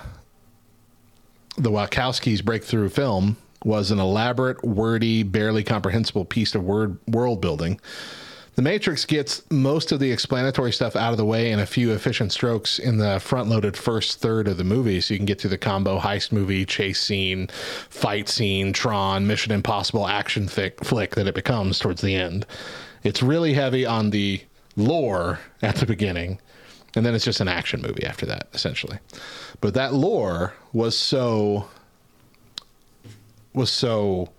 the 1.56 1.70
Wachowskis' 1.70 2.44
breakthrough 2.44 2.88
film 2.88 3.36
was 3.64 3.90
an 3.90 4.00
elaborate, 4.00 4.64
wordy, 4.64 5.22
barely 5.22 5.62
comprehensible 5.62 6.24
piece 6.24 6.54
of 6.54 6.64
word 6.64 6.98
world 7.06 7.40
building. 7.40 7.80
The 8.54 8.62
Matrix 8.62 9.06
gets 9.06 9.42
most 9.50 9.92
of 9.92 10.00
the 10.00 10.12
explanatory 10.12 10.72
stuff 10.72 10.94
out 10.94 11.12
of 11.12 11.16
the 11.16 11.24
way 11.24 11.52
in 11.52 11.58
a 11.58 11.64
few 11.64 11.92
efficient 11.92 12.32
strokes 12.32 12.78
in 12.78 12.98
the 12.98 13.18
front 13.18 13.48
loaded 13.48 13.78
first 13.78 14.20
third 14.20 14.46
of 14.46 14.58
the 14.58 14.64
movie. 14.64 15.00
So 15.00 15.14
you 15.14 15.18
can 15.18 15.24
get 15.24 15.38
to 15.38 15.48
the 15.48 15.56
combo 15.56 15.98
heist 15.98 16.32
movie, 16.32 16.66
chase 16.66 17.00
scene, 17.00 17.46
fight 17.46 18.28
scene, 18.28 18.74
Tron, 18.74 19.26
Mission 19.26 19.52
Impossible 19.52 20.06
action 20.06 20.48
fic- 20.48 20.84
flick 20.84 21.14
that 21.14 21.26
it 21.26 21.34
becomes 21.34 21.78
towards 21.78 22.02
the 22.02 22.14
end. 22.14 22.44
It's 23.02 23.22
really 23.22 23.54
heavy 23.54 23.86
on 23.86 24.10
the 24.10 24.42
lore 24.76 25.40
at 25.62 25.76
the 25.76 25.86
beginning, 25.86 26.38
and 26.94 27.04
then 27.06 27.14
it's 27.14 27.24
just 27.24 27.40
an 27.40 27.48
action 27.48 27.80
movie 27.82 28.04
after 28.04 28.26
that, 28.26 28.48
essentially. 28.54 28.98
But 29.60 29.74
that 29.74 29.94
lore 29.94 30.54
was 30.72 30.96
so 30.98 31.68
was 33.54 33.70
so 33.70 34.30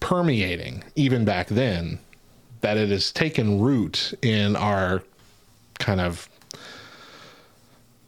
permeating 0.00 0.84
even 0.96 1.24
back 1.24 1.48
then 1.48 1.98
that 2.60 2.76
it 2.76 2.90
has 2.90 3.10
taken 3.12 3.60
root 3.60 4.14
in 4.22 4.56
our 4.56 5.02
kind 5.78 6.00
of 6.00 6.28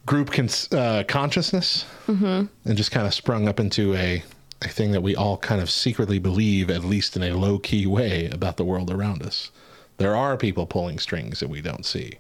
group 0.07 0.31
cons- 0.31 0.73
uh, 0.73 1.03
consciousness 1.09 1.85
Mm-hmm. 2.07 2.45
and 2.69 2.77
just 2.77 2.91
kind 2.91 3.07
of 3.07 3.15
sprung 3.15 3.49
up 3.49 3.59
into 3.59 3.95
a, 3.95 4.23
a 4.61 4.69
thing 4.69 4.93
that 4.93 5.03
we 5.03 5.17
all 5.17 5.39
kind 5.39 5.63
of 5.63 5.71
secretly 5.71 6.19
believe, 6.19 6.69
at 6.69 6.85
least 6.85 7.17
in 7.17 7.23
a 7.23 7.35
low 7.35 7.59
key 7.59 7.87
way, 7.87 8.27
about 8.29 8.59
the 8.59 8.65
world 8.65 8.91
around 8.91 9.23
us. 9.23 9.51
There 9.97 10.15
are 10.15 10.37
people 10.37 10.67
pulling 10.67 10.99
strings 10.99 11.41
that 11.41 11.49
we 11.49 11.63
don't 11.63 11.87
see. 11.87 12.19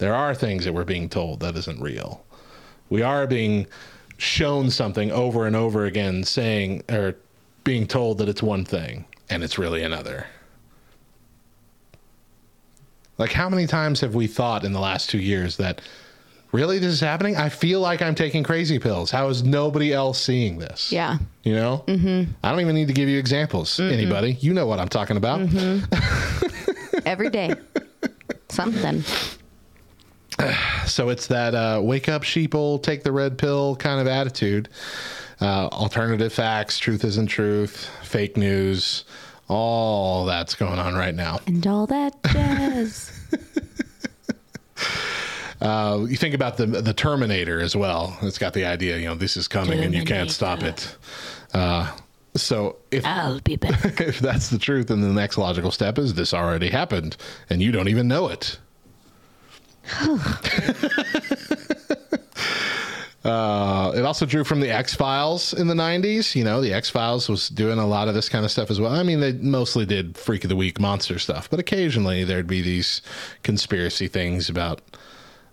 There 0.00 0.14
are 0.14 0.34
things 0.34 0.64
that 0.64 0.72
we're 0.72 0.84
being 0.84 1.10
told 1.10 1.40
that 1.40 1.54
isn't 1.56 1.78
real. 1.78 2.24
We 2.88 3.02
are 3.02 3.26
being 3.26 3.66
shown 4.16 4.70
something 4.70 5.12
over 5.12 5.46
and 5.46 5.54
over 5.54 5.84
again, 5.84 6.24
saying 6.24 6.84
or 6.88 7.16
being 7.64 7.86
told 7.86 8.16
that 8.18 8.28
it's 8.28 8.42
one 8.42 8.64
thing 8.64 9.04
and 9.28 9.44
it's 9.44 9.58
really 9.58 9.82
another. 9.82 10.26
Like, 13.18 13.32
how 13.32 13.50
many 13.50 13.66
times 13.66 14.00
have 14.00 14.14
we 14.14 14.26
thought 14.26 14.64
in 14.64 14.72
the 14.72 14.80
last 14.80 15.10
two 15.10 15.18
years 15.18 15.58
that 15.58 15.82
really 16.50 16.78
this 16.78 16.94
is 16.94 17.00
happening? 17.00 17.36
I 17.36 17.50
feel 17.50 17.80
like 17.80 18.00
I'm 18.00 18.14
taking 18.14 18.42
crazy 18.42 18.78
pills. 18.78 19.10
How 19.10 19.28
is 19.28 19.42
nobody 19.42 19.92
else 19.92 20.18
seeing 20.18 20.56
this? 20.56 20.90
Yeah. 20.90 21.18
You 21.42 21.56
know? 21.56 21.84
Mm-hmm. 21.86 22.32
I 22.42 22.50
don't 22.50 22.60
even 22.60 22.74
need 22.74 22.88
to 22.88 22.94
give 22.94 23.10
you 23.10 23.18
examples, 23.18 23.78
anybody. 23.78 24.38
You 24.40 24.54
know 24.54 24.64
what 24.64 24.80
I'm 24.80 24.88
talking 24.88 25.18
about. 25.18 25.40
Mm-hmm. 25.40 27.00
Every 27.06 27.28
day. 27.28 27.54
Something. 28.48 29.04
So 30.86 31.08
it's 31.08 31.28
that 31.28 31.54
uh, 31.54 31.80
wake 31.80 32.08
up, 32.08 32.22
sheeple, 32.22 32.82
take 32.82 33.04
the 33.04 33.12
red 33.12 33.38
pill 33.38 33.76
kind 33.76 34.00
of 34.00 34.08
attitude. 34.08 34.68
Uh, 35.40 35.68
alternative 35.68 36.32
facts, 36.32 36.78
truth 36.78 37.04
isn't 37.04 37.28
truth, 37.28 37.88
fake 38.02 38.36
news, 38.36 39.04
all 39.46 40.24
that's 40.24 40.56
going 40.56 40.80
on 40.80 40.94
right 40.94 41.14
now. 41.14 41.38
And 41.46 41.64
all 41.64 41.86
that 41.86 42.14
jazz. 42.32 43.12
Uh, 45.60 46.06
you 46.08 46.16
think 46.16 46.34
about 46.34 46.56
the 46.56 46.64
the 46.64 46.94
Terminator 46.94 47.60
as 47.60 47.76
well. 47.76 48.16
It's 48.22 48.38
got 48.38 48.54
the 48.54 48.64
idea, 48.64 48.96
you 48.96 49.04
know, 49.06 49.14
this 49.14 49.36
is 49.36 49.46
coming 49.46 49.80
and 49.80 49.94
you 49.94 50.04
can't 50.04 50.30
stop 50.30 50.62
it. 50.62 50.96
Uh, 51.52 51.94
so 52.34 52.76
if 52.90 53.04
I'll 53.04 53.40
be 53.40 53.56
back. 53.56 54.00
if 54.00 54.20
that's 54.20 54.48
the 54.48 54.58
truth, 54.58 54.86
then 54.88 55.02
the 55.02 55.08
next 55.08 55.36
logical 55.36 55.70
step 55.70 55.98
is 55.98 56.14
this 56.14 56.32
already 56.32 56.70
happened 56.70 57.16
and 57.50 57.60
you 57.60 57.72
don't 57.72 57.88
even 57.88 58.08
know 58.08 58.28
it. 58.28 58.58
Uh, 63.22 63.92
it 63.94 64.02
also 64.02 64.24
drew 64.24 64.44
from 64.44 64.60
the 64.60 64.70
X 64.70 64.94
Files 64.94 65.52
in 65.52 65.66
the 65.66 65.74
90s. 65.74 66.34
You 66.34 66.42
know, 66.42 66.62
the 66.62 66.72
X 66.72 66.88
Files 66.88 67.28
was 67.28 67.50
doing 67.50 67.78
a 67.78 67.86
lot 67.86 68.08
of 68.08 68.14
this 68.14 68.30
kind 68.30 68.46
of 68.46 68.50
stuff 68.50 68.70
as 68.70 68.80
well. 68.80 68.92
I 68.92 69.02
mean, 69.02 69.20
they 69.20 69.32
mostly 69.32 69.84
did 69.84 70.16
Freak 70.16 70.44
of 70.44 70.48
the 70.48 70.56
Week 70.56 70.80
monster 70.80 71.18
stuff, 71.18 71.50
but 71.50 71.60
occasionally 71.60 72.24
there'd 72.24 72.46
be 72.46 72.62
these 72.62 73.02
conspiracy 73.42 74.08
things 74.08 74.48
about 74.48 74.80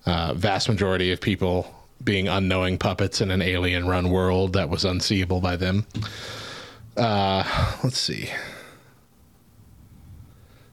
uh, 0.06 0.34
vast 0.34 0.70
majority 0.70 1.12
of 1.12 1.20
people 1.20 1.74
being 2.02 2.30
unknowing 2.30 2.78
puppets 2.78 3.20
in 3.20 3.32
an 3.32 3.42
alien 3.42 3.86
run 3.86 4.10
world 4.10 4.54
that 4.54 4.70
was 4.70 4.86
unseeable 4.86 5.42
by 5.42 5.58
them. 5.58 5.86
Uh, 6.96 7.44
let's 7.84 8.00
see. 8.00 8.30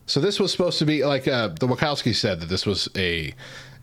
So 0.06 0.20
this 0.20 0.38
was 0.38 0.52
supposed 0.52 0.78
to 0.80 0.84
be 0.84 1.04
like 1.04 1.26
uh, 1.26 1.48
the 1.48 1.66
Wachowski 1.66 2.14
said 2.14 2.40
that 2.40 2.48
this 2.48 2.66
was 2.66 2.88
a 2.96 3.34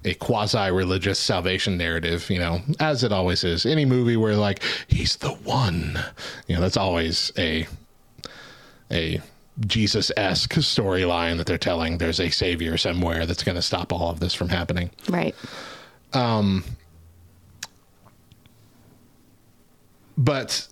a 0.04 0.14
quasi 0.16 0.72
religious 0.72 1.20
salvation 1.20 1.78
narrative, 1.78 2.30
you 2.30 2.40
know, 2.40 2.62
as 2.80 3.04
it 3.04 3.12
always 3.12 3.44
is. 3.44 3.66
Any 3.66 3.86
movie 3.86 4.18
where 4.18 4.36
like 4.36 4.64
he's 4.88 5.18
the 5.18 5.32
one, 5.32 6.00
you 6.48 6.56
know, 6.56 6.62
that's 6.62 6.78
always 6.78 7.32
a 7.38 7.68
a 8.92 9.22
Jesus 9.68 10.12
esque 10.18 10.54
storyline 10.54 11.38
that 11.38 11.46
they're 11.46 11.58
telling. 11.58 11.98
There's 11.98 12.20
a 12.20 12.30
savior 12.30 12.78
somewhere 12.78 13.26
that's 13.26 13.44
going 13.44 13.56
to 13.56 13.62
stop 13.62 13.94
all 13.94 14.10
of 14.10 14.20
this 14.20 14.34
from 14.34 14.50
happening. 14.50 14.90
Right. 15.10 15.36
Um, 16.14 16.64
but 20.18 20.68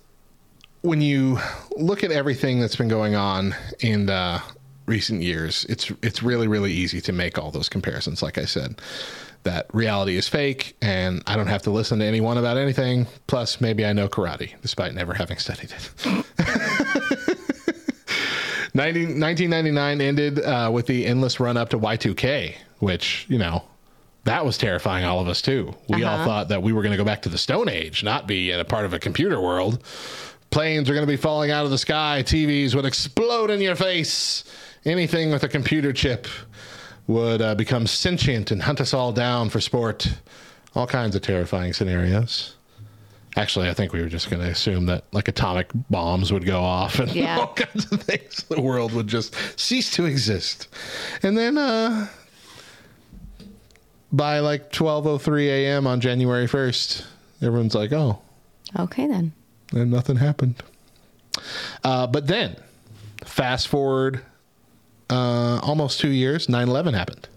when 0.81 1.01
you 1.01 1.39
look 1.75 2.03
at 2.03 2.11
everything 2.11 2.59
that's 2.59 2.75
been 2.75 2.87
going 2.87 3.15
on 3.15 3.55
in 3.79 4.09
uh, 4.09 4.39
recent 4.89 5.21
years, 5.21 5.65
it's 5.69 5.91
it's 6.01 6.21
really 6.21 6.47
really 6.47 6.73
easy 6.73 6.99
to 7.01 7.13
make 7.13 7.37
all 7.37 7.51
those 7.51 7.69
comparisons. 7.69 8.21
Like 8.21 8.37
I 8.37 8.45
said, 8.45 8.81
that 9.43 9.67
reality 9.73 10.17
is 10.17 10.27
fake, 10.27 10.75
and 10.81 11.23
I 11.27 11.35
don't 11.37 11.47
have 11.47 11.61
to 11.63 11.71
listen 11.71 11.99
to 11.99 12.05
anyone 12.05 12.37
about 12.37 12.57
anything. 12.57 13.07
Plus, 13.27 13.61
maybe 13.61 13.85
I 13.85 13.93
know 13.93 14.09
karate, 14.09 14.59
despite 14.61 14.93
never 14.93 15.13
having 15.13 15.37
studied 15.37 15.71
it. 15.71 16.25
90, 18.75 18.99
1999 19.19 20.01
ended 20.01 20.39
uh, 20.45 20.69
with 20.71 20.85
the 20.85 21.05
endless 21.05 21.39
run 21.39 21.57
up 21.57 21.69
to 21.69 21.79
Y2K, 21.79 22.55
which 22.79 23.25
you 23.27 23.37
know 23.39 23.63
that 24.25 24.45
was 24.45 24.57
terrifying 24.57 25.05
all 25.05 25.19
of 25.19 25.27
us 25.27 25.41
too. 25.41 25.73
We 25.87 26.03
all 26.03 26.15
Uh-huh. 26.15 26.25
thought 26.25 26.47
that 26.49 26.61
we 26.61 26.71
were 26.71 26.83
going 26.83 26.91
to 26.91 26.97
go 26.97 27.03
back 27.05 27.23
to 27.23 27.29
the 27.29 27.37
Stone 27.37 27.67
Age, 27.69 28.03
not 28.03 28.27
be 28.27 28.51
in 28.51 28.59
a 28.59 28.65
part 28.65 28.85
of 28.85 28.93
a 28.93 28.99
computer 28.99 29.41
world. 29.41 29.83
Planes 30.51 30.89
are 30.89 30.93
going 30.93 31.05
to 31.05 31.11
be 31.11 31.17
falling 31.17 31.51
out 31.51 31.65
of 31.65 31.71
the 31.71 31.77
sky. 31.77 32.23
TVs 32.25 32.75
would 32.75 32.85
explode 32.85 33.49
in 33.49 33.61
your 33.61 33.75
face. 33.75 34.43
Anything 34.86 35.32
with 35.32 35.43
a 35.43 35.49
computer 35.49 35.91
chip 35.93 36.27
would 37.07 37.41
uh, 37.41 37.55
become 37.55 37.88
sentient 37.88 38.51
and 38.51 38.61
hunt 38.63 38.80
us 38.82 38.93
all 38.93 39.11
down 39.11 39.49
for 39.49 39.59
sport. 39.59 40.19
All 40.75 40.88
kinds 40.88 41.15
of 41.15 41.21
terrifying 41.21 41.73
scenarios. 41.73 42.55
Actually, 43.36 43.69
I 43.69 43.73
think 43.73 43.93
we 43.93 44.01
were 44.01 44.09
just 44.09 44.30
going 44.30 44.41
to 44.41 44.49
assume 44.49 44.86
that 44.88 45.03
like 45.11 45.27
atomic 45.27 45.67
bombs 45.89 46.32
would 46.34 46.45
go 46.45 46.61
off 46.61 46.99
and 46.99 47.11
Yeah. 47.15 47.39
all 47.39 47.53
kinds 47.53 47.91
of 47.91 48.01
things. 48.01 48.43
The 48.43 48.61
world 48.61 48.93
would 48.93 49.07
just 49.07 49.36
cease 49.59 49.91
to 49.91 50.05
exist. 50.05 50.67
And 51.23 51.38
then 51.38 51.57
uh, 51.57 52.07
by 54.11 54.39
like 54.39 54.71
12:03 54.71 55.47
a.m. 55.47 55.88
on 55.88 56.01
January 56.01 56.47
1st, 56.47 57.05
everyone's 57.41 57.75
like, 57.75 57.91
"Oh, 57.93 58.19
Okay 58.77 59.07
then. 59.07 59.32
and 59.73 59.91
nothing 59.91 60.15
happened." 60.17 60.55
Uh, 61.84 62.07
but 62.07 62.27
then, 62.27 62.55
fast 63.23 63.67
forward 63.67 64.21
uh, 65.10 65.60
almost 65.64 65.99
two 65.99 66.10
years, 66.12 66.47
9/11 66.47 66.93
happened. 66.93 67.28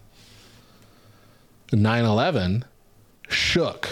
9/11 1.72 2.64
shook 3.28 3.88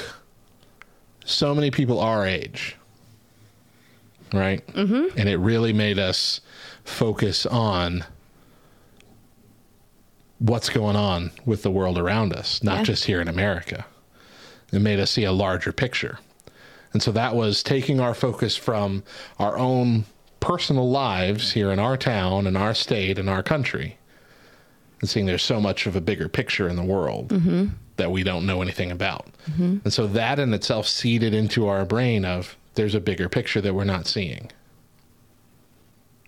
so 1.24 1.54
many 1.54 1.70
people 1.70 1.98
our 2.00 2.26
age, 2.26 2.76
right? 4.32 4.66
Mm-hmm. 4.68 5.18
And 5.18 5.28
it 5.28 5.38
really 5.38 5.72
made 5.72 5.98
us 5.98 6.40
focus 6.84 7.46
on 7.46 8.04
what's 10.38 10.68
going 10.70 10.96
on 10.96 11.30
with 11.44 11.62
the 11.62 11.70
world 11.70 11.98
around 11.98 12.32
us, 12.34 12.62
not 12.62 12.78
Yeah. 12.78 12.84
just 12.84 13.04
here 13.04 13.20
in 13.20 13.28
America. 13.28 13.86
It 14.72 14.80
made 14.80 14.98
us 15.00 15.10
see 15.10 15.24
a 15.24 15.32
larger 15.32 15.72
picture. 15.72 16.18
And 16.92 17.02
so 17.02 17.12
that 17.12 17.34
was 17.36 17.62
taking 17.62 18.00
our 18.00 18.14
focus 18.14 18.56
from 18.56 19.04
our 19.38 19.56
own 19.56 20.04
personal 20.40 20.90
lives 20.90 21.52
here 21.52 21.70
in 21.70 21.78
our 21.78 21.96
town, 21.96 22.46
in 22.46 22.56
our 22.56 22.74
state, 22.74 23.18
in 23.18 23.28
our 23.28 23.42
country, 23.42 23.98
and 25.00 25.08
seeing 25.08 25.26
there's 25.26 25.42
so 25.42 25.60
much 25.60 25.86
of 25.86 25.94
a 25.96 26.00
bigger 26.00 26.28
picture 26.28 26.68
in 26.68 26.76
the 26.76 26.84
world 26.84 27.32
that 27.96 28.10
we 28.10 28.22
don't 28.22 28.46
know 28.46 28.62
anything 28.62 28.90
about. 28.90 29.26
And 29.84 29.92
so 29.92 30.06
that 30.08 30.38
in 30.38 30.52
itself 30.54 30.86
seeded 30.86 31.34
into 31.34 31.66
our 31.68 31.84
brain 31.84 32.24
of 32.24 32.56
there's 32.74 32.94
a 32.94 33.00
bigger 33.00 33.28
picture 33.28 33.60
that 33.60 33.74
we're 33.74 33.84
not 33.84 34.06
seeing. 34.06 34.50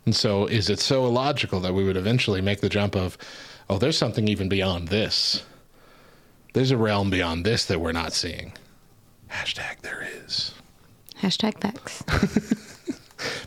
And 0.04 0.14
so 0.14 0.46
is 0.46 0.68
it 0.68 0.80
so 0.80 1.06
illogical 1.06 1.60
that 1.60 1.74
we 1.74 1.84
would 1.84 1.96
eventually 1.96 2.40
make 2.40 2.60
the 2.60 2.68
jump 2.68 2.96
of, 2.96 3.16
oh, 3.70 3.78
there's 3.78 3.96
something 3.96 4.26
even 4.28 4.48
beyond 4.48 4.88
this? 4.88 5.44
there's 6.52 6.70
a 6.70 6.76
realm 6.76 7.10
beyond 7.10 7.44
this 7.44 7.64
that 7.66 7.80
we're 7.80 7.92
not 7.92 8.12
seeing. 8.12 8.52
Hashtag 9.30 9.80
there 9.80 10.06
is. 10.24 10.52
Hashtag 11.20 11.58
facts. 11.60 12.02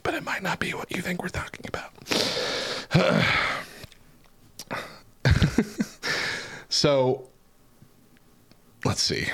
but 0.03 0.13
it 0.13 0.23
might 0.23 0.43
not 0.43 0.59
be 0.59 0.73
what 0.73 0.95
you 0.95 1.01
think 1.01 1.21
we're 1.21 1.29
talking 1.29 1.65
about. 1.67 1.91
so, 6.69 7.27
let's 8.83 9.01
see. 9.01 9.27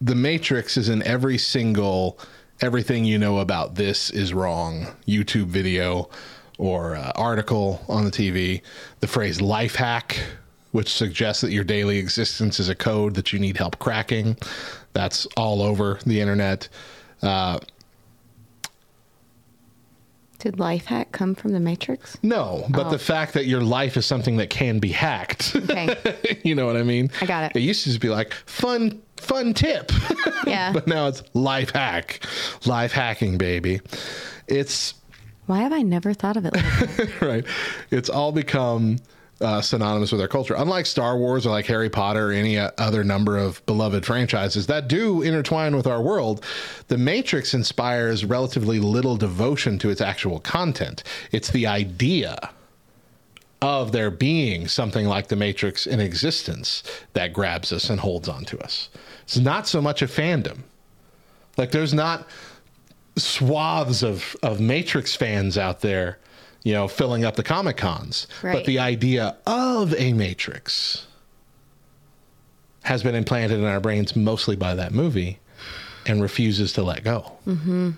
The 0.00 0.14
Matrix 0.14 0.76
is 0.76 0.88
in 0.88 1.02
every 1.04 1.38
single 1.38 2.18
everything 2.62 3.04
you 3.04 3.18
know 3.18 3.40
about 3.40 3.74
this 3.74 4.10
is 4.10 4.32
wrong 4.32 4.86
YouTube 5.06 5.46
video 5.46 6.08
or 6.58 6.94
uh, 6.94 7.10
article 7.16 7.84
on 7.88 8.04
the 8.04 8.10
TV. 8.10 8.62
The 9.00 9.08
phrase 9.08 9.40
life 9.40 9.74
hack, 9.74 10.22
which 10.70 10.88
suggests 10.88 11.42
that 11.42 11.50
your 11.50 11.64
daily 11.64 11.98
existence 11.98 12.60
is 12.60 12.68
a 12.68 12.74
code 12.74 13.14
that 13.14 13.32
you 13.32 13.38
need 13.38 13.56
help 13.56 13.78
cracking, 13.78 14.36
that's 14.92 15.26
all 15.36 15.60
over 15.60 15.98
the 16.06 16.20
internet. 16.20 16.68
Uh, 17.20 17.58
Did 20.42 20.58
life 20.58 20.86
hack 20.86 21.12
come 21.12 21.36
from 21.36 21.52
the 21.52 21.60
Matrix? 21.60 22.18
No, 22.24 22.66
but 22.70 22.86
Oh. 22.88 22.90
the 22.90 22.98
fact 22.98 23.32
that 23.34 23.46
your 23.46 23.60
life 23.60 23.96
is 23.96 24.04
something 24.04 24.38
that 24.38 24.50
can 24.50 24.80
be 24.80 24.88
hacked. 24.90 25.54
Okay. 25.54 26.40
you 26.44 26.56
know 26.56 26.66
what 26.66 26.76
I 26.76 26.82
mean? 26.82 27.12
I 27.20 27.26
got 27.26 27.44
it. 27.44 27.56
It 27.56 27.60
used 27.62 27.84
to 27.84 27.90
just 27.90 28.00
be 28.00 28.08
like 28.08 28.32
fun, 28.46 29.00
fun 29.18 29.54
tip. 29.54 29.92
Yeah. 30.44 30.72
but 30.72 30.88
now 30.88 31.06
it's 31.06 31.22
life 31.34 31.70
hack, 31.70 32.26
life 32.66 32.90
hacking, 32.90 33.38
baby. 33.38 33.80
It's 34.48 34.94
Why 35.46 35.60
have 35.60 35.72
I 35.72 35.82
never 35.82 36.12
thought 36.12 36.36
of 36.36 36.44
it 36.44 36.54
like 36.56 36.96
that? 36.96 37.20
right. 37.22 37.44
It's 37.92 38.10
all 38.10 38.32
become 38.32 38.98
uh, 39.42 39.60
synonymous 39.60 40.12
with 40.12 40.20
our 40.20 40.28
culture. 40.28 40.54
Unlike 40.56 40.86
Star 40.86 41.16
Wars 41.18 41.46
or 41.46 41.50
like 41.50 41.66
Harry 41.66 41.90
Potter 41.90 42.30
or 42.30 42.32
any 42.32 42.58
uh, 42.58 42.70
other 42.78 43.04
number 43.04 43.36
of 43.36 43.64
beloved 43.66 44.06
franchises 44.06 44.66
that 44.68 44.88
do 44.88 45.22
intertwine 45.22 45.76
with 45.76 45.86
our 45.86 46.00
world, 46.00 46.44
The 46.88 46.98
Matrix 46.98 47.54
inspires 47.54 48.24
relatively 48.24 48.78
little 48.80 49.16
devotion 49.16 49.78
to 49.80 49.90
its 49.90 50.00
actual 50.00 50.40
content. 50.40 51.02
It's 51.32 51.50
the 51.50 51.66
idea 51.66 52.50
of 53.60 53.92
there 53.92 54.10
being 54.10 54.66
something 54.66 55.06
like 55.06 55.28
the 55.28 55.36
Matrix 55.36 55.86
in 55.86 56.00
existence 56.00 56.82
that 57.12 57.32
grabs 57.32 57.72
us 57.72 57.90
and 57.90 58.00
holds 58.00 58.28
on 58.28 58.44
to 58.46 58.58
us. 58.58 58.88
It's 59.22 59.38
not 59.38 59.68
so 59.68 59.80
much 59.80 60.02
a 60.02 60.06
fandom. 60.06 60.62
Like 61.56 61.70
there's 61.70 61.94
not 61.94 62.26
swaths 63.16 64.02
of, 64.02 64.34
of 64.42 64.60
Matrix 64.60 65.14
fans 65.14 65.56
out 65.56 65.80
there, 65.80 66.18
you 66.62 66.72
know, 66.72 66.88
filling 66.88 67.24
up 67.24 67.36
the 67.36 67.42
Comic 67.42 67.76
Cons. 67.76 68.26
But 68.42 68.64
the 68.64 68.78
idea 68.78 69.36
of 69.46 69.94
a 69.94 70.12
Matrix 70.12 71.06
has 72.84 73.02
been 73.02 73.14
implanted 73.14 73.58
in 73.58 73.64
our 73.64 73.80
brains 73.80 74.16
mostly 74.16 74.56
by 74.56 74.74
that 74.74 74.92
movie 74.92 75.38
and 76.06 76.20
refuses 76.20 76.72
to 76.74 76.82
let 76.82 77.04
go. 77.04 77.32
Mm-hmm. 77.46 77.90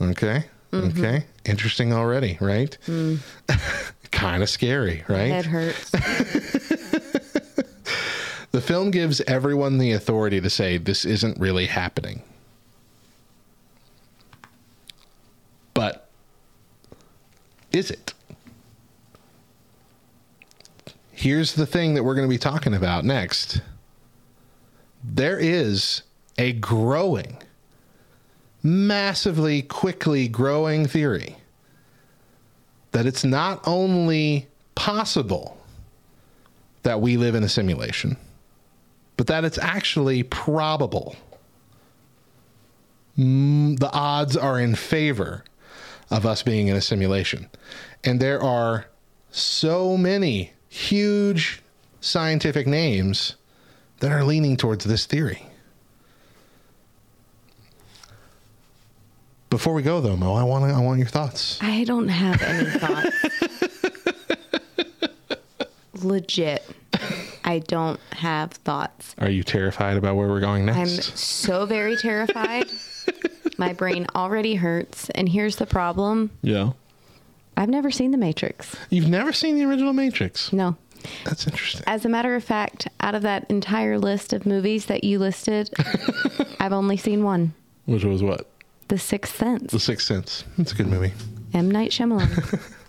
Okay. 0.00 0.44
Okay. 0.72 1.24
Interesting 1.44 1.92
already, 1.92 2.38
right? 2.40 2.76
kind 4.10 4.42
of 4.42 4.48
scary, 4.48 5.04
right? 5.08 5.28
Head 5.30 5.46
hurts. 5.46 5.92
The 8.52 8.60
film 8.60 8.90
gives 8.90 9.22
everyone 9.22 9.78
the 9.78 9.92
authority 9.92 10.38
to 10.42 10.50
say 10.50 10.76
this 10.76 11.06
isn't 11.06 11.40
really 11.40 11.66
happening. 11.66 12.22
But 15.72 16.06
is 17.72 17.90
it? 17.90 18.14
Here's 21.10 21.54
the 21.54 21.66
thing 21.66 21.94
that 21.94 22.02
we're 22.02 22.14
going 22.14 22.26
to 22.26 22.32
be 22.32 22.38
talking 22.38 22.74
about 22.74 23.04
next. 23.04 23.60
There 25.04 25.38
is 25.38 26.02
a 26.38 26.52
growing, 26.54 27.40
massively 28.62 29.62
quickly 29.62 30.28
growing 30.28 30.86
theory 30.86 31.36
that 32.92 33.06
it's 33.06 33.24
not 33.24 33.60
only 33.66 34.46
possible 34.74 35.58
that 36.82 37.00
we 37.00 37.16
live 37.16 37.34
in 37.34 37.44
a 37.44 37.48
simulation, 37.48 38.16
but 39.16 39.26
that 39.28 39.44
it's 39.44 39.58
actually 39.58 40.22
probable. 40.24 41.16
Mm, 43.18 43.78
the 43.78 43.90
odds 43.92 44.36
are 44.36 44.58
in 44.58 44.74
favor 44.74 45.44
of 46.12 46.26
us 46.26 46.42
being 46.42 46.68
in 46.68 46.76
a 46.76 46.80
simulation. 46.80 47.48
And 48.04 48.20
there 48.20 48.40
are 48.40 48.86
so 49.30 49.96
many 49.96 50.52
huge 50.68 51.62
scientific 52.00 52.66
names 52.66 53.36
that 54.00 54.12
are 54.12 54.22
leaning 54.22 54.56
towards 54.56 54.84
this 54.84 55.06
theory. 55.06 55.46
Before 59.48 59.74
we 59.74 59.82
go 59.82 60.00
though, 60.00 60.16
Mo, 60.16 60.34
I 60.34 60.44
want 60.44 60.64
I 60.64 60.80
want 60.80 60.98
your 60.98 61.08
thoughts. 61.08 61.58
I 61.60 61.84
don't 61.84 62.08
have 62.08 62.40
any 62.42 62.70
thoughts. 62.70 63.16
Legit. 66.04 66.64
I 67.44 67.58
don't 67.58 68.00
have 68.12 68.52
thoughts. 68.52 69.14
Are 69.18 69.28
you 69.28 69.42
terrified 69.42 69.96
about 69.96 70.16
where 70.16 70.28
we're 70.28 70.40
going 70.40 70.64
next? 70.66 70.78
I'm 70.78 71.02
so 71.16 71.66
very 71.66 71.96
terrified. 71.96 72.66
My 73.58 73.72
brain 73.72 74.06
already 74.14 74.54
hurts. 74.54 75.10
And 75.10 75.28
here's 75.28 75.56
the 75.56 75.66
problem 75.66 76.30
yeah. 76.42 76.72
I've 77.56 77.68
never 77.68 77.90
seen 77.90 78.10
The 78.10 78.16
Matrix. 78.18 78.76
You've 78.90 79.08
never 79.08 79.32
seen 79.32 79.56
the 79.56 79.64
original 79.64 79.92
Matrix. 79.92 80.52
No. 80.52 80.76
That's 81.24 81.46
interesting. 81.46 81.82
As 81.86 82.04
a 82.04 82.08
matter 82.08 82.34
of 82.34 82.44
fact, 82.44 82.88
out 83.00 83.14
of 83.14 83.22
that 83.22 83.50
entire 83.50 83.98
list 83.98 84.32
of 84.32 84.46
movies 84.46 84.86
that 84.86 85.04
you 85.04 85.18
listed, 85.18 85.68
I've 86.60 86.72
only 86.72 86.96
seen 86.96 87.24
one 87.24 87.54
Which 87.86 88.04
was 88.04 88.22
what? 88.22 88.48
The 88.88 88.98
Sixth 88.98 89.36
Sense. 89.36 89.72
The 89.72 89.80
Sixth 89.80 90.06
Sense. 90.06 90.44
It's 90.58 90.72
a 90.72 90.74
good 90.74 90.86
movie. 90.86 91.12
M. 91.52 91.70
Night 91.70 91.90
Shyamalan. 91.90 92.60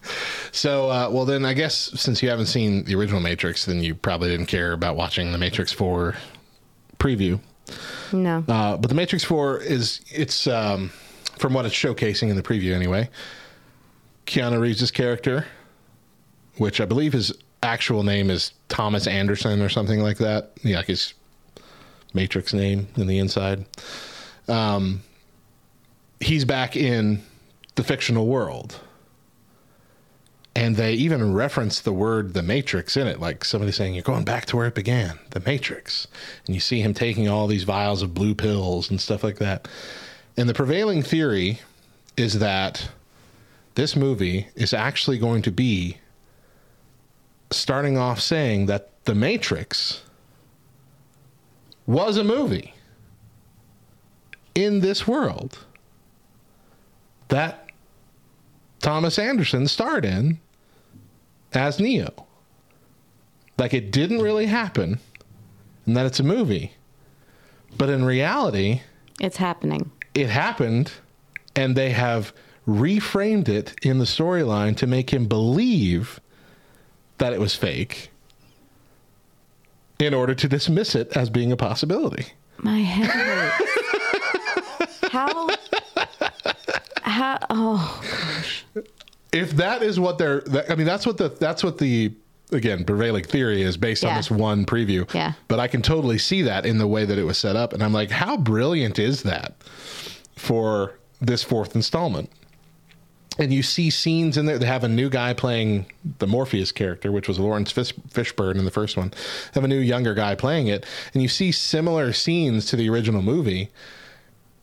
So, 0.51 0.89
uh, 0.89 1.09
well, 1.09 1.25
then 1.25 1.45
I 1.45 1.53
guess 1.53 1.75
since 1.99 2.21
you 2.21 2.29
haven't 2.29 2.45
seen 2.45 2.83
the 2.83 2.93
original 2.95 3.19
Matrix, 3.19 3.65
then 3.65 3.81
you 3.81 3.95
probably 3.95 4.29
didn't 4.29 4.45
care 4.47 4.73
about 4.73 4.95
watching 4.95 5.31
the 5.31 5.37
Matrix 5.37 5.71
4 5.71 6.15
preview. 6.99 7.39
No. 8.11 8.43
Uh, 8.47 8.77
but 8.77 8.89
the 8.89 8.95
Matrix 8.95 9.23
4 9.23 9.59
is, 9.59 10.01
it's, 10.11 10.47
um, 10.47 10.91
from 11.37 11.53
what 11.53 11.65
it's 11.65 11.75
showcasing 11.75 12.29
in 12.29 12.35
the 12.35 12.43
preview 12.43 12.73
anyway, 12.73 13.09
Keanu 14.25 14.59
Reeves' 14.59 14.91
character, 14.91 15.45
which 16.57 16.79
I 16.79 16.85
believe 16.85 17.13
his 17.13 17.33
actual 17.61 18.03
name 18.03 18.29
is 18.29 18.53
Thomas 18.69 19.07
Anderson 19.07 19.61
or 19.61 19.69
something 19.69 20.01
like 20.01 20.17
that. 20.17 20.51
Yeah, 20.63 20.77
like 20.77 20.87
his 20.87 21.13
Matrix 22.13 22.53
name 22.53 22.87
in 22.95 23.07
the 23.07 23.19
inside. 23.19 23.65
Um, 24.47 25.01
he's 26.19 26.45
back 26.45 26.75
in 26.75 27.23
the 27.75 27.83
fictional 27.83 28.27
world. 28.27 28.79
And 30.55 30.75
they 30.75 30.93
even 30.93 31.33
reference 31.33 31.79
the 31.79 31.93
word 31.93 32.33
the 32.33 32.43
Matrix 32.43 32.95
in 32.95 33.07
it, 33.07 33.19
like 33.19 33.43
somebody 33.43 33.71
saying, 33.71 33.95
You're 33.95 34.03
going 34.03 34.23
back 34.23 34.45
to 34.47 34.55
where 34.55 34.67
it 34.67 34.75
began, 34.75 35.19
the 35.31 35.39
Matrix. 35.39 36.07
And 36.45 36.53
you 36.53 36.61
see 36.61 36.81
him 36.81 36.93
taking 36.93 37.27
all 37.27 37.47
these 37.47 37.63
vials 37.63 38.01
of 38.01 38.13
blue 38.13 38.35
pills 38.35 38.89
and 38.89 39.01
stuff 39.01 39.23
like 39.23 39.37
that. 39.39 39.67
And 40.37 40.47
the 40.47 40.53
prevailing 40.53 41.01
theory 41.01 41.59
is 42.17 42.39
that 42.39 42.89
this 43.75 43.95
movie 43.95 44.47
is 44.55 44.73
actually 44.73 45.17
going 45.17 45.41
to 45.43 45.51
be 45.51 45.97
starting 47.49 47.97
off 47.97 48.19
saying 48.19 48.67
that 48.67 48.91
The 49.05 49.15
Matrix 49.15 50.03
was 51.85 52.17
a 52.17 52.23
movie 52.23 52.73
in 54.55 54.79
this 54.79 55.07
world 55.07 55.59
that 57.29 57.69
Thomas 58.79 59.17
Anderson 59.17 59.67
starred 59.67 60.05
in 60.05 60.39
as 61.55 61.79
Neo. 61.79 62.11
Like 63.57 63.73
it 63.73 63.91
didn't 63.91 64.21
really 64.21 64.47
happen 64.47 64.99
and 65.85 65.95
that 65.97 66.05
it's 66.05 66.19
a 66.19 66.23
movie. 66.23 66.73
But 67.77 67.89
in 67.89 68.03
reality, 68.05 68.81
it's 69.19 69.37
happening. 69.37 69.91
it 70.13 70.29
happened 70.29 70.91
and 71.55 71.75
they 71.75 71.91
have 71.91 72.33
reframed 72.67 73.49
it 73.49 73.75
in 73.83 73.97
the 73.99 74.05
storyline 74.05 74.75
to 74.77 74.87
make 74.87 75.11
him 75.11 75.25
believe 75.27 76.19
that 77.17 77.33
it 77.33 77.39
was 77.39 77.55
fake 77.55 78.09
in 79.99 80.13
order 80.13 80.33
to 80.33 80.47
dismiss 80.47 80.95
it 80.95 81.15
as 81.15 81.29
being 81.29 81.51
a 81.51 81.57
possibility. 81.57 82.27
My 82.57 82.79
head 82.79 83.09
hurts. 83.09 84.99
How? 85.11 85.49
How? 87.03 87.37
Oh, 87.49 88.01
If 89.33 89.51
that 89.53 89.81
is 89.81 89.99
what 89.99 90.17
they're 90.17 90.41
that, 90.41 90.71
I 90.71 90.75
mean 90.75 90.85
that's 90.85 91.05
what 91.05 91.17
the 91.17 91.29
that's 91.29 91.63
what 91.63 91.79
the 91.79 92.13
again 92.51 92.85
prevailing 92.85 93.23
theory 93.23 93.63
is 93.63 93.77
based 93.77 94.05
on 94.05 94.15
this 94.15 94.29
one 94.29 94.65
preview. 94.65 95.11
Yeah. 95.13 95.33
But 95.47 95.59
I 95.59 95.67
can 95.67 95.81
totally 95.81 96.19
see 96.19 96.43
that 96.43 96.65
in 96.65 96.77
the 96.77 96.87
way 96.87 97.03
that 97.03 97.17
it 97.17 97.23
was 97.23 97.37
set 97.37 97.55
up 97.55 97.73
and 97.73 97.83
I'm 97.83 97.93
like 97.93 98.11
how 98.11 98.37
brilliant 98.37 98.99
is 98.99 99.23
that 99.23 99.55
for 100.35 100.99
this 101.19 101.43
fourth 101.43 101.75
installment? 101.75 102.29
and 103.39 103.53
you 103.53 103.63
see 103.63 103.89
scenes 103.89 104.37
in 104.37 104.45
there. 104.45 104.59
They 104.59 104.65
have 104.65 104.83
a 104.83 104.89
new 104.89 105.09
guy 105.09 105.33
playing 105.33 105.87
the 106.19 106.27
Morpheus 106.27 106.71
character, 106.71 107.11
which 107.11 107.27
was 107.27 107.39
Laurence 107.39 107.71
Fish, 107.71 107.93
Fishburne 108.09 108.57
in 108.57 108.65
the 108.65 108.71
first 108.71 108.95
one. 108.95 109.09
They 109.09 109.59
have 109.59 109.63
a 109.63 109.67
new 109.67 109.79
younger 109.79 110.13
guy 110.13 110.35
playing 110.35 110.67
it, 110.67 110.85
and 111.13 111.23
you 111.23 111.29
see 111.29 111.51
similar 111.51 112.13
scenes 112.13 112.65
to 112.67 112.75
the 112.75 112.89
original 112.89 113.21
movie. 113.21 113.69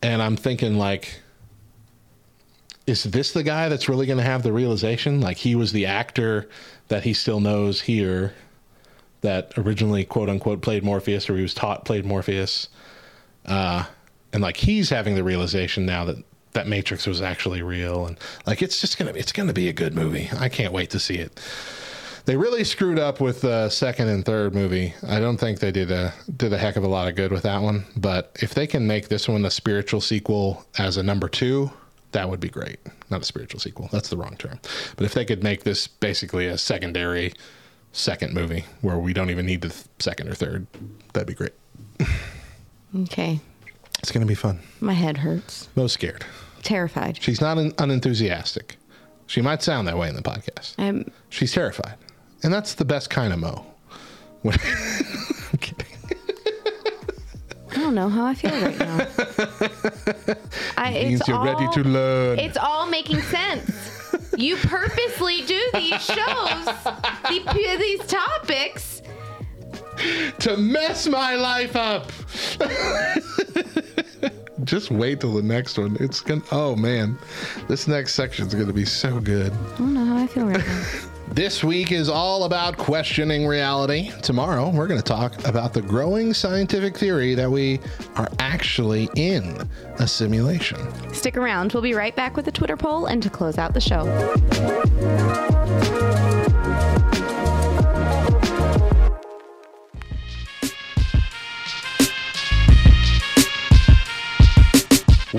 And 0.03 0.23
I'm 0.23 0.37
thinking, 0.37 0.79
like, 0.79 1.21
is 2.87 3.05
this 3.05 3.33
the 3.33 3.43
guy 3.43 3.68
that's 3.68 3.89
really 3.89 4.07
going 4.07 4.18
to 4.18 4.24
have 4.24 4.43
the 4.43 4.53
realization? 4.53 5.20
Like, 5.20 5.37
he 5.37 5.55
was 5.55 5.72
the 5.72 5.87
actor 5.87 6.49
that 6.89 7.05
he 7.05 7.12
still 7.12 7.41
knows 7.41 7.81
here 7.81 8.35
that 9.20 9.53
originally, 9.57 10.05
quote 10.05 10.28
unquote, 10.28 10.62
played 10.62 10.83
Morpheus, 10.83 11.28
or 11.28 11.37
he 11.37 11.43
was 11.43 11.55
taught 11.55 11.85
played 11.85 12.05
Morpheus. 12.05 12.68
Uh, 13.47 13.85
and 14.33 14.43
like, 14.43 14.57
he's 14.57 14.91
having 14.91 15.14
the 15.14 15.24
realization 15.24 15.87
now 15.87 16.05
that 16.05 16.24
that 16.53 16.66
Matrix 16.66 17.07
was 17.07 17.22
actually 17.22 17.62
real, 17.62 18.07
and 18.07 18.18
like 18.47 18.62
it's 18.62 18.81
just 18.81 18.99
gonna 18.99 19.12
be 19.12 19.20
it's 19.20 19.33
gonna 19.33 19.53
be 19.53 19.68
a 19.68 19.72
good 19.72 19.95
movie. 19.95 20.28
I 20.39 20.49
can't 20.49 20.72
wait 20.72 20.91
to 20.91 20.99
see 20.99 21.16
it. 21.16 21.41
They 22.26 22.37
really 22.37 22.64
screwed 22.64 22.99
up 22.99 23.20
with 23.20 23.41
the 23.41 23.68
second 23.70 24.09
and 24.09 24.24
third 24.24 24.55
movie. 24.55 24.95
I 25.07 25.20
don't 25.20 25.39
think 25.39 25.61
they 25.61 25.72
did 25.72 25.91
a 25.91 26.12
did 26.37 26.53
a 26.53 26.59
heck 26.59 26.76
of 26.76 26.85
a 26.85 26.89
lot 26.89 27.09
of 27.09 27.14
good 27.14 27.33
with 27.33 27.43
that 27.45 27.62
one. 27.62 27.87
But 27.97 28.37
if 28.41 28.55
they 28.55 28.66
can 28.66 28.87
make 28.87 29.09
this 29.09 29.28
one 29.28 29.45
a 29.45 29.51
spiritual 29.51 30.01
sequel 30.01 30.64
as 30.78 30.97
a 30.97 31.03
number 31.03 31.28
two, 31.28 31.70
that 32.12 32.28
would 32.28 32.40
be 32.40 32.48
great. 32.48 32.78
Not 33.11 33.22
a 33.22 33.24
spiritual 33.24 33.61
sequel. 33.61 33.88
That's 33.92 34.08
the 34.08 34.16
wrong 34.16 34.36
term. 34.36 34.58
But 34.96 35.04
if 35.04 35.14
they 35.14 35.24
could 35.24 35.42
make 35.42 35.64
this 35.64 35.86
basically 35.86 36.46
a 36.46 36.58
secondary 36.58 37.32
second 37.92 38.34
movie 38.34 38.64
where 38.80 38.98
we 38.98 39.12
don't 39.12 39.30
even 39.30 39.46
need 39.46 39.62
the 39.62 39.68
th- 39.70 39.84
second 39.98 40.28
or 40.28 40.34
third, 40.34 40.66
that'd 41.12 41.26
be 41.26 41.34
great. 41.34 41.52
Okay. 42.96 43.40
It's 44.00 44.11
gonna 44.12 44.26
be 44.26 44.34
fun. 44.34 44.61
My 44.80 44.94
head 44.94 45.18
hurts. 45.18 45.68
Mo's 45.76 45.92
scared. 45.92 46.24
Terrified. 46.62 47.18
She's 47.22 47.40
not 47.40 47.58
un- 47.58 47.72
unenthusiastic. 47.78 48.76
She 49.26 49.40
might 49.40 49.62
sound 49.62 49.86
that 49.88 49.96
way 49.96 50.08
in 50.08 50.16
the 50.16 50.22
podcast. 50.22 50.74
I'm 50.78 51.11
She's 51.28 51.52
terrified. 51.52 51.94
And 52.42 52.52
that's 52.52 52.74
the 52.74 52.84
best 52.84 53.11
kind 53.11 53.32
of 53.32 53.38
Mo. 53.38 53.64
When- 54.42 54.56
I'm 55.52 55.58
kidding. 55.58 55.89
I 57.73 57.75
don't 57.77 57.95
know 57.95 58.09
how 58.09 58.27
I 58.27 58.35
feel 58.35 58.51
right 58.51 58.79
now. 58.79 59.07
I, 60.77 60.93
Means 60.93 61.21
it's 61.21 61.29
you're 61.29 61.37
all, 61.39 61.45
ready 61.45 61.68
to 61.73 61.89
learn. 61.89 62.39
It's 62.39 62.57
all 62.57 62.87
making 62.87 63.23
sense. 63.23 63.71
You 64.37 64.57
purposely 64.57 65.43
do 65.43 65.61
these 65.75 66.03
shows, 66.03 66.64
the, 67.29 67.77
these 67.79 68.07
topics. 68.07 69.03
to 70.41 70.57
mess 70.57 71.07
my 71.07 71.35
life 71.37 71.77
up. 71.77 72.11
Just 74.64 74.90
wait 74.90 75.20
till 75.20 75.34
the 75.34 75.42
next 75.42 75.78
one. 75.78 75.96
It's 76.00 76.20
gonna. 76.20 76.42
Oh 76.52 76.76
man, 76.76 77.18
this 77.68 77.88
next 77.88 78.14
section 78.14 78.46
is 78.46 78.54
gonna 78.54 78.72
be 78.72 78.84
so 78.84 79.20
good. 79.20 79.52
I 79.52 79.78
don't 79.78 79.94
know 79.94 80.04
how 80.04 80.16
I 80.16 80.26
feel 80.26 80.46
right 80.46 80.58
now. 80.58 80.84
This 81.32 81.62
week 81.62 81.92
is 81.92 82.08
all 82.08 82.42
about 82.42 82.76
questioning 82.76 83.46
reality. 83.46 84.11
Tomorrow, 84.20 84.70
we're 84.70 84.88
going 84.88 84.98
to 84.98 85.04
talk 85.04 85.46
about 85.46 85.72
the 85.72 85.80
growing 85.80 86.34
scientific 86.34 86.98
theory 86.98 87.36
that 87.36 87.48
we 87.48 87.78
are 88.16 88.28
actually 88.40 89.08
in 89.14 89.56
a 90.00 90.08
simulation. 90.08 90.76
Stick 91.14 91.36
around. 91.36 91.72
We'll 91.72 91.84
be 91.84 91.94
right 91.94 92.16
back 92.16 92.36
with 92.36 92.48
a 92.48 92.52
Twitter 92.52 92.76
poll 92.76 93.06
and 93.06 93.22
to 93.22 93.30
close 93.30 93.58
out 93.58 93.74
the 93.74 93.80
show. 93.80 94.06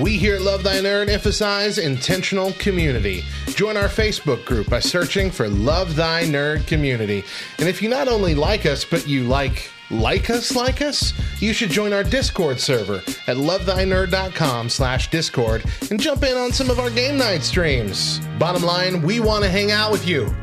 We 0.02 0.18
here 0.18 0.34
at 0.34 0.42
Love 0.42 0.64
Thy 0.64 0.78
Nerd 0.78 1.08
emphasize 1.08 1.78
intentional 1.78 2.52
community. 2.54 3.22
Join 3.54 3.76
our 3.76 3.86
Facebook 3.86 4.44
group 4.44 4.68
by 4.68 4.80
searching 4.80 5.30
for 5.30 5.48
Love 5.48 5.94
Thy 5.94 6.24
Nerd 6.24 6.66
Community. 6.66 7.22
And 7.60 7.68
if 7.68 7.80
you 7.80 7.88
not 7.88 8.08
only 8.08 8.34
like 8.34 8.66
us, 8.66 8.84
but 8.84 9.06
you 9.06 9.22
like 9.22 9.70
like 9.90 10.28
us 10.28 10.56
like 10.56 10.82
us, 10.82 11.12
you 11.40 11.52
should 11.52 11.70
join 11.70 11.92
our 11.92 12.02
Discord 12.02 12.58
server 12.58 12.96
at 13.28 13.36
lovethynerd.com 13.36 14.68
slash 14.70 15.08
Discord 15.08 15.64
and 15.88 16.00
jump 16.00 16.24
in 16.24 16.36
on 16.36 16.50
some 16.50 16.68
of 16.68 16.80
our 16.80 16.90
game 16.90 17.16
night 17.16 17.44
streams. 17.44 18.18
Bottom 18.40 18.64
line, 18.64 19.02
we 19.02 19.20
want 19.20 19.44
to 19.44 19.50
hang 19.50 19.70
out 19.70 19.92
with 19.92 20.04
you. 20.08 20.34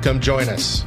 Come 0.00 0.20
join 0.20 0.48
us. 0.48 0.86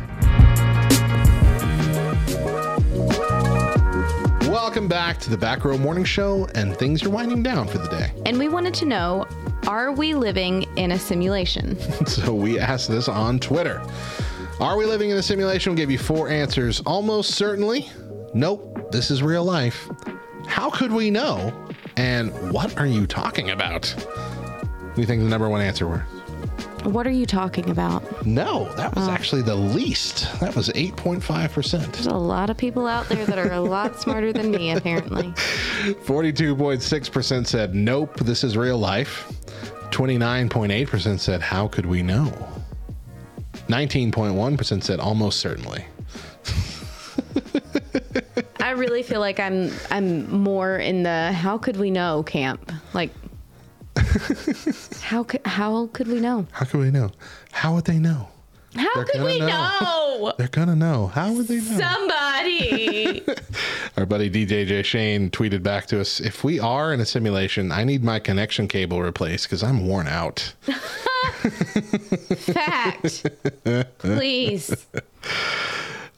Welcome 4.66 4.88
back 4.88 5.20
to 5.20 5.30
the 5.30 5.38
Back 5.38 5.64
Row 5.64 5.78
Morning 5.78 6.04
Show, 6.04 6.48
and 6.56 6.76
things 6.76 7.04
are 7.04 7.10
winding 7.12 7.44
down 7.44 7.68
for 7.68 7.78
the 7.78 7.88
day. 7.88 8.12
And 8.26 8.40
we 8.40 8.50
wanted 8.50 8.74
to 8.74 8.86
know 8.86 9.28
are 9.68 9.92
we 9.92 10.16
living 10.16 10.64
in 10.76 10.92
a 10.92 10.98
simulation? 10.98 11.78
So 12.08 12.34
we 12.34 12.58
asked 12.58 12.90
this 12.90 13.08
on 13.08 13.38
Twitter. 13.40 13.84
Are 14.60 14.76
we 14.76 14.88
living 14.88 15.12
in 15.12 15.18
a 15.18 15.22
simulation? 15.22 15.74
We 15.74 15.78
gave 15.78 15.92
you 15.92 16.00
four 16.00 16.30
answers. 16.30 16.82
Almost 16.82 17.36
certainly. 17.36 17.92
Nope, 18.34 18.92
this 18.92 19.12
is 19.12 19.22
real 19.22 19.44
life. 19.44 19.88
How 20.48 20.72
could 20.72 20.92
we 20.92 21.12
know? 21.12 21.54
And 21.96 22.32
what 22.52 22.76
are 22.80 22.88
you 22.88 23.06
talking 23.06 23.52
about? 23.52 23.86
What 23.90 24.96
do 24.96 25.02
you 25.02 25.06
think 25.06 25.22
the 25.22 25.30
number 25.30 25.48
one 25.48 25.62
answer 25.62 25.86
were? 25.86 26.08
What 26.86 27.08
are 27.08 27.12
you 27.12 27.26
talking 27.26 27.70
about? 27.70 28.26
No, 28.26 28.72
that 28.76 28.96
was 28.96 29.08
Oh. 29.08 29.12
actually 29.12 29.42
the 29.42 29.56
least. 29.56 30.28
That 30.40 30.56
was 30.56 30.70
8.5%. 30.70 31.92
There's 31.94 32.06
a 32.08 32.14
lot 32.14 32.50
of 32.50 32.58
people 32.58 32.86
out 32.88 33.10
there 33.10 33.26
that 33.26 33.38
are 33.40 33.52
a 33.54 33.60
lot 33.62 34.00
smarter 34.02 34.32
than 34.32 34.52
me, 34.52 34.72
apparently. 34.72 35.34
42.6% 36.06 37.48
said, 37.48 37.74
nope, 37.76 38.20
this 38.20 38.44
is 38.44 38.56
real 38.56 38.78
life. 38.78 39.28
29.8% 39.90 41.20
said, 41.20 41.42
how 41.42 41.68
could 41.68 41.86
we 41.86 42.04
know? 42.04 42.32
19.1% 43.68 44.84
said, 44.84 45.00
almost 45.00 45.40
certainly. 45.40 45.86
I 48.60 48.72
really 48.72 49.04
feel 49.04 49.20
like 49.20 49.40
I'm 49.40 49.72
I'm 49.92 50.30
more 50.32 50.78
in 50.78 51.04
the 51.04 51.32
how 51.32 51.58
could 51.58 51.78
we 51.78 51.92
know 51.92 52.24
camp. 52.24 52.72
Like 52.94 53.12
how 55.02 55.24
could 55.24 55.42
how 55.46 55.88
could 55.94 56.08
we 56.08 56.20
know? 56.20 56.48
How 56.52 56.66
could 56.66 56.80
we 56.80 56.92
know? 56.92 57.12
How 57.52 57.74
would 57.74 57.86
they 57.86 57.98
know? 58.00 58.30
How 58.76 58.90
They're 58.96 59.06
could 59.06 59.24
we 59.24 59.40
know. 59.40 59.48
know? 59.48 60.34
They're 60.38 60.48
gonna 60.50 60.76
know. 60.76 61.08
How 61.08 61.32
would 61.32 61.48
they 61.48 61.62
know? 61.62 61.78
Somebody. 61.78 63.24
Our 63.98 64.06
buddy 64.06 64.30
DJ 64.30 64.66
J 64.68 64.84
Shane 64.84 65.30
tweeted 65.32 65.64
back 65.64 65.86
to 65.88 66.02
us: 66.02 66.20
If 66.20 66.44
we 66.44 66.60
are 66.60 66.94
in 66.94 67.00
a 67.00 67.06
simulation, 67.06 67.72
I 67.72 67.84
need 67.86 68.04
my 68.04 68.20
connection 68.20 68.68
cable 68.68 69.02
replaced 69.02 69.46
because 69.46 69.64
I'm 69.64 69.88
worn 69.88 70.08
out. 70.08 70.54
Fact. 72.38 73.26
Please. 74.00 74.88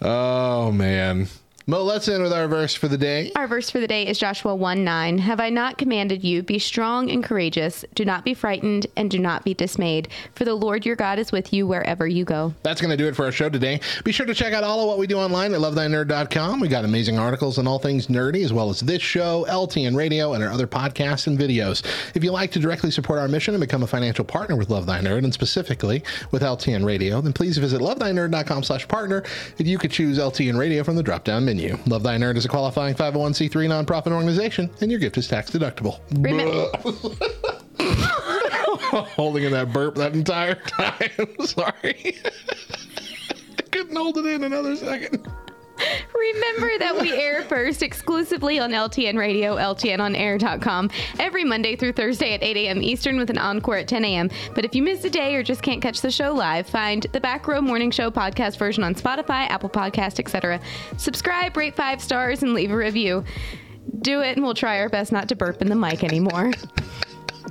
Oh 0.02 0.72
man. 0.72 1.28
Mo, 1.70 1.84
let's 1.84 2.08
end 2.08 2.24
with 2.24 2.32
our 2.32 2.48
verse 2.48 2.74
for 2.74 2.88
the 2.88 2.98
day. 2.98 3.30
Our 3.36 3.46
verse 3.46 3.70
for 3.70 3.82
the 3.82 3.90
day 3.90 4.08
is 4.08 4.18
Joshua 4.18 4.56
1 4.56 4.86
9. 4.86 5.18
Have 5.18 5.42
I 5.42 5.50
not 5.50 5.78
commanded 5.78 6.24
you, 6.24 6.42
be 6.42 6.60
strong 6.60 7.12
and 7.12 7.22
courageous? 7.22 7.84
Do 7.94 8.06
not 8.06 8.24
be 8.24 8.34
frightened 8.34 8.88
and 8.96 9.12
do 9.12 9.20
not 9.20 9.44
be 9.44 9.54
dismayed, 9.54 10.08
for 10.34 10.46
the 10.46 10.54
Lord 10.54 10.86
your 10.86 10.96
God 10.96 11.20
is 11.20 11.34
with 11.34 11.52
you 11.52 11.68
wherever 11.68 12.08
you 12.08 12.24
go. 12.24 12.54
That's 12.64 12.80
going 12.80 12.92
to 12.92 12.96
do 12.96 13.10
it 13.10 13.18
for 13.18 13.26
our 13.26 13.34
show 13.34 13.50
today. 13.50 13.82
Be 14.06 14.14
sure 14.14 14.26
to 14.26 14.34
check 14.34 14.54
out 14.54 14.64
all 14.64 14.80
of 14.80 14.88
what 14.88 14.98
we 14.98 15.08
do 15.08 15.18
online 15.18 15.54
at 15.54 15.60
lovethynerd.com. 15.60 16.62
We 16.62 16.70
got 16.70 16.86
amazing 16.86 17.20
articles 17.20 17.60
on 17.60 17.68
all 17.68 17.80
things 17.80 18.08
nerdy, 18.08 18.46
as 18.46 18.54
well 18.54 18.70
as 18.70 18.80
this 18.80 19.02
show, 19.02 19.46
LTN 19.50 19.94
Radio, 19.94 20.36
and 20.36 20.44
our 20.46 20.50
other 20.50 20.68
podcasts 20.68 21.28
and 21.28 21.38
videos. 21.38 21.86
If 22.16 22.24
you'd 22.24 22.32
like 22.32 22.52
to 22.52 22.60
directly 22.60 22.92
support 22.92 23.20
our 23.20 23.28
mission 23.28 23.54
and 23.54 23.60
become 23.60 23.84
a 23.84 23.88
financial 23.88 24.24
partner 24.24 24.56
with 24.56 24.70
Love 24.70 24.86
Thy 24.86 25.02
Nerd, 25.02 25.26
and 25.26 25.34
specifically 25.34 26.02
with 26.32 26.44
LTN 26.44 26.86
Radio, 26.86 27.20
then 27.20 27.34
please 27.34 27.58
visit 27.58 27.82
lovethynerd.com 27.82 28.64
slash 28.64 28.88
partner, 28.88 29.26
and 29.60 29.68
you 29.68 29.78
could 29.78 29.92
choose 29.92 30.18
LTN 30.18 30.58
Radio 30.58 30.82
from 30.82 30.96
the 30.96 31.04
drop-down 31.04 31.44
menu. 31.44 31.57
Love 31.88 32.04
Thy 32.04 32.18
Nerd 32.18 32.36
is 32.38 32.46
a 32.46 32.50
qualifying 32.50 32.94
501c3 32.96 33.50
nonprofit 33.68 34.12
organization, 34.12 34.70
and 34.82 34.92
your 34.92 35.00
gift 35.00 35.18
is 35.18 35.28
tax 35.28 35.50
deductible. 35.52 36.00
Holding 39.16 39.44
in 39.44 39.52
that 39.52 39.74
burp 39.74 39.96
that 39.96 40.14
entire 40.14 40.56
time. 40.68 41.10
Sorry. 41.46 42.18
I 43.58 43.62
couldn't 43.72 43.96
hold 43.96 44.18
it 44.18 44.26
in 44.26 44.44
another 44.44 44.76
second. 44.76 45.28
Remember 46.14 46.78
that 46.80 47.00
we 47.00 47.14
air 47.14 47.44
first 47.44 47.84
exclusively 47.84 48.60
on 48.60 48.72
LTN 48.72 49.18
Radio, 49.18 49.56
LTNOnAir.com, 49.56 50.90
every 51.20 51.44
Monday 51.44 51.76
through 51.76 51.94
Thursday 51.94 52.34
at 52.34 52.44
8 52.44 52.58
a.m. 52.58 52.82
Eastern 52.82 53.18
with 53.18 53.30
an 53.30 53.38
encore 53.38 53.78
at 53.78 53.88
10 53.88 54.04
a.m. 54.06 54.30
But 54.56 54.66
if 54.66 54.76
you 54.76 54.84
miss 54.84 55.04
a 55.04 55.10
day 55.10 55.36
or 55.36 55.44
just 55.44 55.62
can't 55.62 55.82
catch 55.82 56.02
the 56.02 56.12
show 56.12 56.34
live, 56.34 56.68
find 56.68 57.06
the 57.12 57.20
Back 57.20 57.48
Row 57.48 57.62
Morning 57.62 57.92
Show 57.92 58.12
podcast 58.12 58.58
version 58.58 58.84
on 58.84 58.96
Spotify, 58.96 59.48
Apple 59.50 59.70
Podcast, 59.70 60.20
etc. 60.20 60.60
Subscribe, 60.98 61.56
rate 61.56 61.76
five 61.76 62.02
stars, 62.02 62.44
and 62.44 62.54
leave 62.54 62.72
a 62.72 62.78
review. 62.78 63.24
Do 64.02 64.22
it, 64.22 64.36
and 64.36 64.44
we'll 64.44 64.54
try 64.54 64.80
our 64.80 64.90
best 64.90 65.12
not 65.12 65.30
to 65.30 65.36
burp 65.36 65.62
in 65.62 65.70
the 65.70 65.76
mic 65.76 66.04
anymore. 66.04 66.52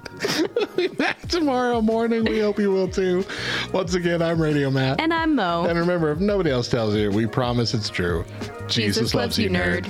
Be 0.76 0.88
back 0.88 1.20
tomorrow 1.28 1.80
morning. 1.80 2.24
We 2.24 2.40
hope 2.40 2.58
you 2.58 2.70
will 2.70 2.88
too. 2.88 3.24
Once 3.72 3.94
again, 3.94 4.22
I'm 4.22 4.40
Radio 4.40 4.70
Matt. 4.70 5.00
And 5.00 5.12
I'm 5.12 5.34
Mo. 5.34 5.66
And 5.66 5.78
remember, 5.78 6.12
if 6.12 6.18
nobody 6.18 6.50
else 6.50 6.68
tells 6.68 6.94
you, 6.94 7.10
we 7.10 7.26
promise 7.26 7.74
it's 7.74 7.90
true. 7.90 8.24
Jesus, 8.68 9.14
loves, 9.14 9.38
you, 9.38 9.50
nerd. 9.50 9.86